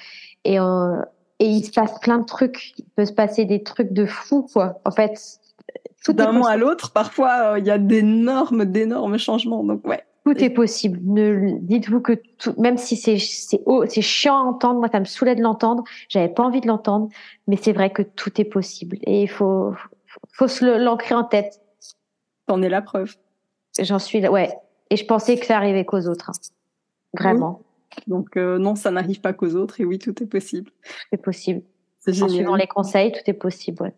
et 0.45 0.59
on, 0.59 1.03
et 1.39 1.47
il 1.47 1.63
se 1.63 1.71
passe 1.71 1.99
plein 1.99 2.19
de 2.19 2.25
trucs. 2.25 2.73
Il 2.77 2.85
peut 2.95 3.05
se 3.05 3.13
passer 3.13 3.45
des 3.45 3.63
trucs 3.63 3.93
de 3.93 4.05
fou 4.05 4.47
quoi. 4.51 4.79
En 4.85 4.91
fait 4.91 5.39
d'un 6.09 6.31
moment 6.31 6.47
à 6.47 6.57
l'autre 6.57 6.91
parfois 6.91 7.53
euh, 7.53 7.59
il 7.59 7.65
y 7.65 7.71
a 7.71 7.77
d'énormes 7.77 8.65
d'énormes 8.65 9.17
changements 9.17 9.63
donc 9.63 9.85
ouais 9.85 10.03
tout 10.27 10.43
est 10.43 10.49
possible. 10.49 10.99
Ne 11.03 11.57
dites-vous 11.59 12.01
que 12.01 12.13
tout, 12.37 12.53
même 12.57 12.77
si 12.77 12.97
c'est 12.97 13.17
c'est 13.17 13.61
c'est 13.87 14.01
chiant 14.01 14.35
à 14.35 14.41
entendre, 14.41 14.79
moi 14.79 14.89
ça 14.91 14.99
me 14.99 15.05
saoulait 15.05 15.35
de 15.35 15.41
l'entendre, 15.41 15.83
j'avais 16.09 16.27
pas 16.27 16.43
envie 16.43 16.59
de 16.59 16.67
l'entendre, 16.67 17.07
mais 17.47 17.55
c'est 17.55 17.71
vrai 17.71 17.91
que 17.91 18.01
tout 18.01 18.41
est 18.41 18.45
possible 18.45 18.97
et 19.03 19.21
il 19.21 19.29
faut 19.29 19.73
faut 20.33 20.47
se 20.47 20.65
l'ancrer 20.65 21.15
en 21.15 21.23
tête. 21.23 21.61
T'en 22.45 22.61
es 22.61 22.69
la 22.69 22.81
preuve. 22.81 23.15
J'en 23.79 23.99
suis 23.99 24.27
ouais, 24.27 24.53
et 24.89 24.97
je 24.97 25.05
pensais 25.05 25.37
que 25.37 25.45
ça 25.45 25.55
arrivait 25.55 25.85
qu'aux 25.85 26.07
autres, 26.07 26.31
hein. 26.31 26.39
vraiment. 27.13 27.61
Donc 28.07 28.35
euh, 28.35 28.57
non, 28.57 28.75
ça 28.75 28.91
n'arrive 28.91 29.21
pas 29.21 29.31
qu'aux 29.31 29.55
autres 29.55 29.79
et 29.79 29.85
oui, 29.85 29.97
tout 29.97 30.21
est 30.21 30.27
possible. 30.27 30.71
Tout 30.71 31.07
est 31.13 31.17
possible. 31.17 31.61
En 32.05 32.27
suivant 32.27 32.55
les 32.55 32.67
conseils, 32.67 33.11
tout 33.11 33.19
est 33.25 33.33
possible. 33.33 33.81
Ouais. 33.83 33.93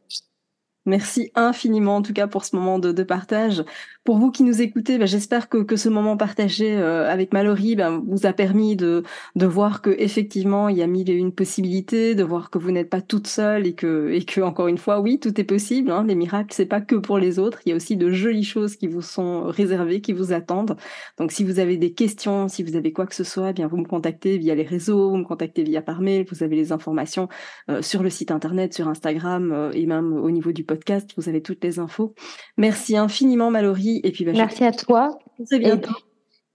Merci 0.86 1.32
infiniment 1.36 1.98
en 1.98 2.02
tout 2.02 2.14
cas 2.14 2.28
pour 2.28 2.46
ce 2.46 2.56
moment 2.56 2.80
de, 2.80 3.04
partage. 3.04 3.64
Pour 4.06 4.18
vous 4.18 4.32
qui 4.32 4.44
nous 4.44 4.62
écoutez, 4.62 4.98
ben, 4.98 5.06
j'espère 5.06 5.50
que, 5.50 5.58
que, 5.58 5.76
ce 5.76 5.90
moment 5.90 6.18
partagé 6.18 6.76
euh, 6.78 7.12
avec 7.12 7.34
Mallory 7.34 7.76
ben, 7.76 8.02
vous 8.08 8.26
a 8.26 8.34
permis 8.34 8.76
de, 8.76 9.04
de 9.36 9.46
voir 9.46 9.82
que 9.82 9.90
effectivement 9.90 10.70
il 10.70 10.78
y 10.78 10.82
a 10.82 10.88
mille 10.88 11.10
et 11.10 11.14
une 11.14 11.34
possibilités, 11.34 12.16
de 12.16 12.24
voir 12.24 12.50
que 12.50 12.58
vous 12.58 12.72
n'êtes 12.72 12.90
pas 12.90 13.02
toute 13.02 13.28
seule 13.28 13.68
et 13.68 13.74
que, 13.74 14.10
et 14.12 14.24
que 14.24 14.42
encore 14.42 14.68
une 14.68 14.78
fois, 14.78 15.00
oui, 15.00 15.20
tout 15.20 15.40
est 15.40 15.44
possible. 15.44 15.92
Hein, 15.92 16.06
les 16.08 16.16
miracles, 16.16 16.54
c'est 16.54 16.66
pas 16.66 16.82
que 16.82 16.96
pour 16.96 17.20
les 17.20 17.40
autres. 17.40 17.60
Il 17.66 17.70
y 17.70 17.74
a 17.74 17.76
aussi 17.76 17.98
de 17.98 18.10
jolies 18.10 18.44
choses 18.44 18.78
qui 18.78 18.88
vous 18.88 19.02
sont 19.02 19.44
réservées, 19.44 20.02
qui 20.02 20.14
vous 20.14 20.32
attendent. 20.34 20.78
Donc 21.18 21.32
si 21.32 21.44
vous 21.44 21.60
avez 21.60 21.78
des 21.78 21.94
questions, 21.94 22.48
si 22.48 22.64
vous 22.64 22.76
avez 22.76 22.94
quoi 22.94 23.06
que 23.06 23.16
ce 23.16 23.24
soit, 23.24 23.50
eh 23.52 23.54
bien 23.54 23.68
vous 23.68 23.78
me 23.78 23.86
contactez 23.86 24.38
via 24.38 24.56
les 24.56 24.64
réseaux, 24.64 25.10
vous 25.10 25.18
me 25.18 25.26
contactez 25.26 25.64
via 25.64 25.82
par 25.82 26.02
mail. 26.02 26.26
Vous 26.32 26.42
avez 26.44 26.56
les 26.56 26.72
informations 26.72 27.28
euh, 27.70 27.82
sur 27.82 28.02
le 28.02 28.10
site 28.10 28.32
internet, 28.32 28.74
sur 28.74 28.88
Instagram 28.88 29.52
euh, 29.52 29.72
et 29.74 29.86
même 29.86 30.14
au 30.14 30.32
niveau 30.32 30.52
du 30.52 30.64
podcast. 30.64 31.12
Vous 31.18 31.30
avez 31.30 31.42
toutes 31.42 31.64
les 31.64 31.80
infos. 31.80 32.16
Merci 32.58 32.98
infiniment, 32.98 33.52
Mallory. 33.52 33.89
Et 34.04 34.12
puis, 34.12 34.26
bah, 34.26 34.32
merci 34.34 34.64
à 34.64 34.72
toi. 34.72 35.18
Très 35.46 35.60
bientôt. 35.60 35.94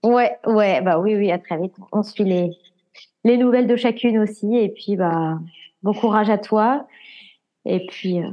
Ouais, 0.03 0.37
ouais, 0.45 0.81
bah 0.81 0.99
oui, 0.99 1.15
oui, 1.15 1.31
à 1.31 1.39
très 1.39 1.57
vite. 1.57 1.73
On 1.91 2.03
suit 2.03 2.23
les, 2.23 2.51
les 3.23 3.37
nouvelles 3.37 3.67
de 3.67 3.75
chacune 3.75 4.19
aussi. 4.19 4.55
Et 4.55 4.69
puis, 4.69 4.95
bah, 4.95 5.39
bon 5.83 5.93
courage 5.93 6.29
à 6.29 6.37
toi. 6.37 6.87
Et 7.65 7.85
puis, 7.87 8.21
euh, 8.21 8.31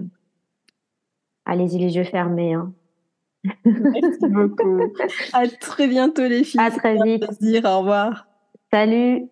allez-y 1.46 1.78
les 1.78 1.96
yeux 1.96 2.04
fermés. 2.04 2.54
Hein. 2.54 2.72
Merci 3.64 4.28
beaucoup. 4.28 4.80
À 5.32 5.48
très 5.48 5.88
bientôt, 5.88 6.22
les 6.22 6.44
filles. 6.44 6.60
À 6.60 6.70
très 6.70 7.02
vite. 7.02 7.26
Plaisir. 7.26 7.64
Au 7.64 7.80
revoir. 7.80 8.26
Salut. 8.70 9.31